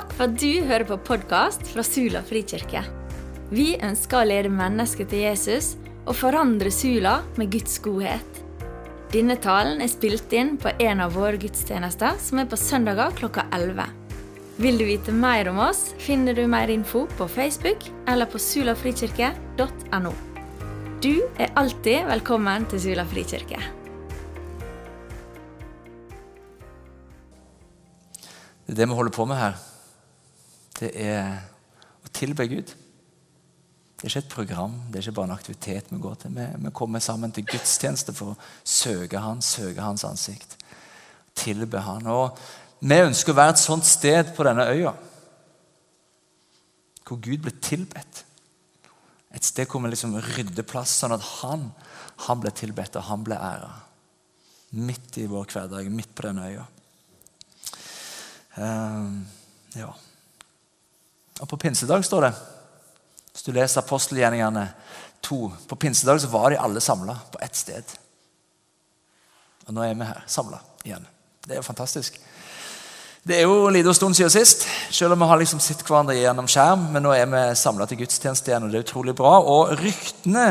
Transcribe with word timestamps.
Takk 0.00 0.12
for 0.16 0.30
at 0.30 0.36
du 0.40 0.62
hører 0.64 0.86
på 0.88 0.96
podkast 1.04 1.66
fra 1.68 1.82
Sula 1.84 2.22
frikirke. 2.24 2.80
Vi 3.52 3.74
ønsker 3.84 4.22
å 4.22 4.28
lede 4.30 4.48
mennesker 4.48 5.04
til 5.10 5.26
Jesus 5.26 5.74
og 6.06 6.14
forandre 6.16 6.70
Sula 6.72 7.18
med 7.36 7.50
Guds 7.52 7.76
godhet. 7.84 8.40
Denne 9.12 9.36
talen 9.44 9.84
er 9.84 9.92
spilt 9.92 10.32
inn 10.32 10.54
på 10.56 10.72
en 10.80 11.04
av 11.04 11.18
våre 11.18 11.36
gudstjenester, 11.42 12.16
som 12.16 12.40
er 12.40 12.48
på 12.48 12.56
søndager 12.56 13.12
klokka 13.18 13.44
11. 13.52 13.92
Vil 14.64 14.80
du 14.80 14.86
vite 14.88 15.12
mer 15.12 15.50
om 15.52 15.60
oss, 15.66 15.90
finner 16.00 16.32
du 16.38 16.46
mer 16.48 16.72
info 16.72 17.04
på 17.18 17.28
Facebook 17.28 17.84
eller 18.08 18.30
på 18.30 18.40
sulafrikirke.no. 18.40 20.14
Du 21.04 21.14
er 21.36 21.52
alltid 21.60 22.08
velkommen 22.08 22.64
til 22.72 22.86
Sula 22.86 23.04
frikirke. 23.04 23.60
Det 28.64 28.78
er 28.78 28.80
det 28.80 28.88
vi 28.88 28.96
holder 28.96 29.12
på 29.12 29.28
med 29.28 29.44
her. 29.44 29.66
Det 30.80 30.90
er 30.96 31.42
å 32.00 32.12
tilbe 32.16 32.46
Gud. 32.48 32.72
Det 34.00 34.06
er 34.06 34.14
ikke 34.14 34.22
et 34.24 34.32
program, 34.32 34.76
det 34.88 34.96
er 34.96 35.04
ikke 35.04 35.18
bare 35.18 35.28
en 35.28 35.36
aktivitet 35.36 35.90
vi 35.92 36.00
går 36.00 36.14
til. 36.22 36.32
Vi, 36.32 36.46
vi 36.64 36.72
kommer 36.72 37.02
sammen 37.04 37.34
til 37.36 37.44
gudstjeneste 37.44 38.14
for 38.16 38.32
å 38.32 38.38
søke 38.64 39.20
Han, 39.20 39.42
søke 39.44 39.84
Hans 39.84 40.06
ansikt. 40.08 40.56
Tilbe 41.36 41.82
Han. 41.84 42.08
Og 42.08 42.40
vi 42.80 42.96
ønsker 43.04 43.34
å 43.34 43.40
være 43.42 43.58
et 43.58 43.60
sånt 43.60 43.84
sted 43.84 44.32
på 44.36 44.46
denne 44.48 44.68
øya 44.72 44.96
hvor 47.10 47.18
Gud 47.18 47.42
blir 47.42 47.56
tilbedt. 47.58 48.24
Et 49.34 49.44
sted 49.44 49.66
hvor 49.66 49.82
vi 49.82 49.90
liksom 49.90 50.14
rydder 50.14 50.66
plass, 50.66 50.92
sånn 51.02 51.16
at 51.16 51.24
Han, 51.40 51.68
han 52.26 52.42
ble 52.42 52.52
tilbedt 52.54 52.98
og 53.00 53.08
han 53.08 53.24
ble 53.26 53.38
æra. 53.38 53.70
Midt 54.78 55.18
i 55.18 55.26
vår 55.30 55.48
hverdag, 55.50 55.88
midt 55.90 56.12
på 56.14 56.26
denne 56.28 56.46
øya. 56.46 56.66
Uh, 58.54 59.18
ja. 59.74 59.90
Og 61.40 61.48
På 61.48 61.56
pinsedag 61.56 62.04
står 62.04 62.26
det, 62.26 62.32
hvis 63.32 63.46
du 63.46 63.52
leser 63.52 63.80
apostelgjerningene 63.80 64.66
2 65.24 65.52
På 65.68 65.76
pinsedag 65.76 66.20
så 66.20 66.28
var 66.32 66.50
de 66.50 66.58
alle 66.58 66.80
samla 66.80 67.16
på 67.32 67.38
ett 67.44 67.56
sted. 67.56 67.84
Og 69.66 69.74
nå 69.76 69.84
er 69.84 69.94
vi 69.94 70.08
her 70.08 70.22
samla 70.26 70.60
igjen. 70.84 71.04
Det 71.44 71.54
er 71.54 71.60
jo 71.60 71.66
fantastisk. 71.66 72.16
Det 73.22 73.36
er 73.36 73.44
jo 73.44 73.66
en 73.68 73.74
liten 73.76 73.94
stund 73.94 74.16
siden 74.16 74.32
sist, 74.32 74.64
selv 74.90 75.12
om 75.12 75.20
vi 75.20 75.28
har 75.28 75.38
liksom 75.42 75.60
sett 75.60 75.82
hverandre 75.84 76.16
gjennom 76.16 76.48
skjerm. 76.48 76.86
Men 76.94 77.04
nå 77.04 77.12
er 77.12 77.28
vi 77.28 77.42
samla 77.60 77.84
til 77.86 78.00
gudstjeneste 78.00 78.48
igjen, 78.48 78.64
og 78.64 78.72
det 78.72 78.80
er 78.80 78.86
utrolig 78.86 79.14
bra. 79.16 79.34
Og 79.44 79.74
ryktene 79.76 80.46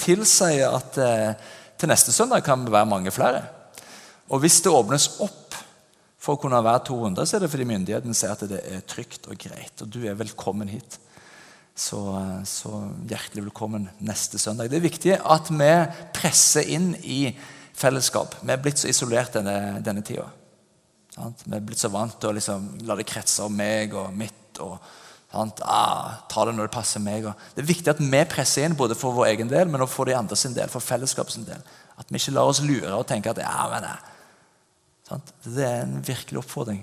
tilsier 0.00 0.70
at 0.70 0.98
eh, 1.02 1.34
til 1.78 1.90
neste 1.90 2.14
søndag 2.14 2.44
kan 2.46 2.62
det 2.62 2.74
være 2.74 2.90
mange 2.90 3.10
flere. 3.10 3.42
Og 4.30 4.38
hvis 4.44 4.60
det 4.62 4.70
åpnes 4.70 5.08
opp 5.26 5.41
for 6.22 6.36
å 6.36 6.42
kunne 6.42 6.60
være 6.62 6.84
200, 6.86 7.26
så 7.26 7.36
er 7.36 7.42
det 7.42 7.50
fordi 7.50 7.66
myndighetene 7.66 8.14
sier 8.14 8.34
at 8.34 8.44
det 8.46 8.60
er 8.62 8.84
trygt 8.86 9.26
og 9.26 9.40
greit. 9.42 9.82
Og 9.82 9.90
du 9.90 10.04
er 10.06 10.18
velkommen 10.18 10.70
hit. 10.70 11.00
Så, 11.74 11.98
så, 12.46 12.70
hjertelig 13.08 13.46
velkommen 13.48 13.88
neste 14.04 14.38
søndag. 14.38 14.68
Det 14.70 14.78
er 14.78 14.84
viktig 14.84 15.16
at 15.18 15.48
vi 15.50 15.70
presser 16.14 16.68
inn 16.70 16.92
i 17.02 17.32
fellesskap. 17.74 18.36
Vi 18.42 18.54
er 18.54 18.60
blitt 18.62 18.82
så 18.82 18.92
isolert 18.92 19.34
denne, 19.34 19.80
denne 19.82 20.04
tida. 20.06 20.28
Vi 21.16 21.56
er 21.56 21.64
blitt 21.64 21.82
så 21.82 21.90
vant 21.92 22.14
til 22.20 22.30
å 22.30 22.36
liksom, 22.36 22.68
la 22.86 22.96
det 23.00 23.08
kretse 23.08 23.48
om 23.48 23.56
meg 23.56 23.96
og 23.98 24.14
mitt. 24.14 24.60
og 24.62 24.76
ah, 25.34 26.22
Ta 26.30 26.46
det 26.46 26.54
når 26.54 26.68
det 26.68 26.76
passer 26.76 27.02
meg. 27.02 27.26
Og. 27.26 27.46
Det 27.56 27.64
er 27.64 27.70
viktig 27.72 27.96
at 27.96 28.04
vi 28.04 28.24
presser 28.30 28.68
inn 28.68 28.78
både 28.78 28.94
for 28.94 29.16
vår 29.16 29.32
egen 29.32 29.50
del, 29.50 29.66
men 29.72 29.82
også 29.82 29.96
for 29.96 30.12
de 30.12 30.20
andre 30.20 30.38
sin 30.38 30.54
del, 30.54 30.70
for 30.70 30.84
fellesskapets 30.84 31.40
del. 31.48 31.66
At 31.98 32.12
vi 32.12 32.20
ikke 32.20 32.36
lar 32.36 32.52
oss 32.52 32.62
lure 32.62 32.94
og 32.94 33.08
tenke 33.10 33.32
at 33.32 33.42
ja, 33.42 33.66
men 33.72 33.88
det, 33.88 33.96
det 35.44 35.64
er 35.66 35.82
en 35.82 35.98
virkelig 36.06 36.40
oppfordring. 36.42 36.82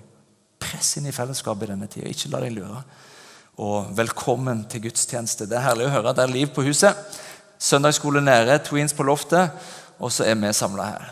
Press 0.59 0.97
inn 0.99 1.07
i 1.09 1.15
fellesskapet 1.15 1.67
i 1.67 1.71
denne 1.73 1.87
tida. 1.91 2.09
Ikke 2.09 2.31
la 2.33 2.41
deg 2.43 2.55
lure. 2.57 2.83
Og 3.59 3.89
velkommen 3.97 4.63
til 4.71 4.85
gudstjeneste. 4.85 5.47
Det 5.49 5.57
er 5.57 5.65
herlig 5.65 5.87
å 5.87 5.93
høre. 5.93 6.13
Det 6.15 6.23
er 6.23 6.31
liv 6.31 6.51
på 6.55 6.63
huset. 6.67 6.95
Søndagsskole 7.59 8.21
nede, 8.23 8.59
Tweens 8.63 8.95
på 8.95 9.03
loftet, 9.03 9.51
og 9.99 10.13
så 10.15 10.23
er 10.29 10.37
vi 10.39 10.51
samla 10.55 10.85
her. 10.93 11.09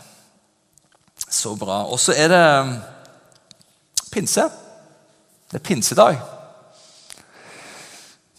Så 1.28 1.52
bra. 1.60 1.82
Og 1.92 2.00
så 2.00 2.14
er 2.16 2.30
det 2.32 2.44
um, 2.64 2.70
pinse. 4.12 4.46
Det 5.50 5.60
er 5.60 5.64
pinsedag. 5.64 6.22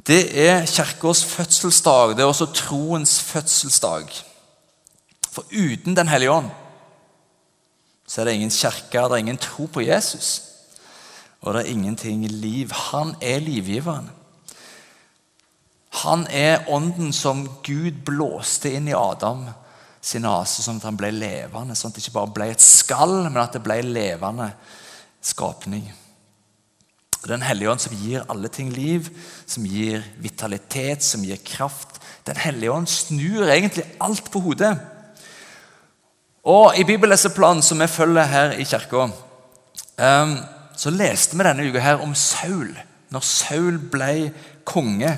Det 0.08 0.24
er 0.48 0.66
Kirkas 0.66 1.22
fødselsdag. 1.26 2.16
Det 2.18 2.26
er 2.26 2.32
også 2.32 2.50
troens 2.54 3.20
fødselsdag. 3.22 4.10
For 5.30 5.46
uten 5.54 5.96
Den 5.96 6.10
hellige 6.10 6.32
ånd 6.32 6.50
så 8.10 8.22
er 8.22 8.26
det 8.26 8.40
ingen 8.40 8.54
kirke, 8.54 9.04
det 9.06 9.18
er 9.18 9.22
ingen 9.22 9.38
tro 9.38 9.68
på 9.70 9.84
Jesus. 9.86 10.30
Og 11.46 11.54
det 11.54 11.62
er 11.62 11.76
ingenting 11.76 12.26
liv. 12.26 12.72
Han 12.90 13.14
er 13.22 13.40
livgiveren. 13.40 14.10
Han 16.02 16.26
er 16.34 16.66
ånden 16.74 17.14
som 17.14 17.46
Gud 17.66 18.02
blåste 18.08 18.72
inn 18.74 18.90
i 18.90 18.98
Adam 18.98 19.46
sin 20.02 20.26
ase, 20.26 20.64
sånn 20.64 20.80
at 20.80 20.88
han 20.90 20.98
ble 20.98 21.12
levende. 21.14 21.78
Sånn 21.78 21.94
at 21.94 22.00
det 22.00 22.06
ikke 22.06 22.18
bare 22.18 22.34
ble 22.34 22.50
et 22.54 22.66
skall, 22.66 23.16
men 23.28 23.42
at 23.42 23.56
det 23.56 23.64
ble 23.66 23.80
levende 23.86 24.50
skapning. 25.22 25.86
Den 27.28 27.44
hellige 27.44 27.74
ånd 27.74 27.84
som 27.84 27.98
gir 28.00 28.24
alle 28.32 28.50
ting 28.50 28.72
liv, 28.72 29.10
som 29.46 29.66
gir 29.68 30.02
vitalitet, 30.24 31.04
som 31.04 31.24
gir 31.28 31.42
kraft. 31.44 32.00
Den 32.26 32.40
hellige 32.40 32.72
ånd 32.74 32.90
snur 32.90 33.50
egentlig 33.50 33.86
alt 34.02 34.32
på 34.32 34.42
hodet. 34.46 34.72
Og 36.50 36.78
I 36.80 36.86
bibelleseplanen 36.88 37.62
som 37.66 37.82
vi 37.82 37.88
følger 37.92 38.30
her 38.30 38.56
i 38.58 38.66
kirka, 38.66 39.10
um, 40.02 40.38
så 40.80 40.94
leste 40.94 41.38
vi 41.38 41.46
denne 41.46 41.68
uka 41.70 41.82
her 41.84 42.02
om 42.02 42.16
Saul. 42.18 42.72
Når 43.14 43.26
Saul 43.26 43.78
ble 43.92 44.32
konge. 44.66 45.12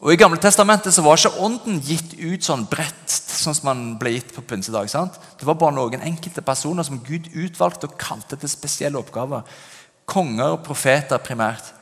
Og 0.00 0.14
I 0.14 0.18
Gamle 0.18 0.40
Testamentet 0.40 0.94
så 0.94 1.04
var 1.04 1.18
ikke 1.18 1.42
ånden 1.44 1.80
gitt 1.84 2.14
ut 2.16 2.46
sånn 2.46 2.64
bredt 2.70 3.12
sånn 3.40 3.56
som 3.56 3.68
man 3.68 3.82
ble 4.00 4.14
gitt 4.14 4.32
på 4.34 4.44
pinsedag. 4.46 4.88
sant? 4.90 5.18
Det 5.38 5.46
var 5.46 5.58
bare 5.60 5.76
noen 5.76 6.02
enkelte 6.02 6.42
personer 6.42 6.86
som 6.86 7.02
Gud 7.04 7.28
utvalgte 7.34 7.88
og 7.88 7.98
kalte 8.00 8.38
til 8.40 8.50
spesielle 8.50 8.98
oppgaver. 8.98 9.44
Konger 10.08 10.56
og 10.56 10.64
profeter 10.66 11.22
primært. 11.22 11.72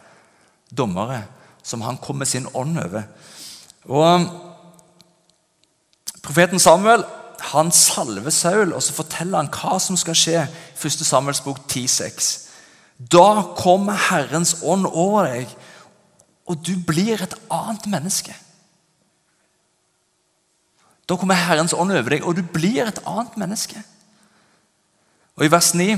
Dommere 0.71 1.23
som 1.63 1.81
han 1.87 1.97
kom 1.97 2.19
med 2.19 2.29
sin 2.29 2.49
ånd 2.55 2.79
over. 2.83 3.07
Og 3.89 4.29
Profeten 6.23 6.61
Samuel 6.61 7.05
han 7.53 7.73
salver 7.73 8.33
Saul, 8.35 8.73
og 8.77 8.83
så 8.85 8.95
forteller 8.97 9.41
han 9.41 9.51
hva 9.53 9.79
som 9.81 9.97
skal 9.97 10.17
skje. 10.19 10.45
1. 10.77 11.01
Samuels 11.07 11.41
bok 11.45 11.61
10,6. 11.71 12.29
Da 12.99 13.55
kommer 13.59 13.99
Herrens 14.09 14.59
ånd 14.63 14.89
over 14.89 15.29
deg, 15.31 15.55
og 16.49 16.61
du 16.65 16.75
blir 16.87 17.23
et 17.23 17.37
annet 17.53 17.87
menneske. 17.91 18.35
Da 21.09 21.17
kommer 21.17 21.39
Herrens 21.39 21.73
ånd 21.73 21.95
over 21.95 22.13
deg, 22.13 22.27
og 22.27 22.37
du 22.37 22.43
blir 22.43 22.89
et 22.89 23.01
annet 23.07 23.37
menneske. 23.41 23.81
Og 25.39 25.47
I 25.47 25.53
vers 25.53 25.73
9 25.79 25.93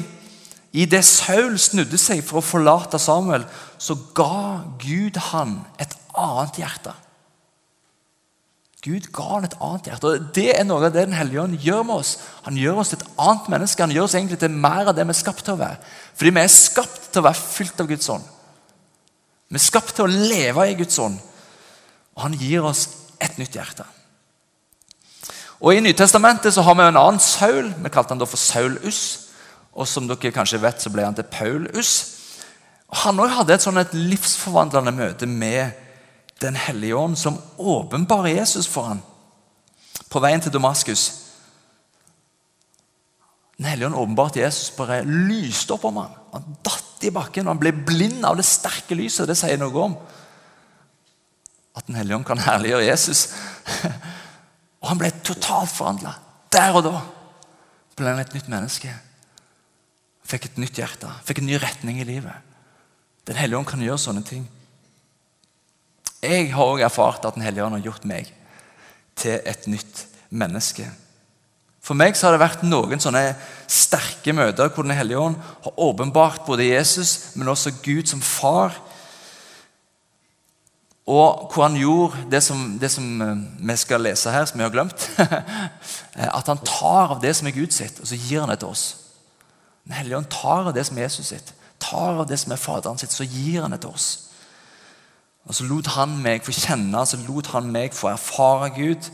i 0.72 0.84
det 0.86 1.02
Saul 1.02 1.56
snudde 1.58 1.98
seg 1.98 2.20
for 2.22 2.38
å 2.38 2.46
forlate 2.46 3.00
Samuel, 3.02 3.42
så 3.80 3.96
ga 4.14 4.62
Gud 4.78 5.18
han 5.32 5.56
et 5.82 5.96
annet 6.14 6.60
hjerte. 6.62 6.94
Gud 8.80 9.10
ga 9.12 9.26
han 9.34 9.44
et 9.44 9.56
annet 9.60 9.90
hjerte. 9.90 10.08
og 10.08 10.28
Det 10.34 10.48
er 10.54 10.64
noe 10.64 10.80
av 10.80 10.94
det 10.94 11.04
Den 11.04 11.16
hellige 11.16 11.42
ånd 11.42 11.56
gjør 11.60 11.82
med 11.84 12.00
oss. 12.00 12.14
Han 12.46 12.56
gjør 12.56 12.80
oss 12.80 12.92
til 12.92 13.00
et 13.00 13.10
annet 13.20 13.48
menneske. 13.52 13.82
Han 13.84 13.92
gjør 13.92 14.06
oss 14.08 14.14
egentlig 14.16 14.38
til 14.40 14.50
mer 14.50 14.88
av 14.88 14.96
det 14.96 15.04
vi 15.04 15.12
er 15.12 15.20
skapt 15.20 15.44
til 15.44 15.54
å 15.54 15.60
være. 15.60 15.76
Fordi 16.16 16.32
vi 16.32 16.40
er 16.40 16.54
skapt 16.54 17.10
til 17.12 17.20
å 17.20 17.26
være 17.28 17.42
fylt 17.42 17.82
av 17.82 17.90
Guds 17.90 18.08
ånd. 18.08 18.24
Vi 19.50 19.60
er 19.60 19.64
skapt 19.66 19.92
til 19.96 20.06
å 20.06 20.28
leve 20.32 20.68
i 20.70 20.78
Guds 20.78 20.98
ånd. 21.02 21.18
Og 22.16 22.24
han 22.24 22.38
gir 22.40 22.64
oss 22.64 22.86
et 23.20 23.36
nytt 23.40 23.58
hjerte. 23.58 23.84
Og 25.60 25.76
I 25.76 25.82
Nytestamentet 25.84 26.54
så 26.56 26.64
har 26.64 26.78
vi 26.78 26.86
en 26.86 26.96
annen 26.96 27.20
Saul. 27.20 27.68
Vi 27.76 27.92
kalte 27.92 28.14
han 28.14 28.22
da 28.22 28.28
for 28.28 28.40
Saulus. 28.40 29.28
Og 29.76 29.88
som 29.88 30.08
dere 30.08 30.32
kanskje 30.32 30.62
vet, 30.62 30.80
så 30.80 30.88
ble 30.92 31.04
han 31.04 31.18
til 31.18 31.28
Paulus. 31.28 32.16
Han 33.04 33.20
også 33.20 33.42
hadde 33.42 33.54
et 33.54 33.64
sånn 33.66 33.82
et 33.82 33.92
livsforvandlende 33.94 34.96
møte 34.96 35.28
med 35.28 35.76
den 36.40 36.56
hellige 36.56 36.96
ånd, 36.96 37.18
som 37.18 37.38
åpenbarer 37.58 38.40
Jesus 38.40 38.68
for 38.70 38.88
ham 38.92 39.02
på 40.10 40.20
veien 40.22 40.42
til 40.42 40.52
Damaskus. 40.52 41.04
Den 43.60 43.68
hellige 43.68 43.90
ånd 43.90 43.98
åpenbarte 44.00 44.40
Jesus, 44.40 44.72
bare 44.74 45.02
lyste 45.04 45.76
opp 45.76 45.84
om 45.86 46.00
ham. 46.00 46.16
Han 46.32 46.56
datt 46.64 47.04
i 47.04 47.12
bakken, 47.14 47.46
og 47.46 47.54
han 47.54 47.60
ble 47.60 47.74
blind 47.76 48.24
av 48.26 48.38
det 48.38 48.46
sterke 48.48 48.96
lyset. 48.98 49.28
Det 49.28 49.36
sier 49.38 49.60
noe 49.60 49.84
om 49.84 49.98
at 51.76 51.86
Den 51.86 51.94
hellige 52.00 52.16
ånd 52.16 52.26
kan 52.26 52.40
herliggjøre 52.42 52.88
Jesus. 52.88 53.28
Og 54.82 54.88
han 54.90 54.98
ble 54.98 55.10
totalt 55.22 55.70
forvandla. 55.70 56.16
Der 56.52 56.74
og 56.74 56.82
da 56.82 56.96
ble 57.96 58.10
han 58.10 58.20
et 58.20 58.34
nytt 58.34 58.48
menneske. 58.50 58.90
Fikk 60.26 60.48
et 60.48 60.58
nytt 60.60 60.80
hjerte, 60.80 61.08
fikk 61.24 61.40
en 61.40 61.46
ny 61.46 61.60
retning 61.62 62.00
i 62.02 62.06
livet. 62.08 62.34
Den 63.28 63.38
hellige 63.38 63.60
ånd 63.60 63.68
kan 63.70 63.82
gjøre 63.84 64.02
sånne 64.02 64.24
ting. 64.26 64.48
Jeg 66.22 66.50
har 66.52 66.64
også 66.64 66.84
erfart 66.84 67.24
at 67.24 67.34
Den 67.34 67.42
hellige 67.42 67.64
ånd 67.64 67.78
har 67.78 67.84
gjort 67.84 68.04
meg 68.04 68.28
til 69.16 69.40
et 69.46 69.66
nytt 69.68 70.04
menneske. 70.30 70.86
For 71.80 71.96
meg 71.96 72.16
så 72.16 72.28
har 72.28 72.36
det 72.36 72.42
vært 72.42 72.64
noen 72.66 73.00
sånne 73.00 73.32
sterke 73.70 74.34
møter 74.36 74.68
hvor 74.68 74.84
Den 74.84 74.96
hellige 74.96 75.20
ånd 75.20 75.38
har 75.64 75.80
åpenbart 75.80 76.44
både 76.46 76.68
Jesus, 76.68 77.32
men 77.34 77.48
også 77.48 77.72
Gud 77.82 78.06
som 78.10 78.20
far. 78.20 78.76
Og 81.10 81.50
hvor 81.50 81.64
han 81.64 81.78
gjorde 81.80 82.26
det 82.30 82.42
som, 82.44 82.78
det 82.78 82.90
som 82.92 83.22
eh, 83.24 83.44
vi 83.66 83.76
skal 83.80 84.04
lese 84.04 84.30
her, 84.30 84.44
som 84.46 84.60
vi 84.60 84.66
har 84.66 84.74
glemt. 84.74 85.08
At 86.38 86.46
han 86.46 86.60
tar 86.62 87.16
av 87.16 87.22
det 87.22 87.32
som 87.36 87.48
er 87.48 87.56
Gud 87.56 87.72
sitt, 87.74 87.98
og 87.98 88.06
så 88.06 88.18
gir 88.20 88.44
han 88.44 88.52
det 88.52 88.60
til 88.60 88.70
oss. 88.70 88.84
Den 89.88 89.96
hellige 89.96 90.20
ånd 90.20 90.28
tar 90.30 90.68
av 90.68 90.74
det 90.76 90.84
som 90.86 90.98
er 90.98 91.08
Jesus 91.08 91.32
sitt, 91.32 91.54
tar 91.82 92.20
av 92.20 92.28
det 92.28 92.38
som 92.38 92.52
er 92.52 92.60
Faderen 92.60 93.00
sitt, 93.00 93.16
så 93.16 93.26
gir 93.26 93.64
han 93.64 93.72
det 93.74 93.80
til 93.82 93.96
oss. 93.96 94.29
Og 95.48 95.54
Så 95.54 95.64
lot 95.64 95.86
han 95.96 96.18
meg 96.22 96.44
få 96.44 96.52
kjenne, 96.52 97.06
så 97.06 97.18
lot 97.28 97.50
han 97.54 97.70
meg 97.72 97.94
få 97.96 98.12
erfare 98.12 98.70
Gud 98.76 99.10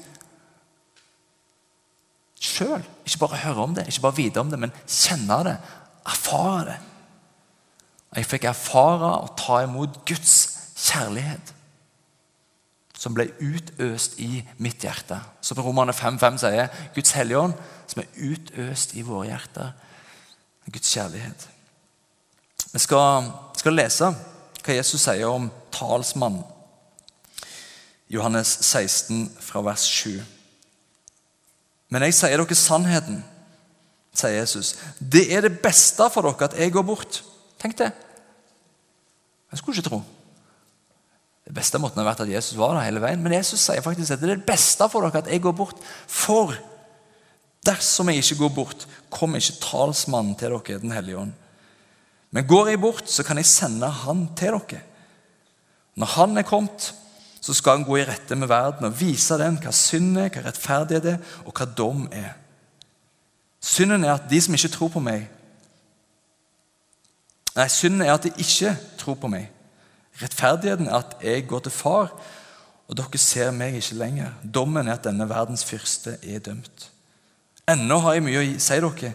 sjøl. 2.41 2.85
Ikke 3.07 3.23
bare 3.25 3.43
høre 3.45 3.65
om 3.65 3.75
det, 3.75 3.87
ikke 3.89 4.05
bare 4.09 4.19
vite 4.19 4.43
om 4.43 4.51
det, 4.51 4.59
men 4.61 4.75
kjenne 4.87 5.39
det, 5.47 5.57
erfare 6.07 6.65
det. 6.71 6.79
Og 8.11 8.19
Jeg 8.19 8.27
fikk 8.27 8.45
erfare 8.45 9.13
og 9.23 9.35
ta 9.39 9.63
imot 9.65 10.05
Guds 10.09 10.35
kjærlighet, 10.77 11.53
som 12.97 13.15
ble 13.15 13.29
utøst 13.41 14.17
i 14.25 14.41
mitt 14.59 14.85
hjerte. 14.85 15.19
Som 15.45 15.61
Romerne 15.61 15.93
5,5 15.93 16.39
sier, 16.41 16.71
Guds 16.95 17.13
hellige 17.13 17.39
ånd, 17.39 17.57
som 17.87 18.03
er 18.03 18.31
utøst 18.31 18.95
i 18.97 19.05
våre 19.05 19.27
hjerter. 19.29 19.75
Guds 20.73 20.95
kjærlighet. 20.95 21.49
Vi 22.73 22.81
skal, 22.83 23.29
skal 23.57 23.77
lese 23.77 24.09
hva 24.67 24.75
Jesus 24.75 25.05
sier 25.05 25.29
om 25.31 25.51
talsmann. 25.77 26.41
Johannes 28.09 28.59
16, 28.63 29.31
fra 29.41 29.63
vers 29.67 29.85
7. 29.91 30.23
Men 31.91 32.07
jeg 32.07 32.17
sier 32.19 32.41
dere 32.41 32.59
sannheten, 32.59 33.23
sier 34.17 34.41
Jesus. 34.41 34.75
Det 34.99 35.27
er 35.35 35.47
det 35.47 35.59
beste 35.63 36.07
for 36.13 36.27
dere 36.27 36.49
at 36.49 36.59
jeg 36.59 36.75
går 36.75 36.87
bort. 36.87 37.23
Tenk 37.63 37.79
det. 37.79 37.91
Jeg 39.53 39.61
skulle 39.61 39.79
ikke 39.79 39.89
tro. 39.89 40.03
Det 41.47 41.55
beste 41.55 41.79
måten 41.79 42.01
har 42.03 42.09
vært 42.09 42.25
at 42.25 42.31
Jesus 42.31 42.59
var 42.59 42.75
der 42.75 42.89
hele 42.89 43.03
veien. 43.03 43.23
Men 43.23 43.37
Jesus 43.37 43.63
sier 43.63 43.85
faktisk 43.85 44.17
at 44.17 44.23
det 44.23 44.33
er 44.33 44.41
det 44.41 44.49
beste 44.49 44.89
for 44.91 45.07
dere 45.07 45.23
at 45.23 45.31
jeg 45.31 45.43
går 45.45 45.55
bort. 45.55 45.79
For 46.11 46.57
dersom 47.67 48.11
jeg 48.11 48.23
ikke 48.23 48.41
går 48.43 48.55
bort, 48.55 48.87
kommer 49.11 49.43
ikke 49.43 49.61
talsmannen 49.63 50.35
til 50.39 50.55
dere, 50.55 50.81
Den 50.83 50.95
hellige 50.95 51.19
ånd. 51.19 51.33
Men 52.31 52.47
går 52.47 52.69
jeg 52.69 52.81
bort, 52.83 53.11
så 53.11 53.23
kan 53.23 53.39
jeg 53.39 53.47
sende 53.47 53.89
Han 53.89 54.29
til 54.37 54.59
dere. 54.59 54.83
Når 55.97 56.07
Han 56.07 56.39
er 56.39 56.43
kommet, 56.43 56.95
så 57.41 57.55
skal 57.55 57.79
han 57.79 57.85
gå 57.87 57.97
i 57.97 58.05
rette 58.05 58.35
med 58.37 58.49
verden 58.51 58.89
og 58.89 58.97
vise 59.01 59.37
den 59.39 59.59
hva 59.63 59.71
synd 59.75 60.19
er, 60.19 60.33
hva 60.35 60.43
rettferdighet 60.49 61.05
er, 61.13 61.19
og 61.47 61.55
hva 61.55 61.67
dom 61.79 62.09
er. 62.11 62.33
Synden 63.63 64.05
er 64.05 64.17
at 64.17 64.27
de 64.31 64.41
som 64.43 64.55
ikke 64.55 64.73
tror 64.75 64.93
på 64.95 65.03
meg 65.03 65.29
Nei, 67.57 67.71
synden 67.73 68.03
er 68.05 68.13
at 68.13 68.27
de 68.27 68.35
ikke 68.37 68.75
tror 69.01 69.15
på 69.17 69.31
meg. 69.33 69.47
Rettferdigheten 70.21 70.91
er 70.91 70.99
at 70.99 71.15
jeg 71.25 71.47
går 71.49 71.63
til 71.65 71.73
far, 71.73 72.11
og 72.85 72.99
dere 72.99 73.21
ser 73.21 73.49
meg 73.57 73.79
ikke 73.79 73.97
lenger. 73.97 74.35
Dommen 74.45 74.85
er 74.85 74.99
at 74.99 75.07
denne 75.07 75.25
verdens 75.31 75.65
fyrste 75.65 76.19
er 76.21 76.43
dømt. 76.45 76.91
Ennå 77.65 77.97
har 78.05 78.19
jeg 78.19 78.27
mye 78.27 78.43
å 78.43 78.51
si 78.61 78.77
dere, 78.85 79.15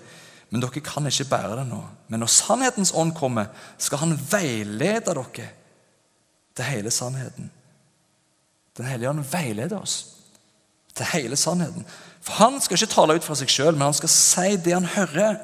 men 0.49 0.63
dere 0.65 0.81
kan 0.81 1.05
ikke 1.05 1.29
bære 1.29 1.59
det 1.59 1.67
nå. 1.69 1.83
Men 2.09 2.23
når 2.25 2.33
sannhetens 2.33 2.95
ånd 2.97 3.13
kommer, 3.13 3.53
skal 3.77 4.01
han 4.07 4.17
veilede 4.31 5.13
dere 5.13 5.51
til 6.55 6.67
hele 6.67 6.91
sannheten. 6.91 7.51
Den 8.77 8.87
hellige 8.87 9.09
ånd 9.09 9.23
veileder 9.31 9.79
oss 9.81 9.97
til 10.95 11.07
hele 11.13 11.35
sannheten. 11.35 11.85
For 12.21 12.33
Han 12.33 12.61
skal 12.61 12.77
ikke 12.77 12.93
tale 12.93 13.15
ut 13.15 13.25
fra 13.25 13.35
seg 13.39 13.49
sjøl, 13.49 13.73
men 13.73 13.89
han 13.89 13.97
skal 13.97 14.11
si 14.11 14.55
det 14.61 14.73
han 14.75 14.89
hører, 14.95 15.39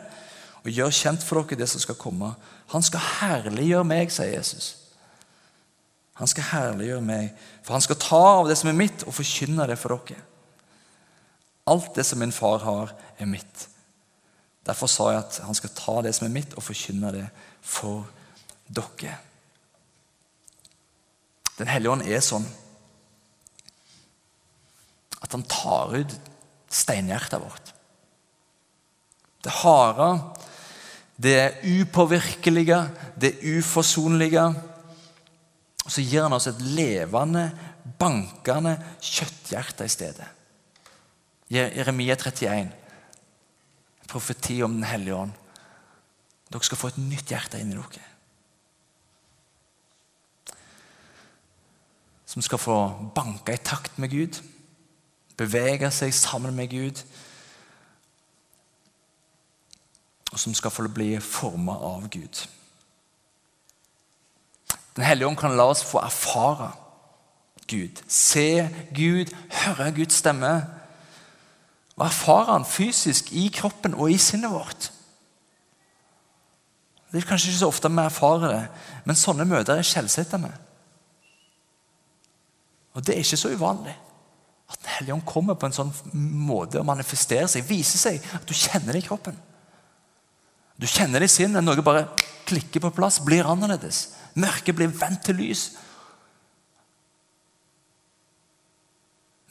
og 0.63 0.73
gjøre 0.73 0.93
kjent 0.93 1.23
for 1.23 1.41
dere 1.41 1.61
det 1.61 1.69
som 1.71 1.81
skal 1.81 1.95
komme. 1.99 2.33
Han 2.73 2.83
skal 2.83 2.99
herliggjøre 3.21 3.87
meg, 3.87 4.11
sier 4.11 4.33
Jesus. 4.33 4.75
Han 6.19 6.27
skal 6.27 6.49
herliggjøre 6.49 7.05
meg, 7.05 7.31
for 7.63 7.77
han 7.77 7.85
skal 7.85 7.99
ta 8.01 8.19
av 8.41 8.49
det 8.49 8.57
som 8.59 8.71
er 8.71 8.77
mitt, 8.77 9.05
og 9.07 9.15
forkynne 9.15 9.67
det 9.69 9.77
for 9.79 9.95
dere. 9.95 10.19
Alt 11.67 11.95
det 11.95 12.05
som 12.07 12.19
min 12.19 12.35
far 12.35 12.63
har, 12.63 12.93
er 13.19 13.29
mitt. 13.29 13.67
Derfor 14.67 14.91
sa 14.91 15.11
jeg 15.13 15.23
at 15.23 15.39
han 15.45 15.55
skal 15.55 15.71
ta 15.75 16.01
det 16.03 16.13
som 16.17 16.27
er 16.27 16.35
mitt, 16.35 16.55
og 16.57 16.65
forkynne 16.65 17.13
det 17.15 17.25
for 17.63 18.07
dere. 18.67 19.15
Den 21.57 21.69
hellige 21.71 21.93
ånd 21.93 22.05
er 22.05 22.23
sånn 22.23 22.45
at 25.17 25.33
han 25.33 25.43
tar 25.49 25.95
ut 25.97 26.13
steinhjertet 26.69 27.41
vårt. 27.41 27.71
Det 29.43 29.53
harde, 29.63 30.09
det 31.17 31.63
upåvirkelige, 31.65 32.79
det 33.19 33.33
uforsonlige. 33.57 34.43
Og 35.85 35.93
så 35.93 36.03
gir 36.03 36.25
han 36.25 36.35
oss 36.37 36.49
et 36.51 36.61
levende, 36.61 37.47
bankende 37.97 38.75
kjøtthjerte 39.01 39.87
i 39.87 39.93
stedet. 39.93 40.27
Jeremia 41.49 42.17
31, 42.19 42.73
profeti 44.07 44.59
om 44.63 44.75
Den 44.77 44.87
hellige 44.87 45.15
ånd. 45.15 45.35
Dere 46.51 46.63
skal 46.63 46.79
få 46.79 46.91
et 46.91 46.99
nytt 47.01 47.31
hjerte 47.31 47.59
inni 47.59 47.75
dere. 47.75 48.03
Som 52.37 52.45
skal 52.45 52.61
få 52.61 52.77
banke 53.17 53.55
i 53.57 53.63
takt 53.65 53.97
med 53.97 54.13
Gud 54.13 54.37
bevege 55.37 55.89
seg 55.93 56.13
sammen 56.17 56.55
med 56.57 56.71
Gud, 56.71 57.03
og 60.33 60.41
som 60.41 60.55
skal 60.57 60.73
få 60.73 60.87
bli 60.91 61.13
forma 61.23 61.77
av 61.93 62.09
Gud. 62.11 62.41
Den 64.97 65.05
hellige 65.05 65.29
ånd 65.29 65.37
kan 65.37 65.55
la 65.55 65.69
oss 65.69 65.85
få 65.85 66.01
erfare 66.01 66.71
Gud, 67.67 68.01
se 68.09 68.65
Gud, 68.95 69.33
høre 69.51 69.91
Guds 69.91 70.21
stemme. 70.21 70.51
Og 71.97 72.05
erfare 72.05 72.53
Han 72.53 72.65
fysisk 72.65 73.33
i 73.33 73.47
kroppen 73.53 73.93
og 73.93 74.11
i 74.11 74.17
sinnet 74.17 74.51
vårt. 74.51 74.91
Det 77.11 77.21
er 77.21 77.27
kanskje 77.27 77.51
ikke 77.51 77.59
så 77.59 77.67
ofte 77.67 77.91
vi 77.91 78.03
erfarer 78.03 78.53
det, 78.53 78.63
men 79.05 79.15
sånne 79.15 79.45
møter 79.45 79.77
er 79.77 79.87
skjellsettende. 79.87 80.53
Og 82.97 83.05
det 83.05 83.13
er 83.13 83.21
ikke 83.21 83.37
så 83.37 83.53
uvanlig. 83.53 83.93
At 84.67 84.79
Den 84.81 84.89
hellige 84.97 85.13
ånd 85.13 85.25
kommer 85.25 85.55
på 85.55 85.69
en 85.69 85.75
sånn 85.75 85.93
måte 86.17 86.81
og 86.81 86.87
manifesterer 86.89 87.47
seg, 87.51 87.67
viser 87.69 88.01
seg 88.01 88.23
at 88.35 88.47
du 88.49 88.55
kjenner 88.57 88.97
det 88.97 89.03
i 89.03 89.07
kroppen. 89.07 89.37
Du 90.77 90.87
kjenner 90.89 91.21
det 91.21 91.29
i 91.29 91.35
sinnet. 91.37 91.63
Noe 91.63 91.85
bare 91.85 92.07
klikker 92.49 92.83
på 92.83 92.91
plass, 92.97 93.21
blir 93.23 93.47
annerledes. 93.47 94.17
Mørket 94.37 94.75
blir 94.75 94.91
vendt 94.91 95.23
til 95.29 95.39
lys. 95.39 95.69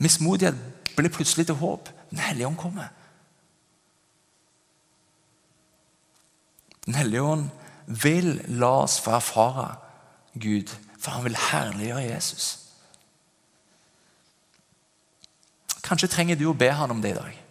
Mismodighet 0.02 0.58
blir 0.98 1.14
plutselig 1.14 1.46
til 1.48 1.58
håp. 1.62 1.88
Den 2.10 2.20
hellige 2.26 2.50
ånd 2.50 2.60
kommer. 2.60 2.90
Den 6.84 6.94
hellige 6.94 7.22
ånd 7.22 7.48
vil 7.86 8.36
la 8.58 8.74
oss 8.82 9.00
få 9.02 9.16
erfare 9.16 9.72
Gud, 10.34 10.70
for 10.98 11.16
han 11.16 11.24
vil 11.24 11.38
herliggjøre 11.48 12.08
Jesus. 12.10 12.65
Kanskje 15.86 16.10
trenger 16.10 16.38
du 16.38 16.48
å 16.50 16.56
be 16.56 16.70
han 16.74 16.90
om 16.90 17.02
det 17.02 17.14
i 17.14 17.18
dag. 17.18 17.42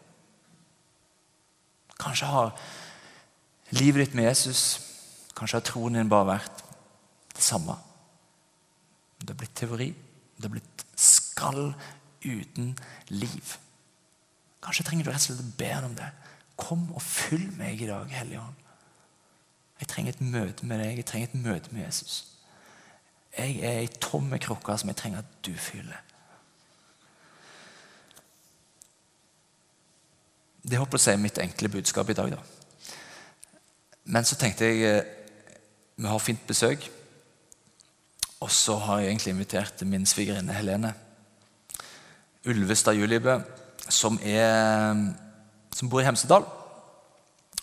Kanskje 1.95 2.27
har 2.27 2.51
livet 3.71 4.05
ditt 4.05 4.17
med 4.17 4.27
Jesus 4.27 4.65
Kanskje 5.35 5.59
har 5.59 5.65
troen 5.67 5.97
din 5.97 6.09
bare 6.11 6.29
vært 6.29 6.61
det 7.35 7.43
samme. 7.43 7.75
Det 9.19 9.33
har 9.33 9.39
blitt 9.41 9.55
teori. 9.59 9.89
Det 10.37 10.47
har 10.47 10.53
blitt 10.53 10.85
skall 10.95 11.73
uten 12.23 12.71
liv. 13.11 13.57
Kanskje 14.63 14.85
trenger 14.87 15.05
du 15.05 15.11
rett 15.11 15.19
og 15.19 15.25
slett 15.25 15.43
å 15.43 15.57
be 15.59 15.73
han 15.73 15.89
om 15.89 15.97
det. 15.97 16.07
Kom 16.55 16.87
og 16.95 17.03
fyll 17.03 17.49
meg 17.59 17.83
i 17.83 17.89
dag, 17.89 18.07
Hellige 18.15 18.45
Ånd. 18.45 18.63
Jeg 19.81 19.91
trenger 19.91 20.15
et 20.15 20.23
møte 20.23 20.67
med 20.69 20.79
deg. 20.79 21.01
Jeg 21.01 21.09
trenger 21.09 21.27
et 21.27 21.43
møte 21.49 21.75
med 21.75 21.83
Jesus. 21.83 22.15
Jeg 23.35 23.59
er 23.59 23.81
ei 23.81 23.91
tomme 23.99 24.39
krukke 24.39 24.77
som 24.79 24.91
jeg 24.91 25.01
trenger 25.01 25.25
at 25.25 25.37
du 25.43 25.51
fyller. 25.59 25.99
Det 30.65 30.79
håper 30.81 30.97
jeg 30.97 31.13
er 31.13 31.21
mitt 31.21 31.37
enkle 31.37 31.69
budskap 31.69 32.09
i 32.09 32.17
dag. 32.17 32.31
da. 32.31 32.37
Men 34.05 34.25
så 34.25 34.35
tenkte 34.35 34.65
jeg 34.65 34.81
eh, 34.89 35.05
vi 35.95 36.07
har 36.07 36.19
fint 36.19 36.47
besøk. 36.47 36.89
Og 38.39 38.51
så 38.51 38.75
har 38.75 38.99
jeg 38.99 39.07
egentlig 39.07 39.31
invitert 39.31 39.81
min 39.87 40.05
svigerinne 40.05 40.53
Helene 40.53 40.93
Ulvestad 42.45 42.93
Julibø, 42.93 43.39
som, 43.89 44.19
er, 44.21 44.93
som 45.73 45.89
bor 45.89 46.01
i 46.01 46.05
Hemsedal. 46.05 46.45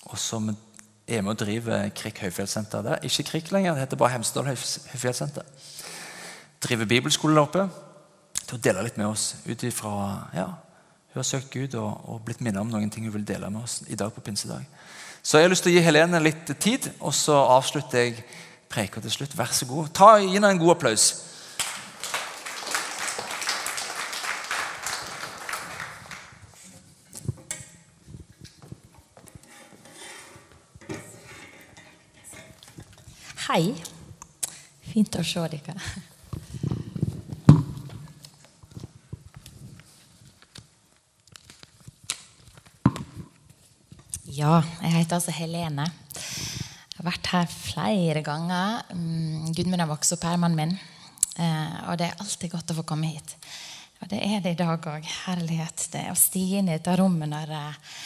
Og 0.02 0.18
som 0.18 0.48
er 1.06 1.22
med 1.22 1.30
og 1.30 1.38
driver 1.38 1.88
Krik 1.94 2.18
høyfjellssenter. 2.24 2.82
Det 2.82 2.92
er 2.92 3.06
ikke 3.06 3.28
Krik 3.30 3.52
lenger, 3.52 3.74
det 3.74 3.84
heter 3.84 4.00
bare 4.00 4.16
Hemsedal 4.16 4.48
høyfjellssenter. 4.50 5.46
Driver 6.62 6.84
bibelskole 6.84 7.36
der 7.36 7.46
oppe. 7.46 7.68
Til 8.42 8.58
å 8.58 8.62
dele 8.64 8.82
litt 8.86 8.98
med 8.98 9.06
oss 9.06 9.36
ut 9.46 9.62
ifra 9.64 9.92
ja, 10.34 10.48
Hun 11.12 11.20
har 11.20 11.26
søkt 11.28 11.50
Gud 11.52 11.74
og, 11.76 11.90
og 12.08 12.22
blitt 12.24 12.40
minnet 12.40 12.62
om 12.62 12.70
noen 12.72 12.88
ting 12.90 13.04
hun 13.04 13.12
vil 13.12 13.26
dele 13.28 13.50
med 13.52 13.66
oss 13.66 13.82
i 13.92 13.96
dag 14.00 14.08
på 14.14 14.22
pinsedag. 14.24 14.64
Så 15.22 15.36
jeg 15.36 15.44
har 15.44 15.52
lyst 15.52 15.66
til 15.66 15.74
å 15.74 15.76
gi 15.76 15.82
Helene 15.84 16.20
litt 16.24 16.48
tid, 16.56 16.88
og 17.04 17.12
så 17.12 17.36
avslutter 17.52 18.00
jeg 18.00 18.22
preka 18.72 19.02
til 19.04 19.12
slutt. 19.12 19.36
Vær 19.36 19.52
så 19.52 19.68
god. 19.68 19.90
Ta, 19.92 20.14
Gi 20.22 20.32
henne 20.32 20.48
en 20.54 20.62
god 20.62 20.72
applaus. 20.78 21.10
Hei. 33.50 33.74
Fint 34.94 35.20
å 35.20 35.26
se 35.28 35.44
dere. 35.52 35.76
Ja, 44.32 44.62
jeg 44.80 44.94
heter 44.94 45.18
altså 45.18 45.32
Helene. 45.34 45.84
Jeg 46.14 46.96
har 46.96 47.04
vært 47.04 47.28
her 47.34 47.48
flere 47.52 48.22
ganger. 48.24 48.78
Mm, 48.94 49.50
Gudmund 49.52 49.82
har 49.82 49.90
vokst 49.90 50.14
opp 50.14 50.24
her, 50.24 50.38
mannen 50.40 50.56
min. 50.56 50.72
Eh, 51.36 51.74
og 51.90 51.98
det 52.00 52.06
er 52.06 52.22
alltid 52.22 52.54
godt 52.54 52.72
å 52.72 52.76
få 52.78 52.84
komme 52.88 53.10
hit. 53.12 53.34
Og 54.00 54.08
det 54.08 54.22
er 54.24 54.40
det 54.40 54.54
i 54.54 54.60
dag 54.62 54.88
òg. 54.88 55.10
Herlighet. 55.26 55.84
Det 55.92 56.06
å 56.08 56.16
stige 56.16 56.62
inn 56.62 56.70
i 56.70 56.78
dette 56.78 56.96
rommet 56.96 57.28
når, 57.28 57.52
eh, 57.58 58.00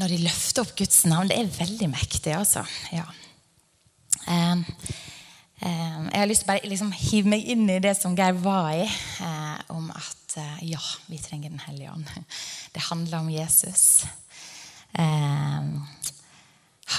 når 0.00 0.14
de 0.14 0.22
løfter 0.24 0.64
opp 0.64 0.72
Guds 0.80 1.04
navn, 1.12 1.28
det 1.28 1.38
er 1.42 1.52
veldig 1.58 1.90
mektig, 1.92 2.32
altså. 2.38 2.64
Ja. 2.94 3.04
Eh, 4.24 4.64
jeg 5.60 6.18
har 6.22 6.28
lyst 6.30 6.46
til 6.46 6.48
å 6.48 6.54
bare 6.54 6.72
liksom 6.72 6.96
hive 6.96 7.36
meg 7.36 7.44
inn 7.52 7.68
i 7.68 7.82
det 7.84 7.98
som 8.00 8.16
Geir 8.16 8.40
var 8.40 8.72
i, 8.72 8.88
om 9.68 9.92
at 9.92 10.40
ja, 10.64 10.80
vi 11.06 11.20
trenger 11.20 11.50
Den 11.50 11.62
hellige 11.68 11.92
ånd. 11.92 12.08
Det 12.74 12.88
handler 12.88 13.20
om 13.20 13.30
Jesus. 13.30 14.06
Eh, 14.98 15.66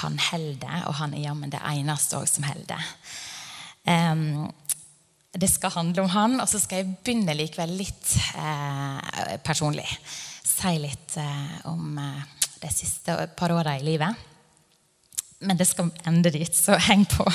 han 0.00 0.18
holder, 0.30 0.84
og 0.88 0.94
han 0.98 1.14
er 1.14 1.24
jammen 1.28 1.52
det 1.52 1.62
eneste 1.64 2.18
også 2.18 2.40
som 2.40 2.48
holder. 2.50 2.86
Eh, 3.88 4.14
det 5.36 5.50
skal 5.52 5.74
handle 5.74 6.06
om 6.06 6.12
han, 6.14 6.38
og 6.40 6.48
så 6.48 6.60
skal 6.60 6.82
jeg 6.82 6.94
begynne 7.04 7.36
likevel 7.36 7.74
litt 7.76 8.14
eh, 8.40 9.36
personlig. 9.44 9.88
Si 10.46 10.76
litt 10.80 11.16
eh, 11.20 11.56
om 11.68 11.98
eh, 12.00 12.22
de 12.62 12.72
siste 12.72 13.16
par 13.36 13.52
åra 13.52 13.76
i 13.76 13.84
livet. 13.84 14.24
Men 15.44 15.58
det 15.60 15.68
skal 15.68 15.92
ende 16.08 16.32
dit, 16.32 16.56
så 16.56 16.78
heng 16.88 17.04
på. 17.10 17.26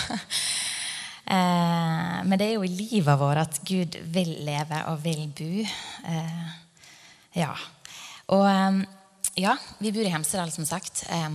Eh, 1.32 2.15
men 2.25 2.34
det 2.41 2.48
er 2.48 2.58
jo 2.58 2.65
i 2.65 2.74
livet 2.74 3.20
vårt 3.22 3.44
at 3.44 3.62
Gud 3.68 4.00
vil 4.13 4.34
leve 4.48 4.82
og 4.89 5.03
vil 5.06 5.27
bo. 5.38 5.68
Ja. 7.38 7.53
Og 8.34 8.48
eh, 8.50 8.82
ja, 9.35 9.57
vi 9.77 9.91
bor 9.91 10.03
i 10.03 10.11
Hemsedal, 10.11 10.51
som 10.51 10.65
sagt. 10.65 11.03
Eh, 11.09 11.29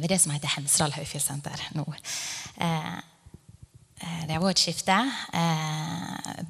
ved 0.00 0.08
det 0.08 0.18
som 0.22 0.32
heter 0.32 0.48
Hemsedal 0.56 0.94
Høyfjellssenter 0.96 1.66
nå. 1.76 1.84
Eh, 2.56 2.94
eh, 4.00 4.22
det 4.24 4.32
har 4.32 4.40
vært 4.42 4.56
et 4.56 4.64
skifte 4.64 4.96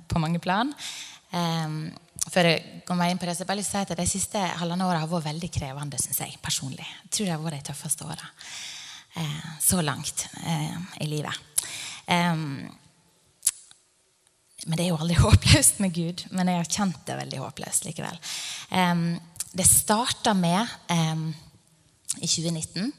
på 0.09 0.23
mange 0.23 0.38
plan. 0.43 0.71
Før 2.25 2.47
jeg 2.47 2.85
kommer 2.87 3.11
inn 3.11 3.19
på 3.19 3.26
det, 3.26 3.35
så 3.35 3.43
jeg 3.43 3.49
bare 3.50 3.59
lyst 3.59 3.75
til 3.75 3.81
å 3.81 3.85
si 3.85 3.93
at 3.93 3.99
De 3.99 4.07
siste 4.07 4.38
halvannet 4.61 4.87
året 4.87 5.02
har 5.02 5.11
vært 5.11 5.26
veldig 5.26 5.50
krevende, 5.50 5.99
synes 5.99 6.23
jeg 6.23 6.38
personlig. 6.43 6.87
Jeg 7.02 7.11
tror 7.11 7.26
det 7.26 7.35
har 7.35 7.43
vært 7.43 7.59
de 7.59 7.69
tøffeste 7.73 8.07
åra 8.07 8.31
så 9.62 9.83
langt 9.83 10.25
i 11.02 11.07
livet. 11.07 11.35
Men 14.66 14.78
det 14.78 14.87
er 14.87 14.90
jo 14.93 14.99
aldri 15.00 15.19
håpløst 15.26 15.83
med 15.83 15.95
Gud. 15.95 16.25
Men 16.31 16.50
jeg 16.50 16.61
har 16.62 16.73
kjent 16.78 17.04
det 17.09 17.19
veldig 17.21 17.43
håpløst 17.43 17.88
likevel. 17.88 18.21
Eh, 18.71 18.95
det 19.55 19.67
starta 19.69 20.35
med 20.35 20.67
eh, 20.91 21.25
i 22.21 22.29
2019. 22.29 22.93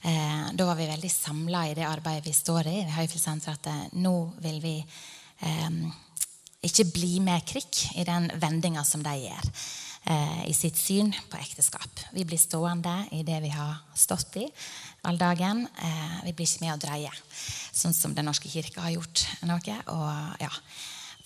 Eh, 0.00 0.44
da 0.52 0.66
var 0.66 0.78
vi 0.78 0.88
veldig 0.88 1.10
samla 1.12 1.66
i 1.68 1.74
det 1.76 1.86
arbeidet 1.86 2.26
vi 2.26 2.36
står 2.36 2.70
i. 2.70 2.76
i 2.82 2.96
Høyfjellssenteret, 2.96 3.60
at 3.60 3.72
eh, 3.72 3.98
nå 4.00 4.14
vil 4.42 4.60
vi 4.64 4.76
ikke 6.66 6.88
bli 6.90 7.18
med 7.22 7.44
krikk 7.46 7.84
i 8.00 8.04
den 8.06 8.26
vendinga 8.40 8.82
som 8.86 9.02
de 9.04 9.12
gjør 9.20 9.44
eh, 10.10 10.42
i 10.50 10.54
sitt 10.56 10.78
syn 10.78 11.12
på 11.30 11.38
ekteskap. 11.38 12.02
Vi 12.12 12.24
blir 12.26 12.40
stående 12.40 12.94
i 13.14 13.22
det 13.26 13.38
vi 13.44 13.52
har 13.54 13.78
stått 13.94 14.40
i 14.42 14.46
all 15.06 15.18
dagen. 15.20 15.66
Eh, 15.78 16.16
vi 16.26 16.34
blir 16.34 16.48
ikke 16.48 16.64
med 16.64 16.74
å 16.74 16.82
dreie, 16.82 17.12
sånn 17.72 17.94
som 17.94 18.14
Den 18.16 18.26
norske 18.30 18.50
kirke 18.50 18.82
har 18.82 18.96
gjort 18.96 19.26
noe. 19.46 19.80
Og, 19.94 20.42
ja. 20.42 20.50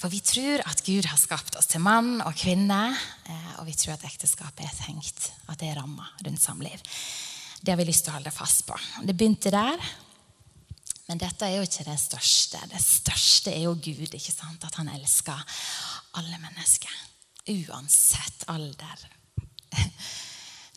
For 0.02 0.10
vi 0.10 0.18
tror 0.18 0.64
at 0.66 0.80
Gud 0.82 1.06
har 1.06 1.18
skapt 1.20 1.54
oss 1.54 1.68
til 1.70 1.82
mann 1.84 2.16
og 2.24 2.34
kvinne, 2.34 2.88
eh, 3.30 3.50
og 3.60 3.68
vi 3.68 3.74
tror 3.78 3.94
at 3.94 4.06
ekteskapet 4.08 4.64
er 4.66 4.72
tenkt, 4.74 5.28
at 5.46 5.60
det 5.60 5.68
er 5.70 5.76
ramma 5.78 6.08
rundt 6.26 6.42
samliv. 6.42 6.80
Det 7.62 7.70
har 7.70 7.78
vi 7.78 7.86
lyst 7.86 8.08
til 8.08 8.10
å 8.10 8.16
holde 8.16 8.32
fast 8.34 8.64
på. 8.66 8.74
Det 9.06 9.14
begynte 9.14 9.52
der. 9.54 9.78
Men 11.06 11.20
dette 11.22 11.46
er 11.46 11.60
jo 11.60 11.68
ikke 11.68 11.86
det 11.86 11.94
største. 12.02 12.58
Det 12.72 12.80
største 12.82 13.52
er 13.54 13.62
jo 13.68 13.76
Gud. 13.76 14.08
ikke 14.10 14.34
sant? 14.34 14.66
At 14.66 14.80
han 14.80 14.90
elsker 14.90 15.38
alle 16.18 16.40
mennesker. 16.42 16.98
Uansett 17.54 18.42
alder, 18.50 19.06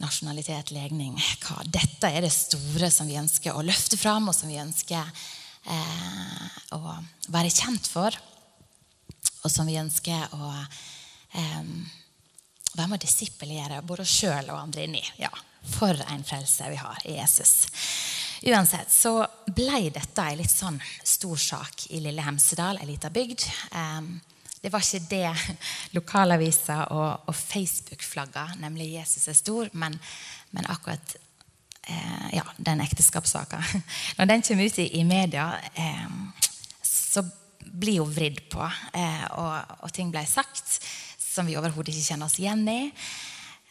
nasjonalitet, 0.06 0.70
legning. 0.76 1.18
Hva. 1.42 1.64
Dette 1.66 2.14
er 2.14 2.22
det 2.28 2.34
store 2.36 2.94
som 2.94 3.10
vi 3.10 3.18
ønsker 3.18 3.58
å 3.58 3.66
løfte 3.66 3.98
fram, 3.98 4.30
og 4.30 4.38
som 4.38 4.54
vi 4.54 4.62
ønsker 4.62 5.02
eh, 5.02 6.48
å 6.78 6.98
være 7.34 7.50
kjent 7.50 7.90
for. 7.90 8.22
Og 9.46 9.52
som 9.54 9.70
vi 9.70 9.78
ønsker 9.78 10.34
å 10.34 10.52
eh, 10.58 11.64
være 12.76 12.90
med 12.90 12.98
å 12.98 13.04
disippelgjøre 13.06 13.84
både 13.86 14.06
oss 14.06 14.16
sjøl 14.20 14.50
og 14.50 14.60
andre 14.60 14.88
inn 14.88 14.98
i. 14.98 15.04
Ja, 15.22 15.32
for 15.70 15.98
en 16.10 16.26
frelse 16.26 16.70
vi 16.72 16.80
har 16.82 17.02
i 17.06 17.18
Jesus. 17.20 17.56
Uansett 18.46 18.92
så 18.92 19.20
ble 19.48 19.88
dette 19.94 20.22
en 20.22 20.40
litt 20.42 20.52
sånn 20.52 20.78
stor 21.04 21.40
sak 21.40 21.88
i 21.96 22.02
lille 22.04 22.26
Hemsedal, 22.26 22.82
ei 22.82 22.90
lita 22.90 23.10
bygd. 23.14 23.46
Um, 23.72 24.18
det 24.62 24.72
var 24.74 24.82
ikke 24.82 25.08
det 25.12 25.56
lokalaviser 25.98 26.90
og, 26.94 27.30
og 27.30 27.36
Facebook-flagga, 27.38 28.48
nemlig 28.62 28.96
'Jesus 28.96 29.28
er 29.30 29.38
stor', 29.38 29.70
men, 29.74 30.00
men 30.52 30.66
akkurat 30.74 31.16
eh, 31.86 32.28
ja, 32.34 32.44
den 32.58 32.82
ekteskapssaka. 32.82 33.62
Når 34.18 34.26
den 34.26 34.42
kommer 34.42 34.66
ut 34.66 34.80
i, 34.82 34.88
i 35.00 35.04
media, 35.04 35.52
eh, 35.76 36.10
så 36.82 37.22
blir 37.72 38.00
jo 38.00 38.08
vridd 38.10 38.44
på, 38.52 38.64
eh, 38.94 39.26
og, 39.38 39.76
og, 39.82 39.92
ting 39.96 40.12
ble 40.14 40.26
sagt 40.30 40.80
som 41.22 41.48
vi 41.48 41.58
overhodet 41.60 41.94
ikke 41.94 42.14
kjenner 42.14 42.30
oss 42.30 42.40
igjen 42.40 42.64
i. 42.72 42.80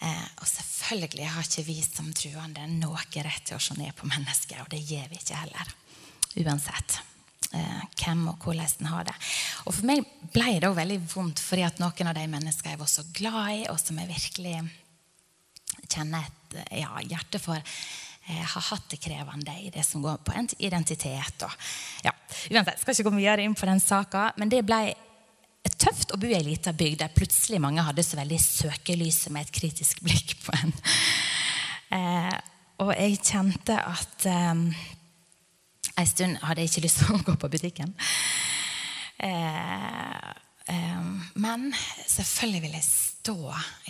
Eh, 0.04 0.26
og 0.40 0.46
selvfølgelig 0.50 1.30
har 1.32 1.46
ikke 1.46 1.66
vi 1.68 1.78
som 1.84 2.12
truende 2.16 2.66
noe 2.76 3.00
rett 3.24 3.48
til 3.48 3.56
å 3.56 3.62
se 3.62 3.76
ned 3.78 3.94
på 3.96 4.08
mennesker, 4.10 4.60
og 4.64 4.70
det 4.72 4.82
gjør 4.84 5.10
vi 5.10 5.20
ikke 5.20 5.40
heller. 5.40 5.74
Uansett 6.44 6.98
eh, 7.54 7.82
hvem 8.00 8.26
og 8.32 8.44
hvordan 8.44 8.80
en 8.80 8.90
har 8.92 9.08
det. 9.08 9.16
Og 9.64 9.76
For 9.76 9.88
meg 9.88 10.04
ble 10.34 10.58
det 10.58 10.68
også 10.68 10.80
veldig 10.80 11.00
vondt 11.14 11.44
fordi 11.44 11.66
at 11.66 11.82
noen 11.82 12.10
av 12.10 12.18
de 12.18 12.26
menneskene 12.34 12.74
jeg 12.74 12.82
var 12.82 12.90
så 12.90 13.06
glad 13.16 13.52
i, 13.54 13.62
og 13.72 13.78
som 13.80 14.00
jeg 14.00 14.12
virkelig 14.12 14.56
kjenner 15.90 16.26
et 16.26 16.58
ja, 16.82 16.90
hjerte 17.06 17.40
for, 17.42 17.74
har 18.24 18.68
hatt 18.70 18.86
det 18.88 19.00
krevende 19.04 19.52
i 19.60 19.70
det 19.74 19.84
som 19.84 20.02
går 20.02 20.22
på 20.24 20.32
identitet. 20.64 21.44
Og, 21.44 21.66
ja. 22.06 22.12
Uansett, 22.50 22.80
skal 22.80 22.96
ikke 22.96 23.10
gå 23.10 23.16
mye 23.18 23.36
inn 23.44 23.56
på 23.58 23.68
den 23.68 23.82
saka, 23.82 24.30
men 24.40 24.52
det 24.52 24.62
ble 24.64 24.94
tøft 25.80 26.12
å 26.12 26.18
bo 26.20 26.28
i 26.28 26.36
ei 26.36 26.44
lita 26.44 26.72
bygd 26.76 27.02
der 27.02 27.12
plutselig 27.12 27.60
mange 27.62 27.84
hadde 27.84 28.04
så 28.04 28.18
veldig 28.18 28.40
søkelyset 28.40 29.32
med 29.32 29.46
et 29.46 29.54
kritisk 29.54 30.02
blikk 30.04 30.36
på 30.44 30.56
en. 30.60 30.74
Eh, 31.94 32.36
og 32.82 32.90
jeg 32.96 33.20
kjente 33.22 33.76
at 33.78 34.26
eh, 34.26 34.62
en 35.94 36.08
stund 36.10 36.40
hadde 36.42 36.64
jeg 36.64 36.72
ikke 36.72 36.86
lyst 36.86 37.02
til 37.02 37.14
å 37.14 37.24
gå 37.28 37.36
på 37.38 37.50
butikken. 37.52 37.92
Eh, 39.22 40.30
eh, 40.74 41.10
men 41.38 41.68
selvfølgelig 42.06 42.64
vil 42.64 42.78
jeg 42.80 42.88
stå 42.88 43.38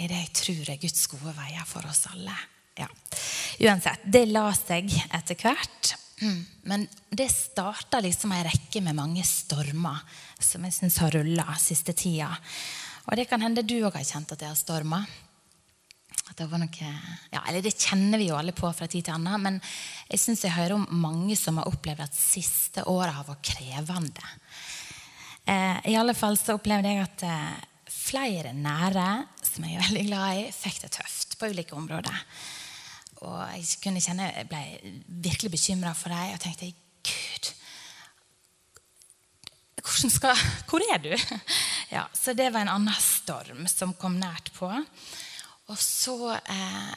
i 0.02 0.10
det 0.10 0.20
jeg 0.20 0.34
tror 0.40 0.74
er 0.74 0.82
Guds 0.82 1.06
gode 1.14 1.36
veier 1.38 1.64
for 1.68 1.86
oss 1.90 2.04
alle. 2.12 2.36
Ja. 2.78 2.88
Uansett, 3.60 4.02
det 4.04 4.26
la 4.30 4.48
seg 4.56 4.90
etter 5.14 5.38
hvert. 5.38 5.94
Mm. 6.22 6.40
Men 6.62 6.86
det 7.10 7.28
starta 7.32 8.00
liksom 8.00 8.32
ei 8.34 8.44
rekke 8.46 8.82
med 8.84 8.96
mange 8.96 9.24
stormer 9.26 10.00
som 10.38 10.64
jeg 10.66 10.76
syns 10.76 10.98
har 11.02 11.14
rulla 11.14 11.56
siste 11.60 11.94
tida. 11.96 12.30
Og 13.04 13.18
det 13.18 13.28
kan 13.28 13.42
hende 13.44 13.66
du 13.66 13.76
òg 13.82 13.98
har 13.98 14.06
kjent 14.06 14.32
at 14.32 14.40
det 14.40 14.48
har 14.48 14.58
storma. 14.58 15.04
Det, 16.34 16.46
noe, 16.48 16.92
ja, 17.30 17.42
eller 17.44 17.60
det 17.62 17.76
kjenner 17.76 18.18
vi 18.18 18.30
jo 18.30 18.38
alle 18.38 18.54
på 18.56 18.70
fra 18.74 18.88
tid 18.90 19.04
til 19.06 19.14
annen. 19.14 19.42
Men 19.44 19.60
jeg 20.08 20.22
syns 20.22 20.46
jeg 20.46 20.56
hører 20.56 20.78
om 20.78 20.86
mange 21.02 21.36
som 21.38 21.60
har 21.60 21.68
opplevd 21.70 22.06
at 22.06 22.16
siste 22.16 22.86
året 22.90 23.14
har 23.14 23.28
vært 23.28 23.52
krevende. 23.52 24.32
Eh, 25.44 25.92
I 25.92 25.98
alle 26.00 26.16
fall 26.16 26.38
så 26.40 26.56
opplevde 26.56 26.90
jeg 26.90 27.04
at 27.04 27.26
eh, 27.28 27.54
flere 27.92 28.54
nære 28.56 29.08
som 29.44 29.66
jeg 29.66 29.76
er 29.76 29.86
veldig 29.90 30.04
glad 30.08 30.40
i, 30.40 30.50
fikk 30.56 30.80
det 30.86 30.94
tøft 30.96 31.36
på 31.38 31.52
ulike 31.52 31.76
områder. 31.76 32.24
Og 33.24 33.40
jeg 33.56 33.80
kunne 33.82 34.02
kjenne, 34.04 34.30
jeg 34.30 34.48
ble 34.50 34.94
virkelig 35.24 35.52
bekymra 35.56 35.94
for 35.96 36.12
dem 36.14 36.34
og 36.34 36.42
tenkte 36.42 36.72
Gud, 37.04 37.50
hvordan 39.84 40.12
skal, 40.12 40.44
hvor 40.68 40.84
er 40.92 41.02
du? 41.02 41.12
Ja, 41.92 42.06
så 42.16 42.32
det 42.32 42.48
var 42.50 42.64
en 42.64 42.72
annen 42.72 42.96
storm 42.98 43.66
som 43.70 43.92
kom 44.00 44.16
nært 44.18 44.48
på. 44.56 44.70
Og 45.68 45.78
så 45.78 46.16
eh, 46.34 46.94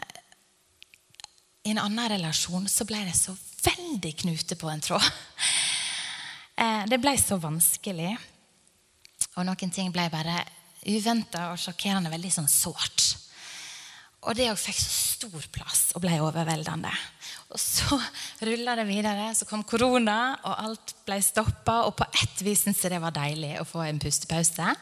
I 1.68 1.74
en 1.74 1.82
annen 1.84 2.10
relasjon 2.16 2.66
så 2.72 2.88
ble 2.88 3.04
det 3.06 3.14
så 3.20 3.36
veldig 3.68 4.14
knute 4.24 4.58
på 4.60 4.72
en 4.72 4.84
tråd. 4.84 5.12
Eh, 6.58 6.88
det 6.90 6.98
ble 6.98 7.12
så 7.22 7.36
vanskelig. 7.38 8.16
Og 9.38 9.46
noen 9.46 9.70
ting 9.70 9.92
ble 9.94 10.08
bare 10.10 10.40
uventa 10.90 11.52
og 11.52 11.60
sjokkerende 11.62 12.10
veldig 12.10 12.32
sånn 12.34 12.50
sårt. 12.50 13.04
Og 14.28 14.36
det 14.36 14.50
òg 14.52 14.60
fikk 14.60 14.80
så 14.82 14.96
stor 15.18 15.46
plass 15.56 15.84
og 15.96 16.04
ble 16.04 16.18
overveldende. 16.20 16.92
Og 17.56 17.60
så 17.62 17.96
rulla 18.48 18.76
det 18.80 18.88
videre. 18.90 19.30
Så 19.36 19.48
kom 19.50 19.64
korona, 19.68 20.38
og 20.44 20.66
alt 20.66 20.96
ble 21.08 21.22
stoppa. 21.24 21.84
Og 21.88 21.96
på 22.00 22.08
ett 22.12 22.44
vis 22.44 22.66
syntes 22.66 22.84
jeg 22.84 22.96
det 22.96 23.04
var 23.04 23.16
deilig 23.16 23.56
å 23.62 23.68
få 23.68 23.86
en 23.86 24.02
pustepause. 24.04 24.76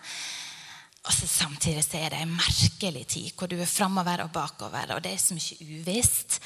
Og 1.06 1.14
så 1.14 1.30
samtidig 1.30 1.84
så 1.86 2.00
er 2.02 2.16
det 2.16 2.24
en 2.24 2.34
merkelig 2.34 3.06
tid 3.14 3.30
hvor 3.38 3.52
du 3.52 3.60
er 3.60 3.70
framover 3.70 4.24
og 4.24 4.32
bakover, 4.34 4.96
og 4.96 5.04
det 5.06 5.14
er 5.14 5.22
så 5.22 5.38
mye 5.38 5.68
uvisst. 5.78 6.40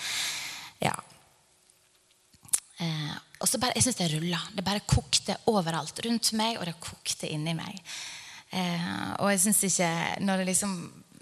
Ja. 0.84 0.92
Eh, 2.84 3.14
og 3.40 3.48
så 3.48 3.60
bare, 3.60 3.78
Jeg 3.80 3.88
syns 3.88 4.00
det 4.02 4.12
rulla. 4.12 4.40
Det 4.56 4.66
bare 4.68 4.84
kokte 4.84 5.38
overalt 5.48 6.04
rundt 6.04 6.34
meg, 6.36 6.60
og 6.60 6.68
det 6.68 6.76
kokte 6.84 7.32
inni 7.32 7.56
meg. 7.56 7.80
Eh, 8.52 9.16
og 9.22 9.30
jeg 9.32 9.46
syns 9.46 9.64
ikke 9.70 9.92
når 10.26 10.42
det 10.42 10.50
liksom 10.52 10.76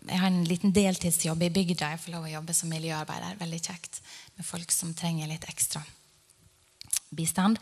jeg 0.08 0.20
har 0.22 0.32
en 0.32 0.48
liten 0.48 0.74
deltidsjobb 0.76 1.44
i 1.46 1.54
bygda. 1.54 1.92
Jeg 1.94 2.02
får 2.04 2.16
lov 2.16 2.26
å 2.28 2.32
jobbe 2.32 2.56
som 2.56 2.72
miljøarbeider. 2.72 3.40
Veldig 3.40 3.62
kjekt 3.62 4.02
med 4.38 4.48
folk 4.48 4.74
som 4.74 4.94
trenger 4.98 5.30
litt 5.30 5.48
ekstra 5.50 5.84
bistand. 7.18 7.60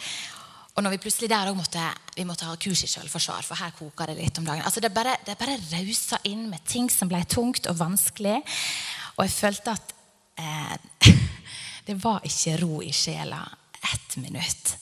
Og 0.75 0.83
når 0.83 0.95
vi 0.95 1.01
plutselig 1.05 1.29
der 1.31 1.47
òg 1.47 1.55
måtte, 1.55 1.83
vi 2.17 2.25
måtte 2.27 2.47
ha 2.49 2.55
kurs 2.59 2.81
i 2.83 2.89
selvforsvar, 2.91 3.45
for 3.47 3.55
her 3.61 3.71
koker 3.77 4.11
det 4.11 4.17
litt 4.19 4.39
om 4.41 4.47
dagen. 4.47 4.65
Altså 4.67 4.83
det 4.83 4.91
bare, 4.93 5.13
det 5.23 5.37
bare 5.39 5.55
rausa 5.71 6.19
inn 6.27 6.49
med 6.51 6.65
ting 6.67 6.89
som 6.91 7.07
ble 7.11 7.21
tungt 7.31 7.69
og 7.71 7.79
vanskelig. 7.79 8.41
Og 9.15 9.23
jeg 9.23 9.35
følte 9.37 9.75
at 9.75 9.93
eh, 10.41 11.13
det 11.87 11.95
var 12.03 12.25
ikke 12.27 12.57
ro 12.59 12.81
i 12.83 12.91
sjela 12.95 13.39
ett 13.85 14.17
minutt. 14.19 14.75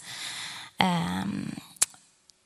Um, 0.82 1.53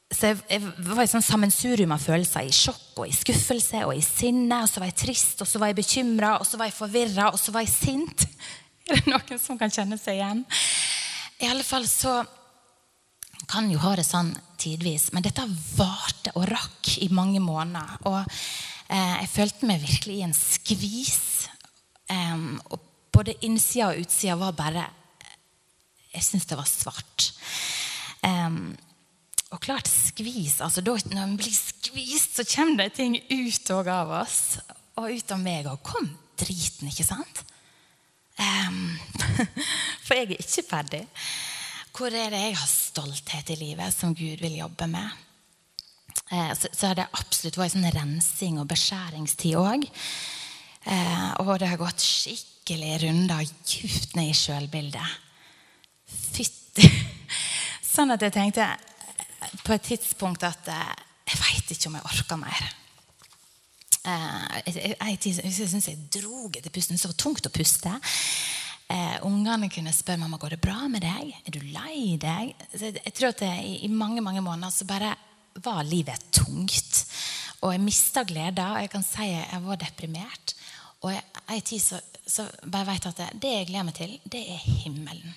så 0.07 0.29
jeg, 0.29 0.39
jeg 0.47 0.63
var 0.87 1.03
i 1.03 1.09
sånn 1.11 1.25
sammensurium 1.25 1.91
av 1.91 1.99
følelser. 1.99 2.47
I 2.47 2.55
sjokk 2.55 3.01
og 3.03 3.09
i 3.09 3.15
skuffelse 3.15 3.81
og 3.83 3.91
i 3.97 4.03
sinne. 4.05 4.61
Og 4.63 4.69
så 4.71 4.79
var 4.79 4.91
jeg 4.91 4.99
trist, 5.03 5.41
og 5.43 5.49
så 5.49 5.59
var 5.59 5.71
jeg 5.71 5.79
bekymra, 5.81 6.37
og 6.39 6.47
så 6.47 6.59
var 6.59 6.69
jeg 6.69 6.77
forvirra, 6.77 7.27
og 7.33 7.39
så 7.41 7.53
var 7.55 7.65
jeg 7.65 7.73
sint. 7.73 8.27
Er 8.87 9.01
det 9.01 9.11
noen 9.11 9.41
som 9.43 9.59
kan 9.59 9.73
kjenne 9.73 9.99
seg 9.99 10.21
igjen? 10.21 10.45
I 11.43 11.49
alle 11.51 11.65
fall 11.67 11.83
så 11.91 12.21
kan 13.51 13.67
jo 13.71 13.81
ha 13.83 13.93
det 13.99 14.05
sånn 14.07 14.31
tidvis, 14.59 15.09
men 15.13 15.25
dette 15.25 15.43
varte 15.75 16.31
og 16.39 16.47
rakk 16.49 16.93
i 17.03 17.09
mange 17.11 17.41
måneder. 17.43 17.99
Og 18.07 18.21
eh, 18.23 19.15
jeg 19.25 19.31
følte 19.35 19.67
meg 19.67 19.83
virkelig 19.83 20.17
i 20.17 20.25
en 20.25 20.35
skvis. 20.35 21.19
Eh, 22.07 22.47
og 22.71 22.79
både 23.11 23.35
innsida 23.43 23.91
og 23.91 24.05
utsida 24.05 24.39
var 24.39 24.55
bare 24.55 24.87
Jeg 26.15 26.23
syns 26.23 26.47
det 26.49 26.57
var 26.57 26.65
svart. 26.65 27.31
Um, 28.23 28.71
og 29.55 29.61
klart 29.63 29.87
skvis, 29.87 30.59
altså 30.61 30.83
da, 30.83 30.97
Når 31.07 31.21
en 31.23 31.37
blir 31.39 31.53
skvist, 31.55 32.35
så 32.35 32.43
kommer 32.43 32.83
det 32.83 32.97
ting 32.97 33.15
ut 33.15 33.69
av 33.71 34.11
oss. 34.21 34.57
Og 34.97 35.13
ut 35.13 35.31
av 35.31 35.39
meg 35.39 35.69
òg. 35.69 35.79
Kom 35.85 36.09
driten, 36.37 36.89
ikke 36.89 37.05
sant? 37.07 37.43
Um, 38.37 38.97
for 40.05 40.17
jeg 40.17 40.27
er 40.27 40.41
ikke 40.41 40.65
ferdig. 40.67 41.03
Hvor 41.95 42.13
er 42.13 42.33
det 42.33 42.41
jeg 42.43 42.57
har 42.59 42.69
stolthet 42.69 43.53
i 43.55 43.57
livet 43.61 43.95
som 43.95 44.13
Gud 44.17 44.43
vil 44.43 44.59
jobbe 44.59 44.89
med? 44.91 45.23
Uh, 46.27 46.51
så, 46.57 46.69
så 46.73 46.91
har 46.91 46.99
det 46.99 47.07
absolutt 47.07 47.57
vært 47.57 47.77
en 47.77 47.87
sånn 47.87 47.95
rensing 47.95 48.59
og 48.59 48.67
beskjæringstid 48.69 49.55
òg. 49.61 49.87
Uh, 50.87 51.31
og 51.45 51.55
det 51.61 51.71
har 51.71 51.79
gått 51.79 52.03
skikkelig 52.03 52.99
runder 53.05 53.47
dypt 53.63 54.19
ned 54.19 54.33
i 54.33 54.35
sjølbildet. 54.35 55.15
Fytti! 56.35 56.91
Sånn 57.97 58.13
at 58.13 58.21
jeg 58.21 58.35
tenkte 58.35 58.67
på 59.63 59.75
et 59.75 59.87
tidspunkt 59.91 60.43
at 60.47 60.69
eh, 60.71 60.93
jeg 61.27 61.39
veit 61.41 61.71
ikke 61.73 61.89
om 61.89 61.97
jeg 61.97 62.07
orka 62.07 62.37
mer. 62.39 62.67
Eh, 64.07 64.61
jeg 64.67 64.95
jeg, 64.95 65.35
jeg 65.43 65.69
syns 65.73 65.89
jeg 65.89 66.07
dro 66.13 66.47
etter 66.49 66.73
pusten. 66.73 66.99
Så 66.99 67.13
tungt 67.17 67.47
å 67.47 67.53
puste. 67.53 67.93
Eh, 68.87 69.17
ungene 69.27 69.67
kunne 69.71 69.91
spørre 69.95 70.21
mamma 70.21 70.39
går 70.39 70.55
det 70.55 70.63
bra 70.63 70.87
med 70.91 71.03
deg. 71.03 71.33
Er 71.43 71.55
du 71.55 71.59
lei 71.73 72.15
deg? 72.21 72.53
Så 72.71 72.91
jeg, 72.93 73.13
tror 73.13 73.33
at 73.33 73.43
det, 73.43 73.53
i, 73.83 73.89
mange 73.91 74.23
mange 74.23 74.43
måneder 74.43 74.71
så 74.71 74.87
bare 74.87 75.15
var 75.63 75.83
livet 75.87 76.29
tungt. 76.31 77.03
Og 77.65 77.73
jeg 77.73 77.83
mista 77.83 78.23
gleda, 78.27 78.75
og 78.75 78.85
jeg 78.85 78.93
kan 78.93 79.03
si 79.03 79.31
jeg 79.31 79.63
var 79.65 79.81
deprimert. 79.81 80.55
Og 81.03 81.11
ei 81.13 81.59
tid 81.65 81.81
så, 81.83 81.99
så 82.25 82.47
bare 82.63 82.93
vet 82.93 83.05
jeg 83.05 83.15
at 83.15 83.19
det, 83.19 83.41
det 83.43 83.53
jeg 83.53 83.67
gleder 83.71 83.89
meg 83.89 83.99
til, 83.99 84.15
det 84.31 84.45
er 84.53 84.63
himmelen 84.83 85.35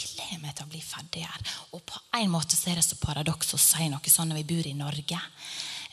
gleder 0.00 0.42
meg 0.42 0.56
til 0.56 0.66
å 0.66 0.72
bli 0.72 0.82
ferdig 0.84 1.24
her. 1.26 1.54
Og 1.76 1.82
på 1.86 2.00
en 2.18 2.32
måte 2.32 2.56
så 2.58 2.70
er 2.70 2.80
det 2.80 2.86
så 2.86 2.98
paradoks 3.00 3.54
å 3.56 3.60
si 3.60 3.88
noe 3.92 4.12
sånn 4.12 4.32
når 4.32 4.42
vi 4.42 4.50
bor 4.54 4.68
i 4.70 4.76
Norge. 4.76 5.22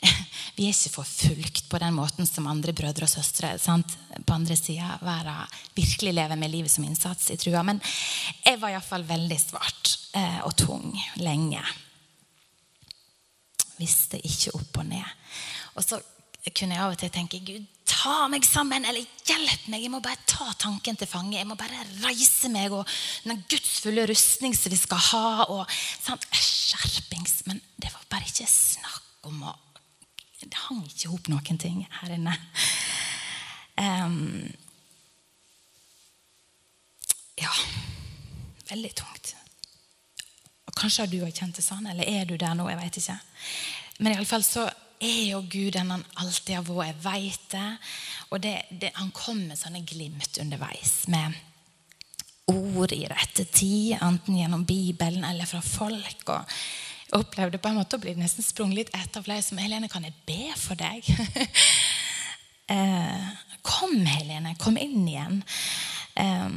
Vi 0.54 0.66
er 0.68 0.74
ikke 0.74 0.98
forfulgt 1.00 1.68
på 1.70 1.78
den 1.80 1.94
måten 1.96 2.26
som 2.28 2.46
andre 2.50 2.74
brødre 2.76 3.06
og 3.06 3.10
søstre 3.10 3.54
sant? 3.58 3.96
på 4.14 4.34
andre 4.34 4.54
sida 4.56 4.98
virkelig 5.74 6.12
lever 6.14 6.36
med 6.36 6.52
livet 6.52 6.70
som 6.70 6.84
innsats 6.84 7.30
i 7.32 7.36
trua. 7.40 7.62
Men 7.66 7.80
jeg 8.44 8.60
var 8.60 8.74
iallfall 8.74 9.06
veldig 9.08 9.38
svart 9.40 9.94
eh, 10.14 10.38
og 10.46 10.54
tung 10.56 10.92
lenge. 11.18 11.62
Visste 13.80 14.20
ikke 14.22 14.54
opp 14.54 14.78
og 14.78 14.86
ned. 14.92 15.16
Og 15.74 15.82
så 15.82 15.98
kunne 16.52 16.76
jeg 16.76 16.84
av 16.84 16.94
og 16.94 17.00
til 17.00 17.12
tenke 17.14 17.42
Gud, 17.42 17.64
ta 17.88 18.26
meg 18.32 18.46
sammen, 18.48 18.84
eller 18.88 19.04
hjelp 19.28 19.68
meg. 19.72 19.84
Jeg 19.84 19.92
må 19.92 20.00
bare 20.04 20.20
ta 20.28 20.46
tanken 20.60 20.96
til 20.96 21.08
fange. 21.08 21.36
Jeg 21.36 21.48
må 21.48 21.56
bare 21.58 21.84
reise 22.02 22.50
meg 22.52 22.72
og 22.72 22.88
den 23.26 23.44
gudsfulle 23.50 24.06
rustning 24.08 24.56
som 24.56 24.72
vi 24.72 24.80
skal 24.80 25.00
ha. 25.10 25.28
og 25.52 25.76
sånn, 26.00 26.20
Skjerpings. 26.32 27.42
Men 27.48 27.60
det 27.76 27.92
var 27.92 28.08
bare 28.12 28.28
ikke 28.28 28.48
snakk 28.50 29.30
om 29.30 29.44
å 29.50 29.60
Det 30.44 30.58
hang 30.66 30.82
ikke 30.84 31.08
hop 31.08 31.28
noen 31.32 31.56
ting 31.56 31.78
her 32.02 32.10
inne. 32.12 32.34
Um, 33.80 34.44
ja. 37.40 37.52
Veldig 38.68 38.90
tungt. 38.98 39.32
Og 40.68 40.76
Kanskje 40.76 41.06
har 41.06 41.08
du 41.08 41.16
òg 41.24 41.32
kjent 41.32 41.56
det 41.56 41.64
sånn, 41.64 41.88
eller 41.88 42.04
er 42.04 42.28
du 42.28 42.36
der 42.36 42.52
nå? 42.58 42.68
Jeg 42.68 42.80
vet 42.82 43.00
ikke. 43.00 43.16
Men 43.98 44.12
i 44.12 44.18
alle 44.18 44.28
fall 44.28 44.44
så 44.44 44.66
er 45.00 45.22
jo 45.30 45.40
Gud 45.50 45.74
den 45.76 45.90
han 45.92 46.04
alltid 46.20 46.54
har 46.58 46.68
vært. 46.68 46.92
Jeg 46.92 47.02
veit 47.04 47.48
det. 47.52 47.70
Og 48.30 48.42
det, 48.44 48.54
det, 48.70 48.92
han 48.98 49.12
kom 49.16 49.42
med 49.48 49.58
sånne 49.60 49.84
glimt 49.86 50.38
underveis. 50.42 51.04
Med 51.12 51.36
ord 52.50 52.92
i 52.92 53.04
rette 53.08 53.46
tid, 53.48 53.96
enten 54.04 54.36
gjennom 54.36 54.66
Bibelen 54.68 55.24
eller 55.24 55.48
fra 55.48 55.62
folk. 55.64 56.28
og 56.28 56.44
jeg 57.04 57.20
opplevde 57.20 57.60
på 57.62 57.70
en 57.70 57.78
måte 57.78 57.96
å 57.96 58.02
bli 58.02 58.14
nesten 58.18 58.44
sprunget 58.44 58.78
litt 58.78 58.94
etter 58.96 59.22
flere 59.22 59.44
som 59.44 59.58
Helene, 59.60 59.88
kan 59.92 60.04
jeg 60.04 60.16
be 60.26 60.50
for 60.58 60.74
deg? 60.74 61.04
eh, 62.74 63.26
kom, 63.62 63.94
Helene. 64.02 64.56
Kom 64.60 64.78
inn 64.80 65.04
igjen. 65.06 65.42
Eh, 66.18 66.56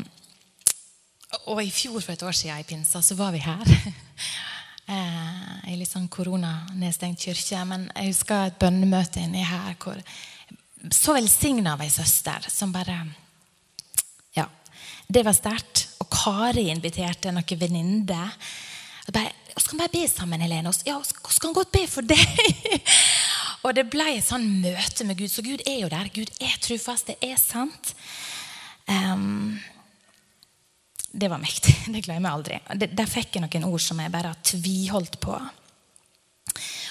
og 1.46 1.62
i 1.62 1.72
fjor, 1.72 2.00
for 2.02 2.16
et 2.16 2.24
år 2.26 2.36
siden 2.36 2.64
i 2.64 2.68
pinsa, 2.68 3.04
så 3.04 3.16
var 3.20 3.36
vi 3.36 3.44
her. 3.44 3.76
eh, 4.88 5.72
i 5.72 5.78
litt 5.78 5.92
sånn 5.92 6.10
koronanedstengt 6.12 7.22
kirke. 7.28 7.64
Men 7.70 7.88
jeg 7.94 8.14
husker 8.14 8.48
et 8.48 8.60
bønnemøte 8.62 9.24
inni 9.24 9.46
her 9.46 9.76
hvor 9.82 10.00
så 10.94 11.16
velsigna 11.18 11.74
av 11.76 11.84
ei 11.84 11.92
søster 11.92 12.46
som 12.52 12.72
bare 12.72 13.00
Ja. 14.38 14.48
Det 15.08 15.24
var 15.26 15.34
sterkt. 15.34 15.88
Og 16.00 16.10
Kari 16.12 16.70
inviterte 16.70 17.32
noen 17.32 17.60
venninner. 17.60 18.34
Vi 19.08 19.64
skal 19.64 19.80
bare 19.80 19.94
be 19.94 20.08
sammen, 20.08 20.42
Helene. 20.42 20.74
Ja, 20.86 21.00
vi 21.00 21.34
skal 21.34 21.54
godt 21.54 21.72
be 21.72 21.88
for 21.88 22.02
deg. 22.02 22.82
og 23.64 23.74
det 23.76 23.88
ble 23.90 24.12
et 24.18 24.28
sånn 24.28 24.46
møte 24.62 25.08
med 25.08 25.18
Gud. 25.18 25.32
Så 25.32 25.42
Gud 25.42 25.64
er 25.66 25.80
jo 25.82 25.90
der. 25.90 26.12
Gud 26.14 26.30
er 26.40 26.60
trufast. 26.62 27.10
Det 27.10 27.18
er 27.26 27.40
sant. 27.42 27.96
Um, 28.88 29.58
det 31.12 31.30
var 31.32 31.42
mektig. 31.42 31.76
Det 31.94 32.04
glemmer 32.06 32.30
jeg 32.30 32.38
aldri. 32.38 32.88
Der 32.94 33.10
fikk 33.10 33.38
jeg 33.38 33.46
noen 33.46 33.70
ord 33.72 33.84
som 33.84 34.00
jeg 34.02 34.14
bare 34.14 34.34
har 34.34 34.44
tviholdt 34.46 35.20
på. 35.24 35.38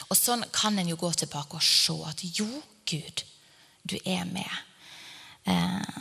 Og 0.07 0.17
sånn 0.17 0.45
kan 0.55 0.79
en 0.79 0.89
jo 0.91 0.99
gå 1.01 1.11
tilbake 1.19 1.59
og 1.59 1.65
se 1.65 1.97
at 2.07 2.23
jo, 2.39 2.47
Gud, 2.87 3.25
du 3.83 3.97
er 4.05 4.25
med. 4.29 4.63
Eh, 5.51 5.99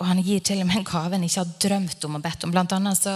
og 0.00 0.08
han 0.08 0.22
gir 0.26 0.42
til 0.42 0.62
og 0.62 0.68
med 0.68 0.80
en 0.80 0.88
gave 0.88 1.16
en 1.16 1.26
ikke 1.26 1.44
har 1.44 1.56
drømt 1.66 2.06
om 2.06 2.18
og 2.18 2.24
bedt 2.24 2.46
om. 2.46 2.54
Blant 2.54 2.74
annet 2.74 2.98
så 2.98 3.14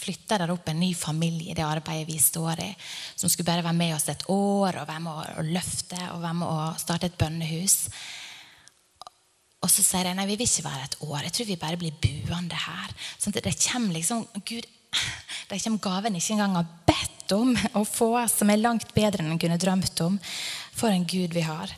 flytta 0.00 0.38
der 0.40 0.52
opp 0.52 0.68
en 0.70 0.80
ny 0.80 0.92
familie 0.96 1.52
i 1.52 1.56
det 1.56 1.64
arbeidet 1.66 2.08
vi 2.08 2.18
står 2.20 2.62
i, 2.64 2.68
som 3.16 3.28
skulle 3.28 3.48
bare 3.48 3.64
være 3.64 3.76
med 3.76 3.94
oss 3.96 4.08
et 4.08 4.22
år 4.32 4.80
og 4.80 4.88
være 4.88 5.02
med 5.04 5.12
å 5.40 5.44
løfte 5.50 5.98
og 6.14 6.22
være 6.22 6.38
med 6.40 6.48
å 6.48 6.68
starte 6.80 7.10
et 7.10 7.18
bønnehus. 7.20 7.76
Og 9.60 9.68
så 9.68 9.84
sier 9.84 10.08
de 10.08 10.14
nei, 10.16 10.26
vi 10.30 10.38
vil 10.40 10.48
ikke 10.48 10.64
være 10.64 10.86
et 10.86 10.98
år. 11.04 11.24
Jeg 11.26 11.34
tror 11.36 11.48
vi 11.50 11.56
bare 11.60 11.80
blir 11.80 11.96
buende 12.00 12.56
her. 12.56 12.92
Sånn 13.20 13.34
det 13.36 13.56
kommer 13.60 13.96
liksom 13.96 14.24
Gud, 14.40 14.68
det 15.50 15.58
kommer 15.60 15.84
gaven 15.84 16.16
ikke 16.16 16.36
engang 16.36 16.56
har 16.56 16.70
bedt 16.88 17.34
om, 17.36 17.52
å 17.76 17.84
få, 17.86 18.14
som 18.32 18.50
er 18.50 18.62
langt 18.62 18.94
bedre 18.96 19.22
enn 19.22 19.34
en 19.34 19.42
kunne 19.42 19.60
drømt 19.60 20.00
om. 20.06 20.16
For 20.76 20.88
en 20.88 21.04
Gud 21.04 21.36
vi 21.36 21.44
har. 21.44 21.74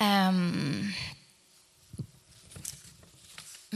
Um, 0.00 0.94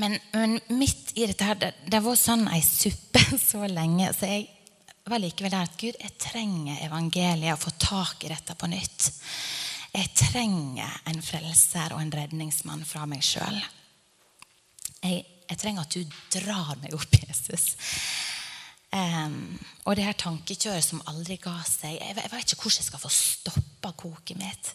men, 0.00 0.16
men, 0.32 0.56
midt 0.72 1.12
i 1.18 1.26
dette 1.28 1.44
her, 1.44 1.60
det, 1.60 1.74
det 1.92 2.00
var 2.04 2.16
sånn 2.16 2.46
ei 2.48 2.62
suppe 2.64 3.22
så 3.50 3.66
lenge. 3.68 4.08
Så 4.16 4.30
jeg 4.30 4.48
var 5.10 5.20
likevel 5.20 5.52
der 5.52 5.68
at 5.68 5.76
Gud, 5.80 6.00
jeg 6.00 6.16
trenger 6.22 6.80
evangeliet, 6.86 7.52
og 7.54 7.60
få 7.60 7.76
tak 7.76 8.24
i 8.24 8.32
dette 8.32 8.56
på 8.56 8.72
nytt. 8.72 9.10
Jeg 9.90 10.10
trenger 10.14 11.00
en 11.10 11.22
frelser 11.24 11.94
og 11.96 12.02
en 12.02 12.12
redningsmann 12.14 12.84
fra 12.86 13.06
meg 13.10 13.24
sjøl. 13.26 13.56
Jeg, 15.02 15.24
jeg, 15.48 15.58
trenger 15.58 15.82
at 15.82 15.96
du 15.96 16.18
drar 16.36 16.76
meg 16.82 16.94
opp, 16.94 17.16
Jesus. 17.24 17.72
Um, 18.90 19.58
og 19.86 19.96
det 19.96 20.06
her 20.06 20.18
tankekjøret 20.18 20.86
som 20.86 21.02
aldri 21.10 21.40
ga 21.42 21.56
seg. 21.66 21.96
Jeg, 21.96 22.14
jeg 22.20 22.30
vet 22.30 22.54
ikke 22.54 22.62
hvordan 22.62 22.82
jeg 22.82 22.90
skal 22.90 23.02
få 23.02 23.12
stoppa 23.14 23.92
koket 23.98 24.38
mitt. 24.38 24.72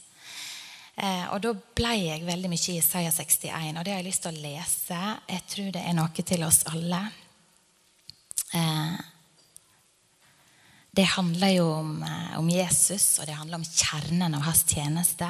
Uh, 0.95 1.31
og 1.35 1.41
da 1.43 1.51
ble 1.79 1.95
jeg 1.99 2.27
veldig 2.27 2.51
mye 2.51 2.71
i 2.71 2.77
Isaiah 2.79 3.11
61, 3.11 3.79
og 3.79 3.83
det 3.83 3.95
har 3.95 3.99
jeg 4.01 4.09
lyst 4.09 4.23
til 4.27 4.35
å 4.35 4.43
lese. 4.43 5.01
Jeg 5.31 5.47
tror 5.51 5.73
det 5.75 5.83
er 5.83 5.95
noe 5.95 6.27
til 6.31 6.47
oss 6.47 6.63
alle. 6.71 7.01
Uh, 8.51 8.99
det 10.95 11.07
handler 11.15 11.51
jo 11.57 11.65
om, 11.73 11.91
uh, 12.03 12.37
om, 12.39 12.49
Jesus, 12.49 13.17
og 13.19 13.27
det 13.27 13.35
handler 13.35 13.59
om 13.59 13.67
kjernen 13.67 14.37
av 14.37 14.45
hans 14.47 14.63
tjeneste. 14.69 15.27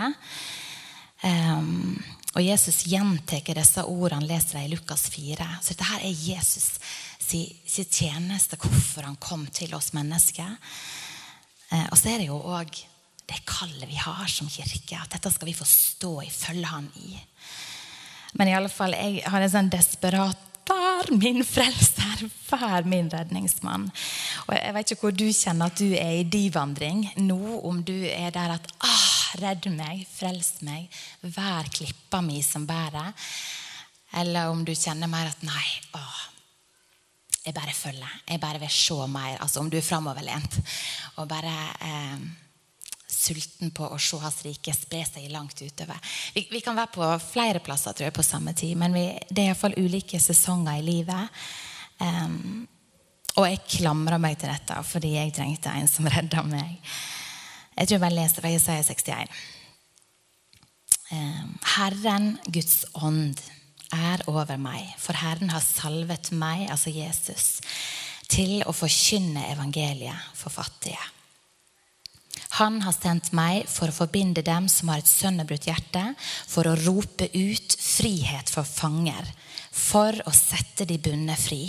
Um, 1.25 1.95
og 2.36 2.43
Jesus 2.43 2.84
gjentar 2.91 3.56
disse 3.58 3.86
ordene 3.88 4.28
leser 4.28 4.60
jeg 4.60 4.69
i 4.69 4.73
Lukas 4.75 5.08
4. 5.13 5.47
Så 5.63 5.73
dette 5.73 5.89
her 5.89 6.04
er 6.06 6.25
Jesus 6.28 6.75
sin, 7.17 7.47
sin 7.65 7.89
tjeneste, 7.89 8.60
hvorfor 8.62 9.08
han 9.08 9.17
kom 9.17 9.47
til 9.47 9.73
oss 9.78 9.93
mennesker. 9.97 10.58
Uh, 11.71 11.88
og 11.88 11.97
så 11.97 12.13
er 12.13 12.21
det 12.21 12.30
jo 12.30 12.41
òg 12.41 12.84
det 13.25 13.41
kallet 13.49 13.89
vi 13.89 13.97
har 13.97 14.28
som 14.30 14.49
kirke. 14.51 14.99
At 14.99 15.15
dette 15.15 15.32
skal 15.34 15.49
vi 15.49 15.58
få 15.58 15.65
stå 15.65 16.19
i, 16.25 16.30
følge 16.30 16.69
han 16.69 16.89
i. 17.01 17.15
Men 18.38 18.51
i 18.51 18.58
alle 18.58 18.69
fall, 18.69 18.93
jeg 18.93 19.23
har 19.25 19.41
en 19.41 19.54
sånn 19.54 19.71
desperat 19.73 20.55
Vær 20.65 21.12
min 21.13 21.43
frelser, 21.45 22.25
vær 22.49 22.88
min 22.89 23.10
redningsmann. 23.13 23.86
Og 24.47 24.54
Jeg 24.56 24.73
vet 24.73 24.91
ikke 24.91 25.08
hvor 25.08 25.13
du 25.13 25.28
kjenner 25.30 25.69
at 25.69 25.78
du 25.78 25.93
er 25.93 26.21
i 26.21 26.23
din 26.23 26.54
vandring 26.54 27.04
nå. 27.21 27.60
Om 27.62 27.84
du 27.86 27.93
er 28.10 28.32
der 28.34 28.58
at 28.58 28.71
ah, 28.82 29.12
Redd 29.36 29.67
meg, 29.75 30.06
frels 30.08 30.62
meg, 30.63 30.88
vær 31.21 31.67
klippa 31.73 32.21
mi 32.23 32.39
som 32.45 32.63
bærer. 32.65 33.12
Eller 34.15 34.47
om 34.47 34.63
du 34.63 34.71
kjenner 34.71 35.12
mer 35.12 35.28
at 35.28 35.43
nei, 35.43 35.65
åh, 35.97 36.21
jeg 37.45 37.54
bare 37.54 37.75
følger. 37.75 38.13
Jeg 38.30 38.41
bare 38.41 38.62
vil 38.63 38.71
se 38.71 38.95
mer. 39.12 39.38
Altså 39.43 39.60
om 39.60 39.69
du 39.69 39.78
er 39.78 39.86
framoverlent 39.86 40.56
og 41.19 41.28
bare 41.30 41.54
eh, 41.84 42.23
sulten 43.15 43.71
på 43.75 43.88
å 43.88 43.97
se 44.01 44.19
Hans 44.21 44.41
rike 44.45 44.73
spre 44.75 45.01
seg 45.08 45.32
langt 45.34 45.62
utover. 45.62 45.99
Vi, 46.36 46.45
vi, 46.51 46.62
kan 46.63 46.78
være 46.78 46.93
på 46.95 47.10
flere 47.32 47.63
plasser 47.63 47.95
tror 47.95 48.10
jeg, 48.10 48.15
på 48.15 48.25
samme 48.25 48.54
tid, 48.58 48.75
men 48.80 48.95
vi, 48.95 49.08
det 49.30 49.43
er 49.43 49.51
iallfall 49.54 49.78
ulike 49.80 50.19
sesonger 50.21 50.80
i 50.80 50.86
livet. 50.86 51.43
Um, 51.99 52.65
og 53.36 53.49
jeg 53.49 53.63
klamrer 53.80 54.19
meg 54.21 54.38
til 54.39 54.51
dette 54.51 54.78
fordi 54.88 55.15
jeg 55.15 55.36
trengte 55.36 55.73
en 55.73 55.89
som 55.91 56.08
redda 56.12 56.43
meg. 56.47 56.80
Jeg 57.75 57.88
tror 57.88 57.97
jeg 57.97 58.06
bare 58.06 58.19
leser 58.19 58.43
fra 58.43 58.54
Jesaja 58.54 58.86
61. 58.88 59.36
Herren, 61.75 62.38
Guds 62.47 62.86
ånd, 62.95 63.41
er 63.93 64.23
over 64.32 64.58
meg, 64.60 64.88
for 64.99 65.15
Herren 65.19 65.51
har 65.54 65.63
salvet 65.63 66.32
meg, 66.36 66.65
altså 66.73 66.91
Jesus, 66.91 67.60
til 68.32 68.63
å 68.65 68.73
forkynne 68.75 69.45
evangeliet 69.54 70.32
for 70.36 70.54
fattige. 70.54 70.99
Han 72.56 72.80
har 72.86 72.96
sendt 72.96 73.32
meg 73.36 73.65
for 73.72 73.91
å 73.91 73.96
forbinde 73.96 74.44
dem 74.46 74.70
som 74.72 74.91
har 74.91 75.02
et 75.02 75.10
sønnebrutt 75.10 75.68
hjerte, 75.68 76.04
for 76.48 76.68
å 76.70 76.78
rope 76.86 77.28
ut 77.34 77.76
frihet 77.82 78.52
for 78.52 78.68
fanger, 78.68 79.28
for 79.72 80.15
å 80.24 80.34
sette 80.36 80.88
de 80.88 81.00
bunne 81.02 81.36
fri, 81.39 81.65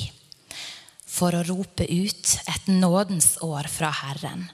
for 1.06 1.34
å 1.34 1.42
rope 1.48 1.86
ut 1.88 2.36
et 2.46 2.70
nådens 2.70 3.36
år 3.42 3.66
fra 3.72 3.90
Herren 4.02 4.46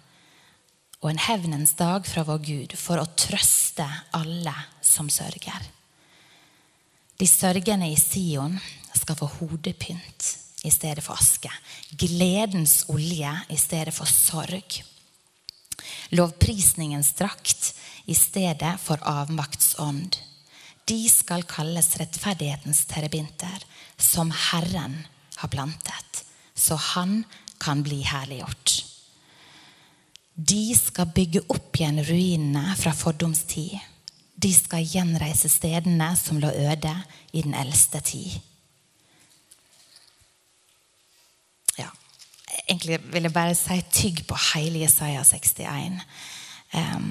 og 1.03 1.11
en 1.11 1.18
hevnens 1.18 1.75
dag 1.79 2.07
fra 2.07 2.23
vår 2.27 2.42
Gud 2.47 2.75
for 2.79 3.03
å 3.03 3.11
trøste 3.18 3.87
alle 4.14 4.55
som 4.87 5.11
sørger. 5.11 5.64
De 7.18 7.27
sørgende 7.27 7.88
i 7.90 7.99
Sion 7.99 8.55
skal 8.95 9.18
få 9.18 9.29
hodepynt 9.40 10.29
i 10.62 10.71
stedet 10.71 11.03
for 11.03 11.18
aske. 11.18 11.51
Gledens 11.99 12.85
olje 12.92 13.35
i 13.51 13.59
stedet 13.59 13.95
for 13.95 14.07
sorg. 14.07 14.79
Lovprisningens 16.12 17.12
drakt 17.16 17.72
i 18.05 18.14
stedet 18.14 18.75
for 18.81 19.01
avmaktsånd. 19.09 20.18
De 20.85 20.98
skal 21.09 21.44
kalles 21.48 21.94
rettferdighetens 21.96 22.85
terebinter, 22.90 23.64
som 23.96 24.33
Herren 24.35 24.98
har 25.37 25.48
plantet, 25.48 26.25
så 26.55 26.75
han 26.75 27.22
kan 27.62 27.83
bli 27.87 28.03
herliggjort. 28.03 28.83
De 30.35 30.75
skal 30.77 31.12
bygge 31.14 31.44
opp 31.53 31.77
igjen 31.77 32.01
ruinene 32.05 32.75
fra 32.77 32.92
fordomstid. 32.96 33.79
De 34.35 34.51
skal 34.55 34.87
gjenreise 34.88 35.51
stedene 35.53 36.09
som 36.18 36.40
lå 36.42 36.51
øde 36.51 36.94
i 37.33 37.44
den 37.44 37.55
eldste 37.55 38.01
tid. 38.01 38.40
Ja, 41.79 41.90
egentlig 42.68 42.98
vil 43.12 43.29
jeg 43.29 43.35
bare 43.35 43.55
si 43.59 43.79
tygg 43.92 44.25
på 44.29 44.38
hele 44.53 44.83
Jesaja 44.85 45.22
61. 45.27 46.03
Um, 46.72 47.09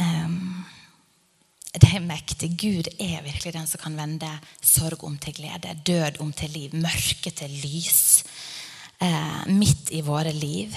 um, 0.00 0.64
det 1.74 1.90
er 1.94 2.04
mektig. 2.04 2.52
Gud 2.60 2.90
er 2.98 3.22
virkelig 3.24 3.54
den 3.54 3.68
som 3.70 3.82
kan 3.82 3.98
vende 3.98 4.30
sorg 4.62 5.04
om 5.06 5.18
til 5.18 5.36
glede, 5.38 5.76
død 5.86 6.20
om 6.20 6.32
til 6.32 6.50
liv, 6.56 6.74
mørke 6.74 7.30
til 7.30 7.54
lys. 7.62 8.24
Uh, 9.00 9.46
midt 9.48 9.92
i 9.96 10.02
våre 10.04 10.32
liv. 10.32 10.74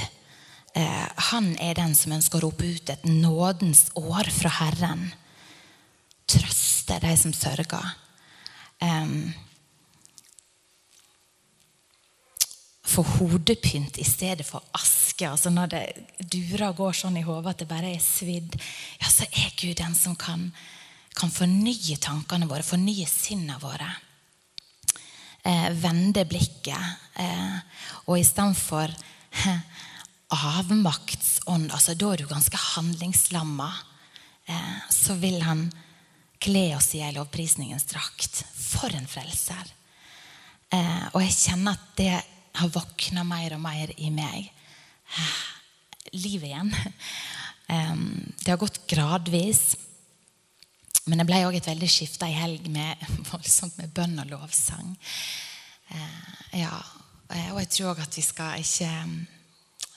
Uh, 0.74 1.10
han 1.32 1.52
er 1.62 1.76
den 1.78 1.98
som 1.98 2.16
ønsker 2.16 2.40
å 2.40 2.48
rope 2.48 2.66
ut 2.66 2.94
et 2.94 3.04
nådens 3.10 3.90
år 4.00 4.32
fra 4.34 4.54
Herren. 4.62 5.10
Trøste 6.30 7.02
de 7.04 7.18
som 7.20 7.36
sørger. 7.36 7.92
Eh, 8.84 9.16
få 12.94 13.02
hodepynt 13.16 13.98
i 13.98 14.06
stedet 14.06 14.46
for 14.46 14.62
aske. 14.76 15.26
Altså 15.30 15.50
Når 15.50 15.72
det 15.72 15.84
durer 16.20 16.76
går 16.78 16.94
sånn 16.94 17.18
i 17.18 17.26
hodet 17.26 17.56
at 17.56 17.64
det 17.64 17.72
bare 17.72 17.96
er 17.96 18.04
svidd, 18.04 18.60
ja, 19.02 19.10
så 19.10 19.26
er 19.32 19.56
Gud 19.58 19.80
den 19.80 19.96
som 19.98 20.16
kan 20.20 20.52
kan 21.18 21.32
fornye 21.34 21.98
tankene 22.02 22.48
våre, 22.50 22.66
fornye 22.66 23.06
sinnene 23.10 23.60
våre. 23.62 23.90
Eh, 25.44 25.70
vende 25.78 26.24
blikket. 26.26 27.00
Eh, 27.20 27.58
og 28.08 28.20
istedenfor 28.20 28.90
eh, 28.90 29.82
avmaktsånd, 30.54 31.70
altså 31.72 31.96
da 32.00 32.14
er 32.14 32.24
du 32.24 32.30
ganske 32.30 32.60
handlingslamma, 32.74 33.70
eh, 34.50 34.78
så 34.90 35.18
vil 35.22 35.42
han 35.46 35.68
kle 36.44 36.66
oss 36.78 36.92
i 36.98 37.02
ei 37.06 37.14
lovprisningens 37.16 37.88
drakt. 37.92 38.44
For 38.60 38.94
en 38.96 39.08
frelser. 39.10 39.74
Eh, 40.74 41.06
og 41.14 41.22
jeg 41.24 41.36
kjenner 41.38 41.78
at 41.78 41.90
det 42.00 42.14
har 42.60 42.74
våkna 42.74 43.24
mer 43.28 43.56
og 43.58 43.64
mer 43.64 43.94
i 43.98 44.12
meg. 44.14 44.52
Eh, 45.14 45.40
livet 46.14 46.52
igjen. 46.52 46.74
Eh, 47.74 47.96
det 48.44 48.52
har 48.52 48.60
gått 48.60 48.82
gradvis. 48.92 49.76
Men 51.08 51.20
det 51.20 51.28
ble 51.28 51.42
òg 51.48 51.58
et 51.58 51.68
veldig 51.68 51.90
skifte 51.92 52.28
i 52.32 52.36
helg 52.36 52.68
med 52.72 53.00
voldsomt 53.32 53.78
med 53.80 53.92
bønn 53.96 54.20
og 54.24 54.30
lovsang. 54.32 54.94
Eh, 55.92 56.60
ja, 56.64 56.76
eh, 57.30 57.50
Og 57.52 57.60
jeg 57.64 57.72
tror 57.76 57.94
òg 57.94 58.04
at 58.06 58.20
vi 58.20 58.24
skal 58.24 58.62
ikke 58.64 58.92
mm, 59.08 59.18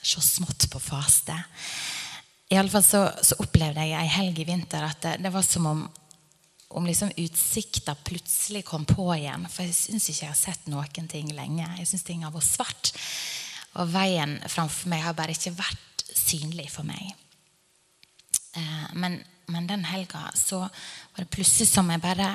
se 0.01 0.23
smått 0.23 0.67
på 0.71 0.81
faste. 0.83 1.35
I 2.51 2.59
alle 2.59 2.71
fall 2.71 2.83
så, 2.85 3.07
så 3.23 3.39
opplevde 3.43 3.83
jeg 3.83 3.99
ei 3.99 4.11
helg 4.11 4.39
i 4.39 4.47
vinter 4.47 4.85
at 4.87 5.01
det, 5.03 5.17
det 5.23 5.31
var 5.33 5.43
som 5.43 5.67
om, 5.67 5.87
om 6.75 6.85
liksom 6.85 7.13
utsikta 7.15 7.95
plutselig 8.07 8.65
kom 8.67 8.85
på 8.85 9.07
igjen. 9.15 9.47
For 9.51 9.67
jeg 9.67 9.77
syns 9.77 10.09
ikke 10.09 10.25
jeg 10.25 10.33
har 10.33 10.39
sett 10.39 10.67
noen 10.71 11.07
ting 11.11 11.31
lenge. 11.35 11.67
Jeg 11.79 11.87
syns 11.87 12.05
ting 12.07 12.25
har 12.27 12.35
vært 12.35 12.49
svart. 12.49 12.91
Og 13.77 13.89
veien 13.93 14.37
framfor 14.49 14.91
meg 14.91 15.05
har 15.05 15.15
bare 15.15 15.35
ikke 15.37 15.55
vært 15.55 16.05
synlig 16.17 16.67
for 16.73 16.87
meg. 16.87 17.15
Eh, 18.57 18.87
men 18.99 19.21
men 19.47 19.67
den 19.67 19.85
helga 19.87 20.31
så 20.35 20.59
var 20.59 21.23
det 21.23 21.31
plutselig 21.31 21.69
som 21.69 21.87
jeg 21.91 22.03
bare 22.03 22.33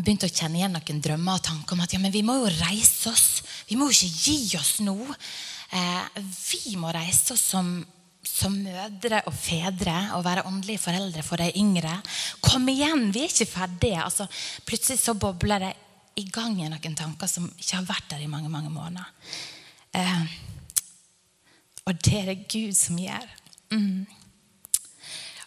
begynte 0.00 0.26
å 0.26 0.32
kjenne 0.32 0.58
igjen 0.58 0.74
noen 0.74 1.02
drømmer 1.04 1.38
og 1.38 1.44
tanker 1.46 1.76
om 1.76 1.84
at 1.84 1.94
ja, 1.94 2.00
men 2.02 2.14
vi 2.14 2.24
må 2.26 2.38
jo 2.40 2.50
reise 2.56 3.12
oss. 3.12 3.44
Vi 3.68 3.76
må 3.78 3.90
jo 3.90 3.94
ikke 3.94 4.24
gi 4.24 4.58
oss 4.58 4.72
nå. 4.82 4.96
Eh, 5.76 6.22
vi 6.24 6.74
må 6.80 6.90
reise 6.94 7.36
oss 7.36 7.44
som, 7.52 7.68
som, 8.26 8.56
mødre 8.64 9.22
og 9.28 9.34
fedre 9.34 9.96
og 10.16 10.24
være 10.24 10.44
åndelige 10.48 10.82
foreldre 10.82 11.22
for 11.24 11.40
de 11.40 11.50
yngre. 11.60 11.96
Kom 12.44 12.68
igjen, 12.68 13.08
vi 13.14 13.24
er 13.24 13.32
ikke 13.32 13.48
ferdige. 13.48 14.02
Altså, 14.04 14.26
plutselig 14.66 15.00
så 15.00 15.14
bobler 15.14 15.64
det 15.64 15.72
i 16.20 16.26
gang 16.32 16.58
i 16.60 16.68
noen 16.68 16.96
tanker 16.98 17.30
som 17.30 17.48
ikke 17.56 17.78
har 17.78 17.88
vært 17.88 18.08
der 18.12 18.24
i 18.24 18.30
mange 18.30 18.50
mange 18.52 18.70
måneder. 18.72 19.08
Eh, 19.96 20.24
og 21.88 21.96
det 22.04 22.16
er 22.18 22.30
det 22.30 22.48
Gud 22.50 22.76
som 22.76 22.98
gjør. 23.00 23.28
Mm. 23.72 24.06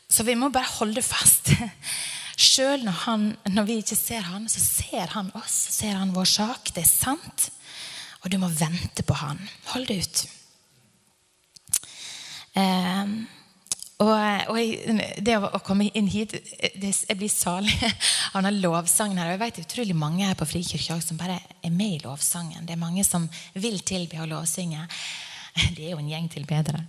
Så 0.10 0.26
vi 0.26 0.36
må 0.38 0.50
bare 0.54 0.78
holde 0.80 1.02
fast. 1.06 1.54
Sjøl 2.44 2.84
når, 2.86 3.34
når, 3.54 3.66
vi 3.70 3.80
ikke 3.82 3.98
ser 3.98 4.26
han, 4.26 4.48
så 4.50 4.62
ser 4.62 5.14
han 5.14 5.30
oss. 5.38 5.54
Ser 5.78 5.98
han 6.00 6.14
vår 6.16 6.30
sak. 6.30 6.74
Det 6.74 6.84
er 6.84 6.90
sant. 6.90 7.50
Og 8.24 8.32
du 8.32 8.40
må 8.42 8.50
vente 8.50 9.06
på 9.06 9.18
han. 9.20 9.42
Hold 9.74 9.88
det 9.90 10.00
ut. 10.04 10.24
Eh, 12.54 13.14
og, 14.04 14.12
og 14.52 15.02
det 15.24 15.36
å, 15.38 15.62
komme 15.64 15.88
inn 15.96 16.10
hit 16.12 16.34
det, 16.34 16.92
Jeg 16.92 17.18
blir 17.20 17.32
salig 17.32 17.76
av 18.34 18.42
denne 18.42 18.56
lovsangen. 18.58 19.20
her, 19.20 19.32
og 19.32 19.36
Jeg 19.38 19.44
vet 19.44 19.62
utrolig 19.64 19.96
mange 19.96 20.28
her 20.28 20.38
på 20.40 20.48
Frikirka 20.50 21.00
som 21.02 21.20
bare 21.20 21.40
er 21.64 21.72
med 21.74 22.00
i 22.00 22.04
lovsangen. 22.04 22.66
Det 22.66 22.76
er 22.76 22.82
mange 22.82 23.06
som 23.08 23.30
vil 23.54 23.80
tilbe 23.86 24.22
og 24.24 24.32
lovsynge. 24.34 24.88
Det 25.76 25.86
er 25.86 25.94
jo 25.94 26.02
en 26.02 26.10
gjeng 26.10 26.30
tilbedere. 26.34 26.84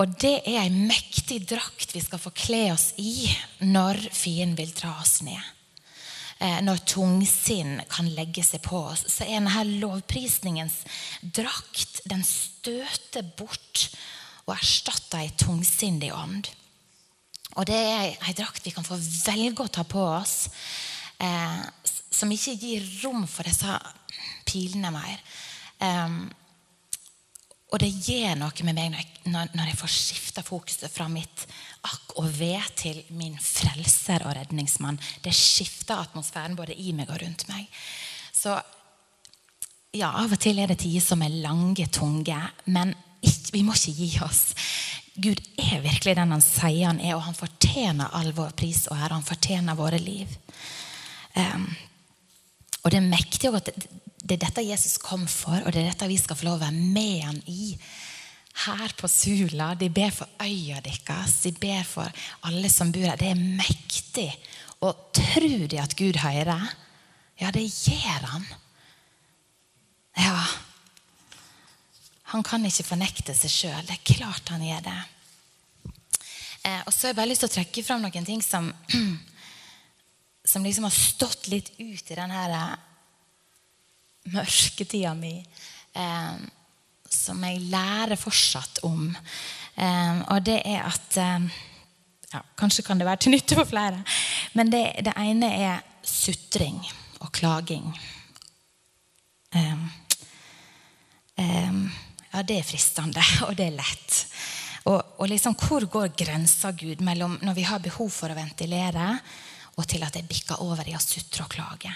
Og 0.00 0.14
det 0.16 0.38
er 0.48 0.62
ei 0.62 0.70
mektig 0.72 1.42
drakt 1.44 1.90
vi 1.92 2.00
skal 2.00 2.20
få 2.22 2.30
kle 2.32 2.70
oss 2.72 2.94
i 2.96 3.28
når 3.68 3.98
fienden 4.16 4.56
vil 4.56 4.70
dra 4.72 4.94
oss 5.02 5.18
ned. 5.26 5.42
Eh, 6.40 6.62
når 6.64 6.80
tungsinn 6.88 7.82
kan 7.92 8.08
legge 8.16 8.40
seg 8.46 8.62
på 8.64 8.80
oss, 8.94 9.04
så 9.12 9.26
er 9.26 9.42
denne 9.42 9.66
lovprisningens 9.82 10.78
drakt 11.20 12.00
Den 12.08 12.24
støter 12.24 13.28
bort 13.36 13.90
og 14.50 14.58
erstatter 14.58 15.22
ei 15.22 15.30
tungsindig 15.38 16.10
ånd. 16.14 16.50
Og 17.58 17.66
det 17.66 17.78
er 17.78 18.12
ei 18.14 18.34
drakt 18.38 18.66
vi 18.66 18.74
kan 18.74 18.86
få 18.86 18.98
velge 18.98 19.64
å 19.64 19.72
ta 19.72 19.84
på 19.86 20.02
oss, 20.02 20.50
eh, 21.18 21.62
som 22.10 22.30
ikke 22.30 22.58
gir 22.58 22.84
rom 23.04 23.26
for 23.30 23.48
disse 23.48 23.78
pilene 24.46 24.92
mer. 24.94 25.18
Eh, 25.80 26.20
og 27.70 27.78
det 27.78 27.90
gjør 28.02 28.34
noe 28.38 28.66
med 28.66 28.74
meg 28.74 28.90
når 28.90 29.02
jeg, 29.04 29.50
når 29.54 29.68
jeg 29.70 29.78
får 29.78 29.92
skifta 29.94 30.42
fokuset 30.42 30.90
fra 30.90 31.06
mitt 31.10 31.44
akk 31.86 32.16
og 32.18 32.26
ved 32.34 32.66
til 32.78 32.98
min 33.14 33.36
frelser 33.38 34.24
og 34.26 34.34
redningsmann. 34.36 34.98
Det 35.22 35.32
skifter 35.34 36.02
atmosfæren 36.02 36.58
både 36.58 36.74
i 36.74 36.90
meg 36.96 37.12
og 37.14 37.22
rundt 37.22 37.46
meg. 37.50 37.70
Så 38.34 38.56
ja, 39.94 40.10
av 40.10 40.34
og 40.34 40.42
til 40.42 40.58
er 40.62 40.70
det 40.70 40.80
tider 40.82 41.02
som 41.02 41.22
er 41.22 41.38
lange, 41.42 41.86
tunge. 41.94 42.40
Men 42.66 42.92
ikke, 43.40 43.54
vi 43.56 43.64
må 43.66 43.76
ikke 43.76 43.96
gi 43.98 44.10
oss. 44.24 44.42
Gud 45.20 45.40
er 45.58 45.82
virkelig 45.84 46.14
den 46.16 46.34
han 46.36 46.44
sier 46.44 46.86
han 46.86 47.00
er, 47.02 47.16
og 47.16 47.24
han 47.26 47.36
fortjener 47.36 48.12
all 48.16 48.30
vår 48.36 48.54
pris 48.58 48.86
og 48.88 48.96
ære. 48.96 49.16
Han 49.16 49.26
fortjener 49.26 49.78
våre 49.78 49.98
liv. 50.00 50.30
Um, 51.34 51.66
og 52.84 52.92
det 52.92 53.00
er 53.00 53.10
mektig 53.10 53.50
at 53.54 53.68
det, 53.68 53.90
det 54.20 54.36
er 54.36 54.44
dette 54.46 54.64
Jesus 54.64 54.98
kom 55.02 55.26
for, 55.28 55.58
og 55.64 55.72
det 55.72 55.82
er 55.82 55.90
dette 55.90 56.08
vi 56.10 56.18
skal 56.20 56.38
få 56.38 56.46
lov 56.46 56.60
å 56.60 56.64
være 56.64 56.86
med 56.94 57.26
han 57.26 57.42
i. 57.50 57.74
Her 58.66 58.92
på 58.98 59.08
Sula. 59.08 59.72
De 59.78 59.88
ber 59.94 60.10
for 60.14 60.28
øya 60.42 60.80
deres. 60.84 61.38
De 61.44 61.52
ber 61.56 61.84
for 61.86 62.22
alle 62.48 62.70
som 62.72 62.90
bor 62.92 63.06
her. 63.06 63.18
Det 63.20 63.30
er 63.30 63.38
mektig. 63.38 64.28
Og 64.84 65.12
tror 65.16 65.66
de 65.70 65.80
at 65.80 65.96
Gud 65.96 66.18
hører? 66.20 66.66
Ja, 67.40 67.52
det 67.54 67.66
gjør 67.68 68.26
han. 68.34 68.44
Ja. 70.18 70.42
Han 72.30 72.44
kan 72.46 72.64
ikke 72.66 72.86
fornekte 72.86 73.34
seg 73.34 73.50
sjøl. 73.52 73.80
Det 73.86 73.96
er 73.96 74.14
klart 74.14 74.52
han 74.54 74.62
gjør 74.64 74.84
det. 74.86 75.00
Eh, 76.62 76.80
og 76.84 76.92
så 76.92 77.08
har 77.08 77.12
jeg 77.12 77.18
bare 77.18 77.30
lyst 77.30 77.44
til 77.44 77.50
å 77.50 77.56
trekke 77.56 77.84
fram 77.86 78.04
noen 78.04 78.28
ting 78.28 78.42
som, 78.44 78.68
som 80.52 80.64
liksom 80.66 80.86
har 80.86 80.94
stått 80.94 81.50
litt 81.50 81.72
ut 81.80 82.12
i 82.12 82.18
denne 82.18 82.36
her 82.36 82.78
mørketida 84.30 85.14
mi. 85.18 85.38
Eh, 85.98 86.48
som 87.10 87.42
jeg 87.42 87.64
lærer 87.72 88.18
fortsatt 88.18 88.84
om. 88.86 89.08
Eh, 89.74 90.20
og 90.30 90.44
det 90.46 90.60
er 90.64 90.86
at 90.86 91.18
eh, 91.18 91.50
ja, 92.30 92.42
Kanskje 92.58 92.84
kan 92.86 93.00
det 93.00 93.08
være 93.08 93.24
til 93.24 93.34
nytte 93.34 93.58
for 93.58 93.66
flere. 93.66 94.04
Men 94.54 94.70
det, 94.70 94.84
det 95.02 95.16
ene 95.18 95.50
er 95.50 95.80
sutring 96.06 96.78
og 97.20 97.32
klaging. 97.34 97.90
Um, 99.50 99.88
um, 101.34 101.80
ja, 102.32 102.42
det 102.46 102.60
er 102.60 102.66
fristende, 102.66 103.22
og 103.48 103.54
det 103.58 103.68
er 103.68 103.78
lett. 103.78 104.18
Og, 104.88 104.98
og 105.20 105.28
liksom, 105.28 105.56
Hvor 105.60 105.84
går 105.92 106.14
grensa 106.18 106.72
Gud, 106.72 107.02
mellom 107.04 107.38
når 107.42 107.56
vi 107.58 107.66
har 107.68 107.82
behov 107.84 108.10
for 108.14 108.32
å 108.32 108.38
ventilere, 108.38 109.12
og 109.76 109.86
til 109.88 110.02
at 110.04 110.16
jeg 110.16 110.28
bikker 110.28 110.62
over 110.64 110.88
i 110.88 110.96
å 110.96 111.02
sutre 111.02 111.44
og 111.44 111.52
klage? 111.52 111.92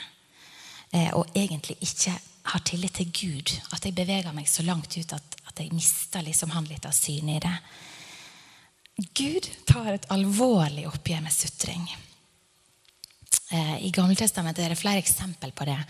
Eh, 0.95 1.11
og 1.17 1.33
egentlig 1.35 1.79
ikke 1.83 2.15
har 2.53 2.63
tillit 2.67 2.95
til 3.01 3.11
Gud. 3.11 3.55
At 3.73 3.85
jeg 3.85 3.97
beveger 3.97 4.35
meg 4.37 4.49
så 4.51 4.65
langt 4.67 4.97
ut 4.97 5.17
at, 5.17 5.37
at 5.49 5.61
jeg 5.61 5.73
mister 5.75 6.25
liksom 6.25 6.53
han 6.55 6.69
litt 6.69 6.87
av 6.87 6.95
synet 6.97 7.39
i 7.39 7.45
det. 7.47 7.57
Gud 9.17 9.49
tar 9.67 9.95
et 9.95 10.11
alvorlig 10.15 10.85
oppgjør 10.87 11.25
med 11.25 11.35
sutring. 11.35 11.87
Eh, 13.51 13.77
I 13.89 13.91
Gammeltestamentet 13.95 14.65
er 14.65 14.75
det 14.75 14.79
flere 14.81 15.03
eksempel 15.03 15.51
på 15.57 15.67
det. 15.67 15.81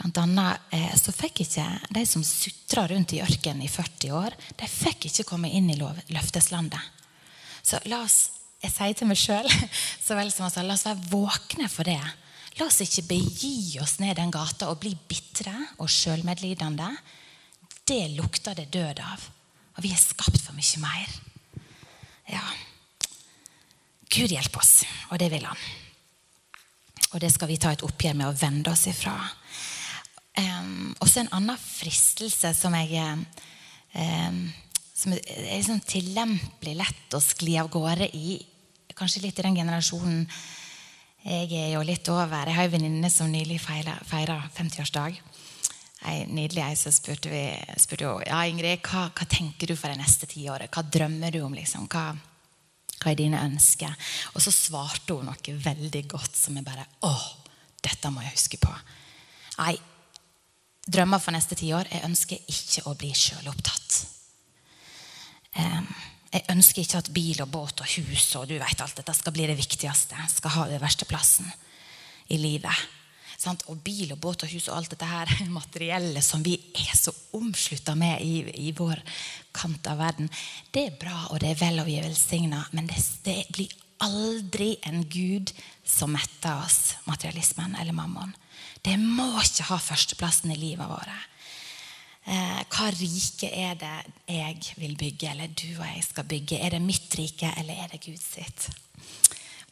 Blant 0.00 0.16
annet 0.22 0.72
eh, 0.72 0.92
så 0.96 1.12
fikk 1.12 1.42
ikke 1.44 1.66
de 1.92 2.02
som 2.08 2.24
sutra 2.24 2.86
rundt 2.88 3.12
i 3.12 3.20
ørkenen 3.20 3.66
i 3.66 3.68
40 3.68 4.14
år, 4.16 4.36
de 4.56 4.68
fikk 4.70 5.10
ikke 5.10 5.26
komme 5.28 5.50
inn 5.52 5.68
i 5.68 5.76
løfteslandet. 5.76 6.80
Så 7.60 7.82
la 7.90 8.00
oss 8.06 8.20
jeg 8.60 8.72
sier 8.74 8.96
til 8.96 9.08
meg 9.08 9.16
sjøl 9.20 9.46
så 10.04 10.16
vel 10.18 10.32
som 10.32 10.46
altså, 10.48 10.64
la 10.64 10.76
oss 10.76 10.86
være 10.88 11.10
våkne 11.12 11.68
for 11.72 11.88
det. 11.88 12.00
La 12.58 12.66
oss 12.66 12.80
ikke 12.84 13.06
begi 13.08 13.78
oss 13.80 13.98
ned 14.02 14.18
den 14.18 14.32
gata 14.32 14.68
og 14.72 14.80
bli 14.82 14.92
bitre 15.08 15.54
og 15.80 15.88
sjølmedlidende. 15.92 16.90
Det 17.88 18.02
lukter 18.16 18.56
det 18.56 18.68
død 18.72 19.00
av. 19.04 19.28
Og 19.76 19.84
vi 19.84 19.92
er 19.94 20.00
skapt 20.00 20.40
for 20.42 20.56
mye 20.56 20.82
mer. 20.82 21.14
Ja. 22.30 22.42
Gud 24.10 24.32
hjelpe 24.32 24.60
oss, 24.60 24.80
og 25.08 25.20
det 25.22 25.30
vil 25.32 25.46
han. 25.46 25.68
Og 27.14 27.20
det 27.22 27.30
skal 27.32 27.48
vi 27.50 27.58
ta 27.60 27.72
et 27.74 27.84
oppgjør 27.86 28.18
med 28.18 28.28
å 28.28 28.36
vende 28.36 28.72
oss 28.74 28.88
ifra. 28.90 29.14
Um, 30.38 30.94
også 31.02 31.24
en 31.24 31.32
annen 31.36 31.58
fristelse 31.58 32.52
som 32.54 32.74
jeg 32.78 33.00
um, 33.02 34.42
som 35.00 35.14
er 35.16 35.20
liksom 35.56 35.80
tillempelig 35.88 36.76
lett 36.76 37.16
å 37.16 37.22
skli 37.24 37.56
av 37.60 37.70
gårde 37.72 38.10
i. 38.16 38.36
Kanskje 38.96 39.24
litt 39.24 39.38
i 39.40 39.46
den 39.46 39.56
generasjonen 39.56 40.26
jeg 41.20 41.52
er 41.52 41.74
jo 41.74 41.82
litt 41.84 42.08
over. 42.08 42.48
Jeg 42.48 42.56
har 42.56 42.68
en 42.68 42.72
venninne 42.72 43.10
som 43.12 43.28
nylig 43.28 43.58
feira 43.60 44.38
50-årsdag. 44.56 45.18
Ei 46.08 46.22
nydelig 46.32 46.62
ei 46.64 46.76
så 46.80 46.88
spurte 46.96 47.28
vi 47.28 47.42
spurte 47.76 48.06
jo, 48.06 48.14
ja 48.24 48.38
Ingrid, 48.48 48.80
hva, 48.88 49.10
hva 49.12 49.26
tenker 49.28 49.68
du 49.68 49.76
for 49.76 49.92
det 49.92 50.00
neste 50.00 50.28
tiåret. 50.30 50.72
Hva 50.72 50.84
drømmer 50.84 51.34
du 51.34 51.42
om? 51.44 51.56
liksom? 51.56 51.84
Hva, 51.92 52.14
hva 53.02 53.12
er 53.12 53.18
dine 53.20 53.42
ønsker? 53.44 53.92
Og 54.32 54.40
så 54.40 54.52
svarte 54.54 55.18
hun 55.18 55.28
noe 55.28 55.56
veldig 55.68 56.06
godt 56.08 56.40
som 56.40 56.56
jeg 56.56 56.64
bare 56.64 56.88
Å, 57.04 57.12
dette 57.84 58.12
må 58.12 58.24
jeg 58.24 58.36
huske 58.38 58.60
på. 58.64 58.72
Nei, 59.60 59.74
drømmer 60.86 61.20
for 61.22 61.34
neste 61.36 61.58
tiår. 61.58 61.90
Jeg 61.90 62.06
ønsker 62.06 62.52
ikke 62.52 62.86
å 62.88 62.94
bli 62.98 63.10
sjølopptatt. 63.16 63.98
Jeg 66.30 66.46
ønsker 66.52 66.84
ikke 66.84 67.00
at 67.02 67.10
bil 67.14 67.42
og 67.42 67.50
båt 67.50 67.82
og 67.82 67.90
hus 67.96 68.28
og 68.38 68.46
du 68.46 68.54
vet 68.60 68.82
alt 68.84 69.00
dette 69.00 69.14
skal 69.18 69.34
bli 69.34 69.48
det 69.50 69.58
viktigste. 69.58 70.18
Skal 70.30 70.56
ha 70.56 70.70
den 70.70 70.82
verste 70.82 71.08
plassen 71.10 71.50
i 72.30 72.38
livet. 72.38 72.88
Og 73.40 73.78
bil 73.80 74.10
og 74.12 74.20
båt 74.20 74.44
og 74.44 74.52
hus 74.52 74.68
og 74.68 74.76
alt 74.76 74.92
dette 74.92 75.08
her 75.08 75.30
materielle 75.58 76.22
som 76.22 76.42
vi 76.44 76.58
er 76.76 76.92
så 76.96 77.12
omslutta 77.36 77.96
med 77.98 78.20
i, 78.20 78.42
i, 78.68 78.72
vår 78.76 79.00
kant 79.56 79.86
av 79.88 80.00
verden, 80.02 80.28
det 80.70 80.86
er 80.86 80.98
bra, 81.00 81.16
og 81.30 81.40
det 81.40 81.54
er 81.54 81.62
vel, 81.62 81.80
og 81.80 81.88
vi 81.88 81.96
er 81.98 82.04
velsigna, 82.06 82.66
men 82.76 82.90
det, 82.90 83.00
det, 83.24 83.38
blir 83.56 83.72
aldri 84.04 84.74
en 84.88 85.02
gud 85.08 85.54
som 85.84 86.12
metter 86.14 86.60
oss, 86.60 86.96
materialismen 87.08 87.74
eller 87.80 87.96
mammon. 87.96 88.36
Det 88.84 88.96
må 89.00 89.28
ikke 89.42 89.66
ha 89.70 89.78
førsteplassen 89.82 90.52
i 90.54 90.58
livet 90.58 90.88
vårt. 90.88 91.26
Eh, 92.30 92.60
hva 92.70 92.90
rike 92.94 93.48
er 93.48 93.76
det 93.80 93.96
jeg 94.28 94.76
vil 94.78 94.96
bygge, 95.00 95.32
eller 95.32 95.52
du 95.52 95.68
og 95.78 95.86
jeg 95.86 96.04
skal 96.06 96.28
bygge? 96.28 96.60
Er 96.60 96.76
det 96.76 96.82
mitt 96.84 97.16
rike, 97.18 97.52
eller 97.60 97.84
er 97.84 97.92
det 97.92 98.02
Guds 98.04 98.26
sitt? 98.36 98.68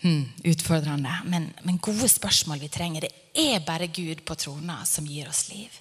Hmm, 0.03 0.29
utfordrende, 0.47 1.13
men, 1.27 1.49
men, 1.67 1.81
gode 1.83 2.09
spørsmål 2.09 2.61
vi 2.63 2.71
trenger. 2.73 3.09
Det 3.09 3.47
er 3.49 3.65
bare 3.67 3.91
Gud 3.91 4.23
på 4.27 4.37
trona 4.39 4.81
som 4.87 5.09
gir 5.09 5.29
oss 5.31 5.49
liv. 5.51 5.73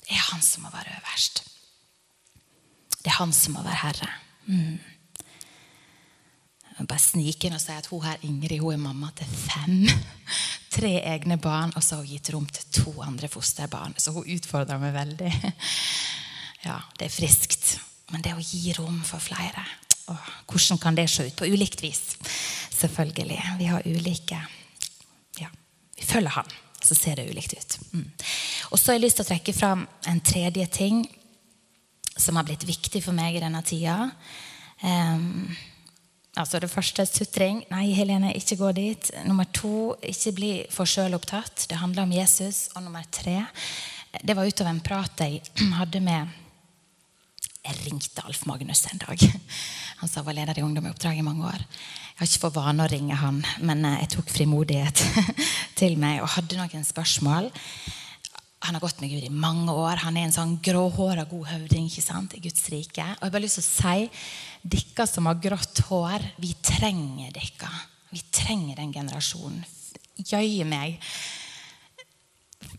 Det 0.00 0.16
er 0.16 0.28
Han 0.30 0.42
som 0.42 0.64
må 0.64 0.70
være 0.72 0.96
øverst. 0.98 1.44
Det 3.00 3.12
er 3.12 3.20
Han 3.20 3.32
som 3.36 3.58
må 3.58 3.66
være 3.66 3.82
herre. 3.84 4.14
Hmm 4.46 4.89
bare 6.88 7.02
snike 7.02 7.48
inn 7.48 7.56
og 7.56 7.60
si 7.62 7.74
at 7.74 7.88
hun 7.90 8.04
her 8.04 8.22
Ingrid 8.24 8.62
hun 8.62 8.72
er 8.72 8.82
mamma 8.82 9.10
til 9.16 9.28
fem. 9.28 9.84
Tre 10.76 10.92
egne 11.12 11.36
barn, 11.42 11.72
og 11.76 11.82
så 11.82 11.96
har 11.98 12.04
hun 12.04 12.12
gitt 12.12 12.30
rom 12.32 12.46
til 12.46 12.68
to 12.82 12.94
andre 13.04 13.28
fosterbarn. 13.28 13.96
Så 13.98 14.14
hun 14.14 14.28
utfordrer 14.36 14.80
meg 14.82 14.96
veldig. 14.96 15.34
Ja, 16.60 16.74
det 16.98 17.06
er 17.06 17.12
friskt. 17.14 17.78
Men 18.12 18.20
det 18.20 18.34
å 18.36 18.42
gi 18.42 18.74
rom 18.76 18.98
for 19.06 19.22
flere 19.22 19.62
åh, 20.12 20.26
Hvordan 20.50 20.76
kan 20.82 20.98
det 20.98 21.06
se 21.08 21.24
ut? 21.24 21.36
På 21.38 21.46
ulikt 21.48 21.80
vis. 21.80 22.02
Selvfølgelig. 22.74 23.38
Vi 23.58 23.68
har 23.70 23.86
ulike 23.86 24.40
Ja, 25.38 25.48
vi 25.96 26.04
følger 26.04 26.36
han. 26.36 26.52
så 26.84 26.94
ser 26.94 27.16
det 27.16 27.30
ulikt 27.30 27.52
ut. 27.52 27.78
Mm. 27.92 28.10
Og 28.70 28.78
så 28.78 28.90
har 28.90 28.98
jeg 28.98 29.04
lyst 29.06 29.16
til 29.20 29.24
å 29.26 29.30
trekke 29.30 29.52
fram 29.52 29.86
en 30.08 30.20
tredje 30.20 30.66
ting 30.66 31.02
som 32.16 32.36
har 32.36 32.44
blitt 32.44 32.64
viktig 32.68 33.02
for 33.04 33.16
meg 33.16 33.36
i 33.36 33.42
denne 33.42 33.60
tida. 33.64 34.10
Um, 34.82 35.48
altså 36.38 36.60
Det 36.60 36.70
første 36.70 37.06
sutring. 37.06 37.64
Nei, 37.70 37.90
Helene, 37.96 38.34
ikke 38.34 38.56
gå 38.60 38.72
dit. 38.76 39.10
Nummer 39.26 39.48
to, 39.54 39.94
ikke 40.02 40.34
bli 40.36 40.52
for 40.70 40.88
sjølopptatt. 40.88 41.66
Det 41.70 41.80
handler 41.80 42.02
om 42.06 42.12
Jesus. 42.12 42.68
Og 42.74 42.84
nummer 42.84 43.02
tre, 43.10 43.44
det 44.22 44.36
var 44.36 44.46
utover 44.46 44.70
en 44.70 44.84
prat 44.84 45.24
jeg 45.24 45.42
hadde 45.80 46.00
med 46.00 46.38
Jeg 47.60 47.76
ringte 47.84 48.22
Alf 48.24 48.46
Magnus 48.46 48.86
en 48.88 49.02
dag. 49.02 49.20
Han 50.00 50.08
sa 50.08 50.22
var 50.24 50.32
leder 50.32 50.58
i 50.58 50.62
Ungdom 50.64 50.86
i 50.86 50.90
oppdrag 50.90 51.18
i 51.18 51.24
mange 51.24 51.44
år. 51.44 51.60
Jeg 51.60 52.18
har 52.22 52.28
ikke 52.28 52.44
for 52.46 52.56
vane 52.56 52.84
å 52.84 52.88
ringe 52.88 53.16
han, 53.16 53.38
men 53.64 53.84
eh, 53.84 53.98
jeg 54.02 54.10
tok 54.14 54.30
frimodighet 54.32 55.02
til 55.80 55.96
meg 56.00 56.20
og 56.20 56.32
hadde 56.34 56.56
noen 56.56 56.84
spørsmål. 56.84 57.50
Han 58.64 58.76
har 58.76 58.82
gått 58.82 59.00
med 59.00 59.12
Gud 59.12 59.24
i 59.24 59.32
mange 59.32 59.72
år. 59.72 60.02
Han 60.04 60.16
er 60.16 60.26
en 60.28 60.34
sånn 60.34 60.58
gråhåra 60.64 61.24
god 61.28 61.46
høvding 61.48 61.86
ikke 61.88 62.04
sant, 62.04 62.36
i 62.36 62.42
Guds 62.44 62.66
rike. 62.72 63.00
Og 63.00 63.08
jeg 63.08 63.24
har 63.24 63.32
bare 63.32 63.44
lyst 63.46 63.60
til 63.60 63.64
å 63.64 63.70
si 63.70 64.10
dere 64.62 65.06
som 65.08 65.28
har 65.30 65.40
grått 65.42 65.84
hår, 65.88 66.24
vi 66.42 66.54
trenger 66.62 67.32
dere. 67.36 67.74
Vi 68.10 68.22
trenger 68.34 68.80
den 68.80 68.92
generasjonen. 68.92 69.62
Jøye 70.20 70.66
meg 70.68 70.98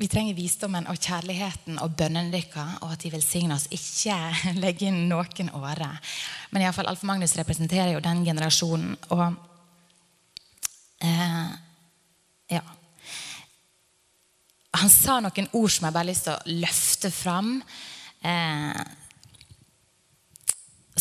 vi 0.01 0.07
trenger 0.09 0.33
visdommen 0.33 0.87
og 0.89 0.97
kjærligheten 0.97 1.79
og 1.81 1.95
bønnene 1.97 2.33
deres, 2.33 2.77
og 2.81 2.93
at 2.95 3.03
de 3.03 3.11
velsigner 3.13 3.57
oss. 3.57 3.67
Ikke 3.73 4.17
legge 4.63 4.87
inn 4.89 5.07
noen 5.09 5.51
åre. 5.57 5.91
Men 6.51 6.65
iallfall 6.65 6.89
Alf 6.89 7.03
Magnus 7.07 7.35
representerer 7.37 7.93
jo 7.93 8.03
den 8.03 8.23
generasjonen. 8.25 8.95
Og 9.13 9.25
eh, 11.05 11.51
ja. 12.55 12.63
Han 14.81 14.89
sa 14.89 15.19
noen 15.21 15.51
ord 15.53 15.69
som 15.69 15.85
jeg 15.85 15.93
bare 15.93 16.05
har 16.05 16.09
lyst 16.09 16.27
til 16.29 16.37
å 16.37 16.57
løfte 16.63 17.13
fram. 17.13 17.53
Eh, 18.25 18.81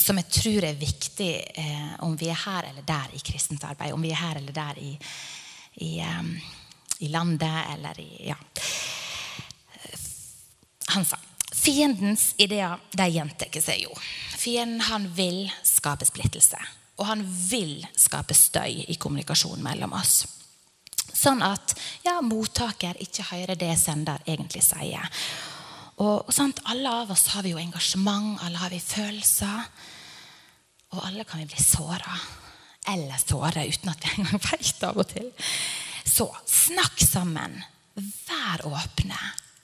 som 0.01 0.19
jeg 0.21 0.31
tror 0.33 0.67
er 0.67 0.81
viktig 0.81 1.33
eh, 1.61 1.93
om 2.07 2.17
vi 2.19 2.31
er 2.33 2.41
her 2.47 2.71
eller 2.71 2.87
der 2.87 3.13
i 3.17 3.21
kristent 3.25 3.65
arbeid. 3.69 3.93
Om 3.93 4.03
vi 4.03 4.11
er 4.15 4.23
her 4.23 4.41
eller 4.41 4.57
der 4.57 4.81
i, 4.81 4.95
i 5.87 5.93
um, 6.05 6.35
i 7.01 7.09
landet 7.09 7.65
eller 7.75 8.01
i 8.01 8.29
ja. 8.29 8.37
Han 10.87 11.05
sa 11.05 11.19
fiendens 11.55 12.35
ideer 12.37 12.81
de 12.97 13.07
gjentar 13.13 13.61
seg 13.63 13.85
jo. 13.85 13.95
Fienden 14.41 14.81
han 14.89 15.07
vil 15.17 15.45
skape 15.67 16.07
splittelse. 16.09 16.61
Og 17.01 17.07
han 17.09 17.23
vil 17.25 17.81
skape 17.97 18.37
støy 18.37 18.85
i 18.89 18.97
kommunikasjonen 19.01 19.65
mellom 19.65 19.95
oss. 19.97 20.25
Sånn 21.13 21.41
at 21.45 21.75
ja, 22.05 22.19
mottaker 22.25 22.97
ikke 23.01 23.27
hører 23.33 23.57
det 23.61 23.73
sender 23.81 24.21
egentlig 24.29 24.63
sier. 24.65 25.09
Og, 26.01 26.29
og 26.29 26.61
Alle 26.73 26.93
av 27.03 27.11
oss 27.13 27.27
har 27.35 27.45
vi 27.45 27.53
jo 27.53 27.61
engasjement, 27.61 28.41
alle 28.41 28.61
har 28.61 28.73
vi 28.73 28.81
følelser. 28.81 29.67
Og 30.97 31.03
alle 31.07 31.25
kan 31.29 31.43
vi 31.43 31.51
bli 31.53 31.63
såra. 31.63 32.17
Eller 32.89 33.21
såre 33.21 33.67
uten 33.69 33.93
at 33.93 34.05
vi 34.05 34.15
engang 34.17 34.41
veit 34.49 34.87
av 34.87 34.99
og 34.99 35.09
til. 35.13 35.29
Så 36.09 36.27
snakk 36.49 37.03
sammen. 37.05 37.59
Vær 38.01 38.65
åpne. 38.67 39.21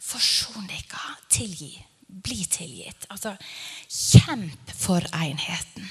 Forson 0.06 0.68
dere. 0.68 1.16
Tilgi. 1.32 1.72
Bli 2.06 2.44
tilgitt. 2.44 3.08
Altså, 3.10 3.32
kjemp 3.88 4.70
for 4.76 5.08
enheten. 5.16 5.88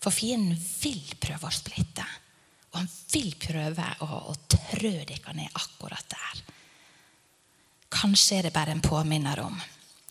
For 0.00 0.14
fienden 0.14 0.56
vil 0.80 1.02
prøve 1.20 1.50
å 1.50 1.52
splitte. 1.52 2.06
Og 2.70 2.78
han 2.78 2.88
vil 3.10 3.34
prøve 3.42 3.90
å, 4.06 4.22
å 4.30 4.38
trø 4.54 4.94
dere 5.02 5.34
ned 5.34 5.50
akkurat 5.58 6.06
der. 6.14 6.40
Kanskje 7.90 8.38
er 8.38 8.48
det 8.48 8.54
bare 8.54 8.72
en 8.72 8.84
påminner 8.84 9.42
om 9.42 9.58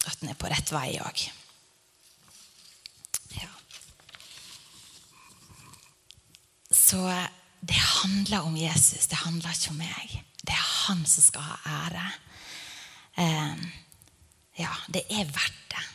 at 0.07 0.21
en 0.21 0.31
er 0.31 0.39
på 0.39 0.49
rett 0.51 0.71
vei 0.71 0.93
òg. 1.03 1.25
Ja. 3.35 3.51
Så 6.71 7.03
det 7.59 7.75
handler 7.75 8.47
om 8.47 8.57
Jesus. 8.57 9.07
Det 9.07 9.19
handler 9.25 9.51
ikke 9.51 9.73
om 9.73 9.81
meg. 9.83 10.15
Det 10.41 10.55
er 10.55 10.67
han 10.87 11.05
som 11.05 11.23
skal 11.25 11.45
ha 11.45 11.57
ære. 11.83 12.05
Eh, 13.19 13.63
ja, 14.63 14.71
det 14.87 15.03
er 15.11 15.27
verdt 15.27 15.65
det. 15.73 15.85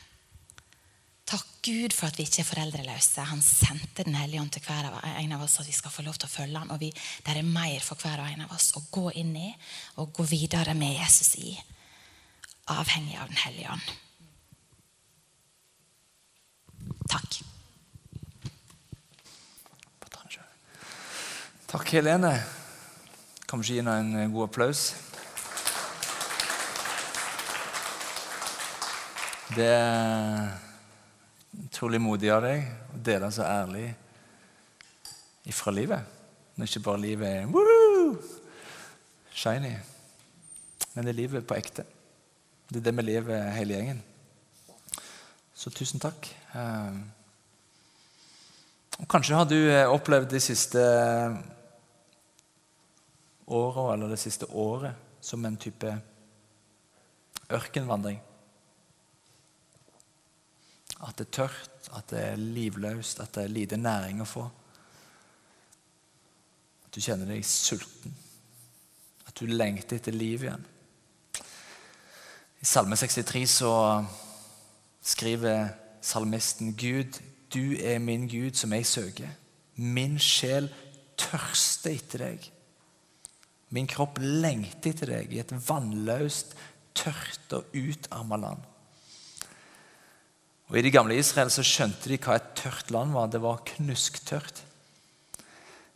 Takk 1.35 1.47
Gud 1.65 1.95
for 1.97 2.11
at 2.11 2.19
vi 2.21 2.27
ikke 2.29 2.43
er 2.43 2.51
foreldreløse. 2.51 3.25
Han 3.31 3.41
sendte 3.43 4.05
Den 4.05 4.19
hellige 4.19 4.43
ånd 4.43 4.53
til 4.53 4.63
hver 4.67 4.91
av 4.91 5.01
en 5.09 5.33
av 5.33 5.43
oss 5.47 5.59
at 5.61 5.69
vi 5.69 5.73
skal 5.73 5.91
få 5.91 6.05
lov 6.05 6.19
til 6.21 6.29
å 6.29 6.35
følge 6.35 6.61
ham. 6.61 6.71
Og 6.75 6.83
vi, 6.85 6.91
det 6.93 7.33
er 7.33 7.49
mer 7.49 7.81
for 7.81 7.97
hver 7.97 8.21
og 8.21 8.29
en 8.29 8.45
av 8.45 8.53
oss 8.53 8.75
å 8.77 8.85
gå 8.93 9.09
inn 9.21 9.33
i 9.41 9.49
og 10.03 10.13
gå 10.13 10.29
videre 10.29 10.77
med 10.77 10.99
Jesus 11.01 11.35
i. 11.41 11.57
Avhengig 12.67 13.19
av 13.21 13.29
Den 13.29 13.37
hellige 13.37 13.73
ånd. 13.73 13.91
Takk. 17.09 17.41
Takk, 21.75 21.91
Helene. 21.91 22.37
Kan 23.47 23.61
vi 23.61 23.73
gi 23.73 23.81
henne 23.81 23.97
en 23.99 24.13
eh, 24.17 24.29
god 24.31 24.45
applaus? 24.47 24.83
Det 29.57 29.67
er 29.67 30.53
utrolig 31.65 32.01
modig 32.03 32.31
av 32.31 32.47
deg 32.47 32.63
å 32.95 33.01
dele 33.11 33.31
så 33.35 33.43
ærlig 33.49 33.89
ifra 35.51 35.75
livet. 35.75 36.15
Når 36.55 36.71
ikke 36.71 36.85
bare 36.87 37.03
livet 37.03 37.41
er 37.43 37.51
woo, 37.51 38.15
shiny, 39.35 39.75
men 40.95 41.05
det 41.05 41.11
er 41.11 41.21
livet 41.25 41.47
på 41.47 41.59
ekte. 41.59 41.85
Det 42.69 42.81
er 42.81 42.87
det 42.89 42.97
vi 42.97 43.05
lever 43.05 43.51
hele 43.55 43.77
gjengen. 43.77 44.01
Så 45.55 45.71
tusen 45.71 46.03
takk. 46.03 46.29
Eh, 46.57 46.97
og 49.01 49.09
kanskje 49.11 49.37
har 49.39 49.49
du 49.51 49.59
eh, 49.59 49.91
opplevd 49.91 50.33
de 50.33 50.41
siste 50.43 50.83
åra 53.47 53.93
eller 53.95 54.15
det 54.15 54.21
siste 54.23 54.49
året 54.51 55.21
som 55.25 55.45
en 55.45 55.57
type 55.61 55.93
ørkenvandring. 57.53 58.21
At 61.05 61.17
det 61.19 61.27
er 61.27 61.33
tørt, 61.37 61.89
at 61.93 62.09
det 62.13 62.21
er 62.31 62.41
livløst, 62.41 63.21
at 63.21 63.35
det 63.37 63.45
er 63.45 63.57
lite 63.57 63.77
næring 63.81 64.23
å 64.25 64.29
få. 64.29 64.45
At 66.87 66.95
du 66.97 67.01
kjenner 67.03 67.29
deg 67.29 67.45
sulten. 67.45 68.15
At 69.29 69.37
du 69.37 69.51
lengter 69.51 69.99
etter 69.99 70.17
liv 70.17 70.47
igjen. 70.47 70.65
I 72.65 72.67
Salme 72.67 72.97
63 72.97 73.51
så 73.51 73.71
skriver 75.05 75.67
salmisten 76.01 76.71
Gud, 76.73 77.19
du 77.53 77.77
er 77.77 77.99
min 78.01 78.25
Gud 78.25 78.57
som 78.57 78.73
jeg 78.73 78.87
søker. 78.89 79.35
Min 79.77 80.17
sjel 80.17 80.71
tørster 81.21 81.93
etter 81.93 82.25
deg. 82.25 82.47
Min 83.69 83.91
kropp 83.91 84.17
lengter 84.23 84.95
etter 84.95 85.13
deg 85.13 85.37
i 85.37 85.43
et 85.43 85.53
vannløst, 85.69 86.57
tørt 86.97 87.53
og 87.53 87.77
utarma 87.77 88.41
land. 88.41 88.65
Og 90.73 90.81
I 90.81 90.87
det 90.89 90.97
gamle 90.97 91.21
Israel 91.21 91.53
så 91.53 91.67
skjønte 91.69 92.09
de 92.09 92.17
hva 92.17 92.39
et 92.41 92.55
tørt 92.57 92.89
land 92.97 93.13
var. 93.13 93.29
Det 93.29 93.45
var 93.45 93.61
knusktørt. 93.75 94.65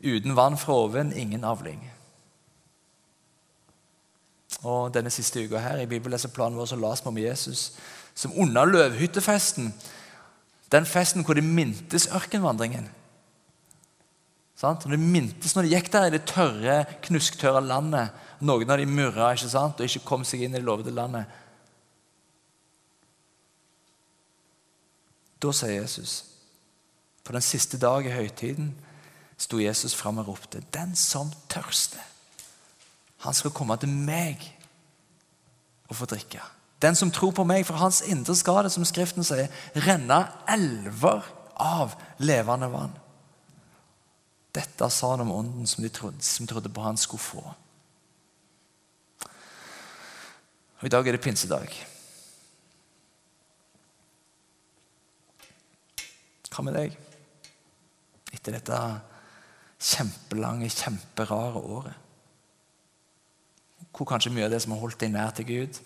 Uten 0.05 0.37
vann 0.37 0.61
fra 0.61 0.83
oven, 0.85 1.17
ingen 1.17 1.49
avling. 1.49 1.81
Og 4.67 4.95
Denne 4.95 5.11
siste 5.11 5.45
uka 5.45 5.61
her, 5.63 5.83
i 5.83 5.87
bibelleseplanen 5.91 6.59
vår 6.59 6.73
så 6.73 6.77
las 6.77 7.05
vi 7.05 7.09
om 7.09 7.19
Jesus 7.19 7.73
som 8.19 8.33
under 8.35 8.65
løvhyttefesten. 8.65 9.75
Den 10.73 10.87
festen 10.87 11.25
hvor 11.25 11.35
de 11.39 11.43
mintes 11.43 12.09
ørkenvandringen. 12.11 12.89
Sant? 14.59 14.89
Det 14.91 14.99
mintes 14.99 15.55
når 15.55 15.69
de 15.69 15.75
gikk 15.77 15.93
der 15.93 16.09
i 16.09 16.15
det 16.17 16.25
tørre, 16.27 16.81
knusktørre 17.07 17.63
landet. 17.63 18.11
Noen 18.43 18.71
av 18.71 18.81
de 18.81 18.89
murra 18.91 19.31
ikke 19.35 19.51
sant? 19.53 19.79
og 19.79 19.87
ikke 19.87 20.07
kom 20.07 20.27
seg 20.27 20.43
inn 20.43 20.57
i 20.57 20.59
det 20.59 20.67
lovede 20.67 20.95
landet. 20.95 21.31
Da 25.39 25.55
sier 25.55 25.79
Jesus 25.79 26.25
På 27.23 27.33
den 27.37 27.45
siste 27.45 27.79
dag 27.79 28.07
i 28.07 28.15
høytiden 28.15 28.73
sto 29.39 29.61
Jesus 29.63 29.95
fram 29.95 30.19
og 30.19 30.33
ropte 30.33 30.65
Den 30.75 30.97
som 30.99 31.31
tørster, 31.53 32.03
han 33.25 33.35
skal 33.35 33.55
komme 33.55 33.77
til 33.81 33.91
meg 33.91 34.45
og 35.89 35.97
få 35.99 36.09
drikke. 36.11 36.43
Den 36.83 36.95
som 36.95 37.11
tror 37.11 37.33
på 37.35 37.45
meg, 37.49 37.67
fra 37.67 37.81
hans 37.81 38.05
indre 38.07 38.37
skal 38.39 38.63
det, 38.63 38.73
som 38.73 38.87
Skriften 38.87 39.27
sier, 39.27 39.51
renne 39.83 40.21
elver 40.51 41.27
av 41.59 41.97
levende 42.23 42.69
vann. 42.71 42.95
Dette 44.55 44.87
sa 44.91 45.11
han 45.13 45.25
om 45.27 45.35
ånden 45.35 45.67
som 45.67 45.83
de 45.83 45.91
trodde, 45.91 46.23
som 46.23 46.47
trodde 46.47 46.71
på 46.71 46.85
han 46.85 46.97
skulle 46.97 47.23
få. 47.23 47.43
Og 50.79 50.87
I 50.87 50.93
dag 50.95 51.09
er 51.09 51.17
det 51.17 51.25
pinsedag. 51.25 51.75
Hva 56.55 56.65
med 56.67 56.79
deg? 56.79 56.95
Etter 58.35 58.55
dette 58.55 58.79
kjempelange, 59.79 60.71
kjemperare 60.71 61.59
året. 61.59 62.08
Hvor 63.99 64.07
kanskje 64.07 64.31
mye 64.31 64.47
av 64.47 64.53
det 64.55 64.61
som 64.63 64.77
har 64.77 64.79
holdt 64.85 65.01
deg 65.03 65.11
nær 65.11 65.33
til 65.35 65.49
Gud, 65.49 65.79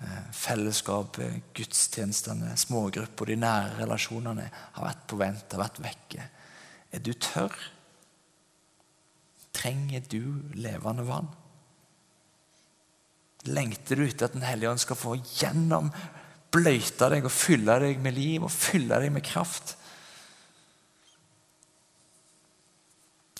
eh, 0.00 0.20
fellesskapet, 0.32 1.50
gudstjenestene, 1.52 2.54
smågrupper, 2.56 3.28
de 3.28 3.36
nære 3.36 3.82
relasjonene, 3.82 4.46
har 4.48 4.86
vært 4.86 5.02
på 5.10 5.18
vent, 5.20 5.52
har 5.52 5.60
vært 5.60 5.82
vekke. 5.84 6.28
Er 6.90 7.02
du 7.04 7.12
tørr? 7.12 7.52
Trenger 9.52 10.00
du 10.08 10.40
levende 10.56 11.04
vann? 11.06 11.28
Lengter 13.44 14.00
du 14.00 14.06
etter 14.06 14.24
at 14.24 14.32
Den 14.32 14.46
hellige 14.48 14.70
ånd 14.70 14.80
skal 14.80 14.96
få 14.96 15.18
gjennom, 15.20 15.90
bløyte 16.50 17.10
deg 17.12 17.26
og 17.26 17.34
fylle 17.34 17.76
deg 17.82 18.00
med 18.00 18.16
liv 18.16 18.46
og 18.46 18.50
fylle 18.50 18.96
deg 19.02 19.12
med 19.12 19.26
kraft? 19.26 19.76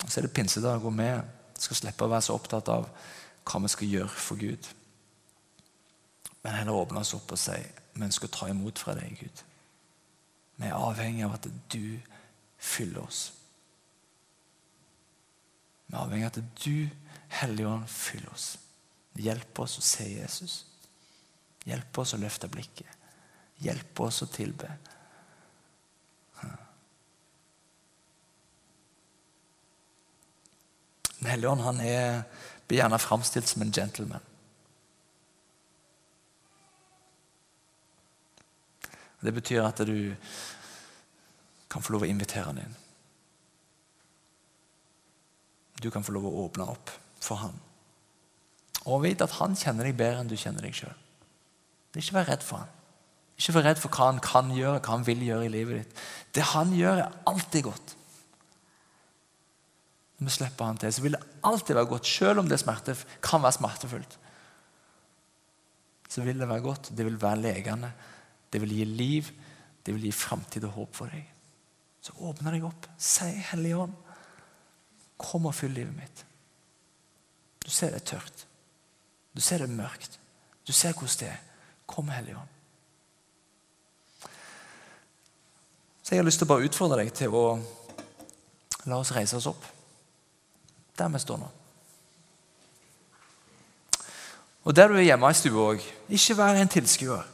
Så 0.05 0.19
er 0.19 0.27
det 0.27 0.35
pinsedag, 0.35 0.85
og 0.85 0.93
vi 0.93 1.09
skal 1.63 1.79
slippe 1.79 2.05
å 2.05 2.11
være 2.11 2.25
så 2.27 2.35
opptatt 2.35 2.69
av 2.73 2.89
hva 3.45 3.61
vi 3.63 3.71
skal 3.71 3.91
gjøre 3.91 4.25
for 4.27 4.41
Gud. 4.41 4.69
Men 6.43 6.59
heller 6.59 6.77
åpne 6.77 7.01
oss 7.01 7.15
opp 7.17 7.31
og 7.33 7.41
si 7.41 7.57
vi 7.95 8.03
ønsker 8.05 8.27
å 8.27 8.35
ta 8.35 8.49
imot 8.51 8.81
fra 8.81 8.95
deg, 8.97 9.15
Gud. 9.21 9.41
Vi 10.59 10.67
er 10.67 10.75
avhengig 10.75 11.23
av 11.25 11.37
at 11.37 11.47
du 11.71 11.97
fyller 12.59 13.05
oss. 13.05 13.21
Vi 15.87 15.95
er 15.95 16.01
avhengig 16.01 16.27
av 16.27 16.33
at 16.33 16.61
du, 16.65 16.89
Hellige 17.35 17.71
Ånd, 17.71 17.87
fyller 17.91 18.31
oss. 18.33 18.49
Hjelp 19.19 19.59
oss 19.63 19.77
å 19.79 19.83
se 19.83 20.05
Jesus. 20.09 20.57
Hjelp 21.65 21.97
oss 22.03 22.13
å 22.15 22.19
løfte 22.21 22.51
blikket. 22.51 22.91
Hjelp 23.63 24.01
oss 24.03 24.21
å 24.25 24.29
tilbe. 24.29 24.69
Den 31.25 31.31
hellige 31.31 31.49
ånd 31.49 31.63
han 31.65 31.79
er, 31.81 32.19
blir 32.67 32.83
gjerne 32.83 33.01
framstilt 33.01 33.49
som 33.49 33.63
en 33.65 33.71
gentleman. 33.73 34.21
Det 39.25 39.33
betyr 39.33 39.65
at 39.65 39.81
du 39.89 40.13
kan 41.65 41.81
få 41.81 41.95
lov 41.95 42.05
å 42.05 42.09
invitere 42.11 42.45
han 42.45 42.61
inn. 42.61 42.77
Du 45.81 45.89
kan 45.89 46.05
få 46.05 46.13
lov 46.13 46.29
å 46.29 46.35
åpne 46.45 46.69
opp 46.75 46.93
for 47.17 47.41
han. 47.41 47.57
Og 48.85 49.01
vite 49.07 49.25
at 49.25 49.39
han 49.39 49.57
kjenner 49.57 49.89
deg 49.89 49.97
bedre 49.97 50.21
enn 50.21 50.29
du 50.29 50.37
kjenner 50.37 50.61
deg 50.61 50.77
sjøl. 50.77 50.93
Ikke 51.97 52.19
vær 52.19 52.29
redd 52.35 52.45
for 52.45 52.61
han. 52.61 52.71
Ikke 53.33 53.57
vær 53.57 53.71
redd 53.71 53.81
for 53.81 53.97
hva 53.97 54.11
han 54.11 54.21
kan 54.21 54.53
gjøre, 54.53 54.77
hva 54.77 54.93
han 54.93 55.09
vil 55.09 55.25
gjøre 55.25 55.49
i 55.49 55.53
livet 55.57 55.81
ditt. 55.81 56.01
Det 56.37 56.51
han 56.53 56.77
gjør, 56.77 57.07
er 57.07 57.21
alltid 57.33 57.71
godt. 57.71 57.97
Vi 60.25 60.33
slipper 60.33 60.65
han 60.65 60.79
til, 60.81 60.93
så 60.93 61.03
vil 61.03 61.13
det 61.13 61.25
alltid 61.45 61.75
være 61.77 61.89
godt, 61.89 62.07
selv 62.09 62.41
om 62.41 62.47
det 62.49 62.57
smerte, 62.57 62.95
kan 63.21 63.43
være 63.43 63.57
smertefullt. 63.59 64.15
Så 66.09 66.23
vil 66.25 66.39
det 66.39 66.47
være 66.49 66.63
godt. 66.63 66.89
Det 66.97 67.05
vil 67.05 67.21
være 67.21 67.41
legende. 67.41 67.91
Det 68.53 68.61
vil 68.61 68.73
gi 68.73 68.85
liv. 68.85 69.29
Det 69.85 69.93
vil 69.93 70.07
gi 70.07 70.11
framtid 70.11 70.65
og 70.65 70.71
håp 70.79 70.95
for 70.95 71.13
deg. 71.13 71.27
Så 72.01 72.15
åpne 72.25 72.53
deg 72.55 72.65
opp. 72.65 72.87
Si, 72.97 73.27
Hellige 73.51 73.83
Ånd, 73.83 73.93
kom 75.21 75.45
og 75.49 75.55
fyll 75.57 75.73
livet 75.75 75.93
mitt. 75.97 76.25
Du 77.65 77.69
ser 77.69 77.93
det 77.93 78.01
er 78.01 78.09
tørt. 78.15 78.45
Du 79.35 79.41
ser 79.41 79.61
det 79.61 79.69
er 79.69 79.77
mørkt. 79.77 80.19
Du 80.65 80.73
ser 80.73 80.93
hvordan 80.93 81.19
det 81.19 81.29
er. 81.33 81.39
Kom, 81.85 82.09
Hellige 82.09 82.39
Ånd. 82.39 82.51
Så 86.01 86.13
jeg 86.13 86.21
har 86.21 86.25
lyst 86.25 86.41
til 86.41 86.47
å 86.47 86.53
bare 86.53 86.65
utfordre 86.69 87.01
deg 87.01 87.13
til 87.17 87.33
å 87.33 87.45
la 88.85 89.01
oss 89.01 89.13
reise 89.13 89.37
oss 89.37 89.49
opp 89.49 89.74
der 90.97 91.11
vi 91.13 91.19
står 91.19 91.39
nå. 91.41 91.51
Og 94.65 94.75
der 94.75 94.89
du 94.89 94.97
er 94.97 95.05
hjemme 95.05 95.29
i 95.29 95.37
stua 95.37 95.65
òg, 95.73 95.83
ikke 96.09 96.37
vær 96.39 96.57
en 96.57 96.71
tilskuer. 96.71 97.25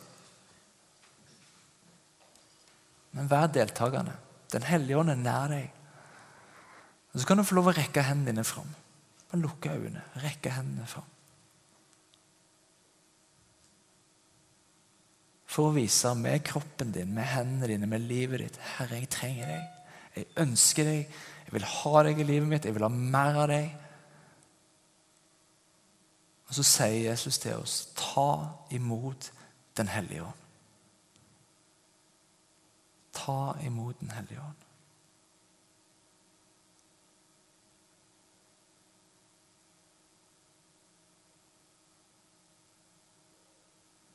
Men 3.15 3.29
vær 3.31 3.47
deltakende. 3.51 4.17
Den 4.51 4.67
hellige 4.67 4.99
ånd 4.99 5.13
er 5.13 5.19
nær 5.19 5.47
deg. 5.51 5.71
Og 7.13 7.19
Så 7.19 7.27
kan 7.27 7.37
du 7.37 7.43
få 7.43 7.55
lov 7.55 7.71
å 7.71 7.75
rekke 7.75 8.03
hendene 8.07 8.31
dine 8.31 8.43
fram. 8.47 8.67
Bare 9.31 9.41
lukke 9.41 9.71
øynene, 9.71 10.03
rekke 10.23 10.51
hendene 10.51 10.87
fram. 10.87 11.07
For 15.51 15.67
å 15.67 15.75
vise 15.75 16.13
med 16.15 16.43
kroppen 16.47 16.93
din, 16.95 17.11
med 17.15 17.27
hendene 17.27 17.67
dine, 17.67 17.87
med 17.87 18.07
livet 18.07 18.39
ditt 18.39 18.59
Herre, 18.77 19.01
jeg 19.01 19.11
trenger 19.11 19.51
deg. 19.51 19.79
Jeg 20.15 20.27
ønsker 20.43 20.87
deg. 20.87 21.17
Jeg 21.51 21.57
vil 21.59 21.67
ha 21.67 22.03
deg 22.07 22.19
i 22.19 22.23
livet 22.23 22.47
mitt. 22.47 22.65
Jeg 22.65 22.77
vil 22.77 22.85
ha 22.87 22.91
mer 22.91 23.41
av 23.43 23.49
deg. 23.51 23.73
Og 26.47 26.55
så 26.55 26.63
sier 26.63 27.09
Jesus 27.09 27.39
til 27.43 27.59
oss, 27.59 27.75
ta 27.95 28.31
imot 28.71 29.31
Den 29.75 29.87
hellige 29.87 30.23
ånd. 30.23 30.41
Ta 33.15 33.53
imot 33.67 33.99
Den 33.99 34.11
hellige 34.15 34.39
ånd. 34.39 34.67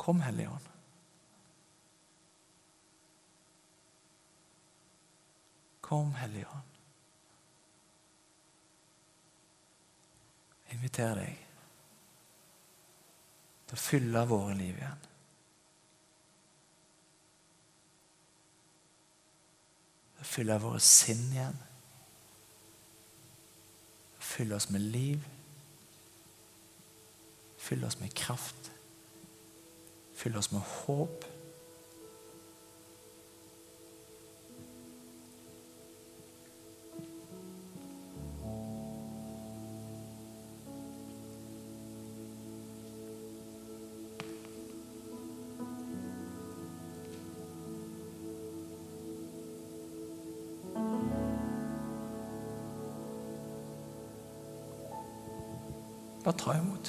Kom, 0.06 0.20
Hellige 0.20 0.48
Ånd. 0.48 0.68
Kom, 5.80 6.14
Hellige 6.14 6.46
Ånd. 6.46 6.75
Inviterer 10.76 11.24
deg 11.24 11.42
til 13.66 13.74
å 13.74 13.82
fylle 13.82 14.22
våre 14.30 14.54
liv 14.54 14.76
igjen. 14.78 15.06
Til 20.16 20.22
å 20.22 20.28
fylle 20.30 20.58
våre 20.62 20.82
sinn 20.84 21.24
igjen. 21.32 21.58
Fylle 24.22 24.58
oss 24.58 24.68
med 24.70 24.84
liv. 24.94 25.24
Fylle 27.66 27.88
oss 27.88 27.98
med 27.98 28.14
kraft. 28.14 28.70
Fylle 30.14 30.38
oss 30.38 30.52
med 30.54 30.62
håp. 30.62 31.26
Bare 56.26 56.34
ta 56.34 56.54
imot. 56.58 56.88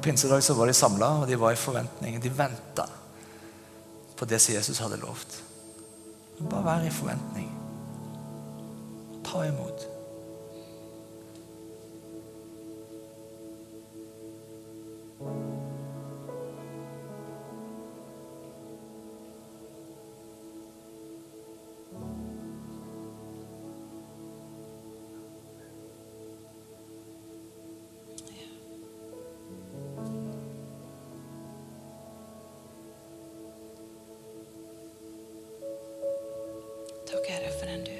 Pinsedag 0.00 0.42
så 0.42 0.54
var 0.54 0.66
de 0.66 0.72
samla, 0.72 1.08
og 1.20 1.28
de 1.28 1.36
var 1.36 1.52
i 1.52 1.60
forventning. 1.60 2.16
De 2.22 2.32
venta 2.32 2.86
på 4.16 4.24
det 4.24 4.40
som 4.40 4.54
Jesus 4.54 4.80
hadde 4.80 4.96
lovt. 5.04 5.42
Bare 6.40 6.64
vær 6.64 6.88
i 6.88 6.94
forventning. 6.94 7.52
Ta 9.28 9.44
imot. 9.44 9.99
Takk, 37.10 37.26
Herre, 37.26 37.50
for 37.50 37.66
den 37.66 37.82
du 37.84 37.90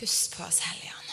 Pust 0.00 0.36
på 0.36 0.42
oss, 0.42 0.60
Hellige 0.60 0.92
Ånd. 0.98 1.10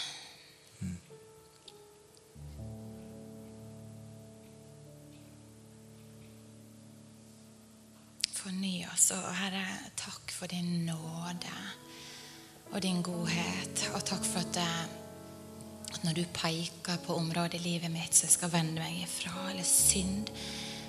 Forny 8.33 8.85
oss. 8.93 9.11
Og 9.13 9.35
Herre, 9.37 9.65
takk 9.95 10.33
for 10.33 10.49
din 10.49 10.85
nåde 10.85 11.53
og 12.71 12.81
din 12.81 13.03
godhet. 13.05 13.85
Og 13.93 14.01
takk 14.05 14.25
for 14.25 14.39
at, 14.41 14.57
eh, 14.57 14.83
at 15.93 16.03
når 16.03 16.13
du 16.13 16.25
peker 16.33 16.97
på 17.05 17.15
områder 17.15 17.59
i 17.59 17.63
livet 17.63 17.91
mitt 17.91 18.15
som 18.15 18.25
jeg 18.25 18.37
skal 18.39 18.51
vende 18.51 18.81
meg 18.81 19.03
ifra, 19.03 19.49
eller 19.51 19.63
synd, 19.63 20.33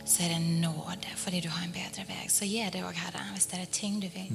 så 0.07 0.23
er 0.23 0.29
det 0.29 0.41
nåde 0.65 1.13
fordi 1.17 1.41
du 1.41 1.49
har 1.49 1.65
en 1.65 1.77
bedre 1.77 2.09
vei. 2.09 2.29
Så 2.29 2.49
gi 2.49 2.65
det 2.73 2.85
òg, 2.85 2.95
Herre. 2.95 3.29
Hvis 3.33 3.47
det 3.53 3.61
er 3.61 3.67
ting 3.67 4.01
du 4.01 4.09
vil 4.09 4.33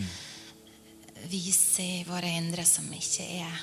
vise 1.30 1.84
i 1.84 2.04
våre 2.08 2.30
indre 2.40 2.66
som 2.68 2.88
ikke 2.94 3.26
er 3.42 3.62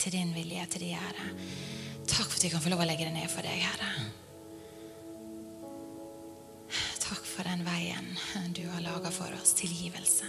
til 0.00 0.12
din 0.18 0.34
vilje, 0.36 0.66
til 0.72 0.86
din 0.86 0.98
ære. 0.98 1.30
Takk 2.04 2.28
for 2.28 2.36
at 2.36 2.44
vi 2.44 2.52
kan 2.52 2.62
få 2.62 2.72
lov 2.72 2.82
å 2.84 2.88
legge 2.88 3.06
det 3.08 3.14
ned 3.14 3.30
for 3.32 3.46
deg, 3.46 3.62
Herre. 3.64 3.90
Takk 7.04 7.24
for 7.28 7.46
den 7.48 7.64
veien 7.66 8.10
du 8.56 8.62
har 8.68 8.84
laga 8.84 9.12
for 9.12 9.32
oss. 9.38 9.54
Tilgivelse. 9.56 10.28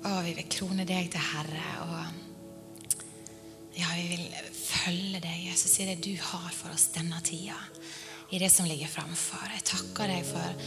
Å, 0.00 0.10
vi 0.24 0.34
vil 0.38 0.50
krone 0.50 0.86
deg 0.88 1.10
til 1.12 1.24
Herre. 1.32 1.70
Og 1.86 1.98
ja, 3.78 3.90
vi 3.94 4.06
vil 4.10 4.26
følge 4.54 5.20
deg, 5.22 5.46
Jesus, 5.50 5.78
i 5.78 5.88
det 5.90 6.00
du 6.02 6.14
har 6.14 6.50
for 6.54 6.74
oss 6.74 6.88
denne 6.94 7.20
tida. 7.26 7.58
I 8.30 8.38
det 8.42 8.50
som 8.54 8.66
ligger 8.66 8.90
framfor. 8.90 9.46
Jeg 9.54 9.66
takker 9.70 10.10
deg 10.10 10.26
for 10.26 10.64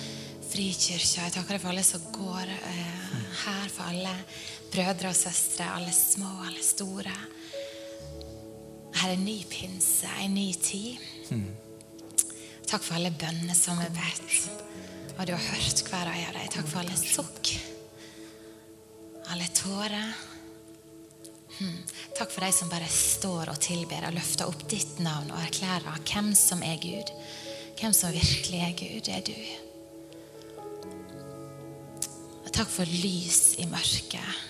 Frikirka. 0.54 1.24
Jeg 1.26 1.34
takker 1.34 1.56
deg 1.56 1.62
for 1.64 1.72
alle 1.72 1.84
som 1.86 2.04
går 2.14 2.50
eh, 2.54 3.14
her, 3.42 3.70
for 3.74 3.90
alle 3.90 4.12
brødre 4.70 5.10
og 5.10 5.18
søstre, 5.18 5.66
alle 5.66 5.94
små, 5.96 6.30
alle 6.46 6.62
store. 6.62 7.14
Her 9.00 9.08
er 9.08 9.16
en 9.16 9.26
ny 9.26 9.40
pinse, 9.50 10.12
en 10.22 10.38
ny 10.38 10.52
tid. 10.54 11.02
Takk 12.70 12.86
for 12.86 13.00
alle 13.00 13.10
bønner 13.18 13.58
som 13.58 13.82
er 13.82 13.90
bedt. 13.98 14.46
Og 15.18 15.26
du 15.26 15.34
har 15.34 15.42
hørt 15.42 15.84
hver 15.90 16.14
og 16.14 16.22
av 16.22 16.38
dem. 16.38 16.54
Takk 16.54 16.70
for 16.70 16.84
alle 16.84 17.02
sukk. 17.02 17.56
Alle 19.34 19.50
tårer. 19.58 20.16
Hmm. 21.58 21.84
Takk 22.14 22.30
for 22.30 22.46
de 22.46 22.54
som 22.54 22.70
bare 22.70 22.94
står 22.94 23.50
og 23.50 23.62
tilber 23.62 24.06
og 24.06 24.18
løfter 24.22 24.54
opp 24.54 24.70
ditt 24.70 25.02
navn 25.02 25.34
og 25.34 25.42
erklærer 25.48 26.02
hvem 26.06 26.34
som 26.38 26.62
er 26.62 26.78
Gud. 26.82 27.14
Hvem 27.82 27.94
som 27.98 28.14
virkelig 28.14 28.66
er 28.70 28.82
Gud, 28.86 29.10
er 29.10 29.26
du. 29.26 29.73
Takk 32.54 32.70
for 32.70 32.86
lys 32.86 33.56
i 33.58 33.66
mørket. 33.66 34.42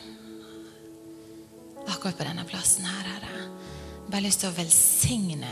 Akkurat 1.88 2.18
på 2.18 2.26
denne 2.28 2.44
plassen 2.48 2.84
her, 2.88 3.08
Herre. 3.08 3.46
Bare 4.10 4.26
lyst 4.26 4.44
til 4.44 4.52
å 4.52 4.56
velsigne 4.58 5.52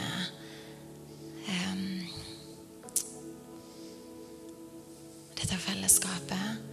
um, 1.47 1.85
dette 5.39 5.61
fellesskapet. 5.63 6.67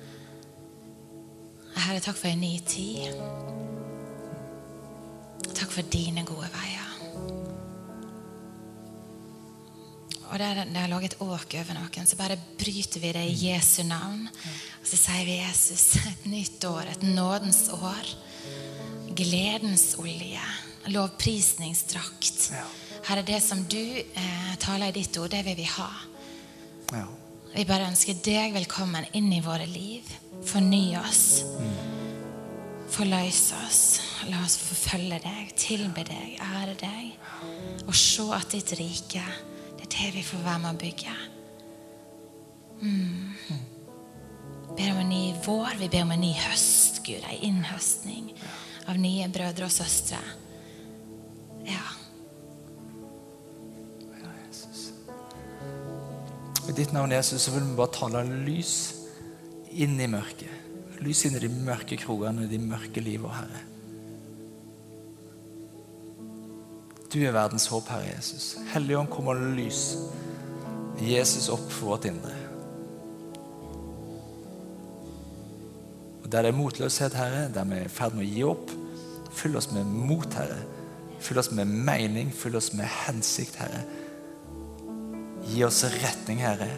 Herre, 1.79 2.03
takk 2.03 2.19
for 2.19 2.33
en 2.33 2.43
ny 2.43 2.59
tid. 2.67 3.15
Takk 5.55 5.71
for 5.71 5.95
dine 5.95 6.27
gode 6.27 6.51
veier. 6.59 6.88
Og 10.29 10.39
der 10.39 10.65
det 10.69 10.77
har 10.77 10.91
ligget 10.93 11.15
et 11.15 11.23
åk 11.25 11.55
over 11.57 11.77
noen, 11.79 12.07
så 12.07 12.17
bare 12.19 12.37
bryter 12.61 13.01
vi 13.01 13.13
det 13.17 13.25
i 13.31 13.37
Jesu 13.49 13.83
navn. 13.89 14.27
Og 14.29 14.89
så 14.89 14.99
sier 15.01 15.25
vi 15.25 15.39
Jesus, 15.41 15.87
et 16.11 16.27
nytt 16.29 16.65
år, 16.69 16.91
et 16.93 17.07
nådens 17.07 17.69
år. 17.73 18.13
Gledens 19.17 19.95
olje. 19.99 20.45
Lovprisningsdrakt. 20.89 22.51
Ja. 22.53 22.67
Herre, 23.09 23.25
det 23.25 23.41
som 23.45 23.65
du 23.69 23.81
eh, 23.81 24.53
taler 24.61 24.93
i 24.93 25.01
ditt 25.01 25.17
ord, 25.21 25.33
det 25.33 25.43
vil 25.47 25.57
vi 25.59 25.67
ha. 25.69 25.89
Ja. 26.93 27.07
Vi 27.55 27.65
bare 27.69 27.89
ønsker 27.89 28.17
deg 28.25 28.53
velkommen 28.57 29.09
inn 29.17 29.33
i 29.33 29.43
våre 29.45 29.67
liv. 29.69 30.09
Forny 30.47 30.93
oss. 31.01 31.43
Forløse 32.93 33.57
oss. 33.65 33.83
La 34.29 34.43
oss 34.45 34.59
forfølge 34.61 35.21
deg, 35.25 35.53
tilbe 35.57 36.05
deg, 36.09 36.37
ære 36.45 36.77
deg. 36.81 37.15
Og 37.87 37.97
se 37.97 38.29
at 38.37 38.53
ditt 38.53 38.75
rike, 38.79 39.25
er 39.89 40.07
det 40.07 40.15
vi 40.15 40.23
får 40.23 40.45
være 40.45 40.63
med 40.63 40.75
å 40.75 40.81
bygge. 40.81 41.15
Mm. 42.81 43.35
Ber 44.77 44.91
om 44.93 45.01
en 45.03 45.09
ny 45.11 45.23
vår, 45.45 45.79
vi 45.81 45.89
ber 45.91 46.05
om 46.05 46.13
en 46.15 46.23
ny 46.23 46.35
høst, 46.39 47.01
Gud. 47.07 47.25
En 47.25 47.47
innhøstning 47.49 48.31
av 48.89 49.01
nye 49.01 49.29
brødre 49.33 49.67
og 49.67 49.73
søstre. 49.73 50.21
Ja. 51.67 51.87
Ja, 54.13 54.35
Jesus. 54.45 54.93
I 56.69 56.77
ditt 56.77 56.93
navn, 56.93 57.13
Jesus, 57.13 57.43
så 57.43 57.57
vil 57.57 57.67
vi 57.67 57.79
bare 57.81 57.97
tale 57.97 58.23
lys 58.47 58.77
inn 59.73 59.99
i 60.01 60.11
mørket. 60.11 60.55
Lys 61.03 61.25
inn 61.27 61.39
i 61.39 61.43
de 61.43 61.51
mørke 61.51 61.99
krokene, 61.99 62.49
de 62.51 62.61
mørke 62.63 63.03
livet, 63.03 63.35
Herre. 63.35 63.65
Du 67.13 67.19
er 67.25 67.33
verdens 67.33 67.67
håp, 67.73 67.89
Herre 67.89 68.11
Jesus. 68.11 68.59
Helligånd, 68.75 69.09
kom 69.09 69.31
og 69.33 69.41
lys 69.57 69.97
Jesus 71.01 71.47
opp 71.53 71.65
for 71.73 71.95
vårt 71.95 72.09
indre. 72.11 72.35
Og 76.23 76.29
Der 76.33 76.45
det 76.45 76.51
er 76.53 76.59
motløshet, 76.59 77.15
Herre, 77.17 77.47
der 77.55 77.65
vi 77.65 77.79
er 77.79 77.87
i 77.87 77.93
ferd 77.93 78.19
med 78.19 78.27
å 78.27 78.29
gi 78.29 78.43
opp, 78.45 78.75
fyll 79.33 79.57
oss 79.57 79.71
med 79.73 79.89
mot, 79.89 80.29
Herre. 80.37 80.59
Fyll 81.25 81.41
oss 81.41 81.51
med 81.51 81.65
mening, 81.65 82.29
fyll 82.35 82.59
oss 82.61 82.75
med 82.77 82.85
hensikt, 83.07 83.57
Herre. 83.57 83.81
Gi 85.49 85.65
oss 85.65 85.85
retning, 85.89 86.43
Herre. 86.45 86.69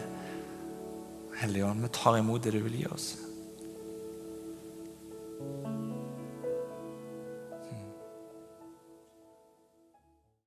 Hellige 1.41 1.67
Ånd, 1.67 1.83
vi 1.83 1.91
tar 1.91 2.21
imot 2.21 2.43
det 2.45 2.55
du 2.55 2.61
vil 2.63 2.79
gi 2.79 2.87
oss. 2.87 3.09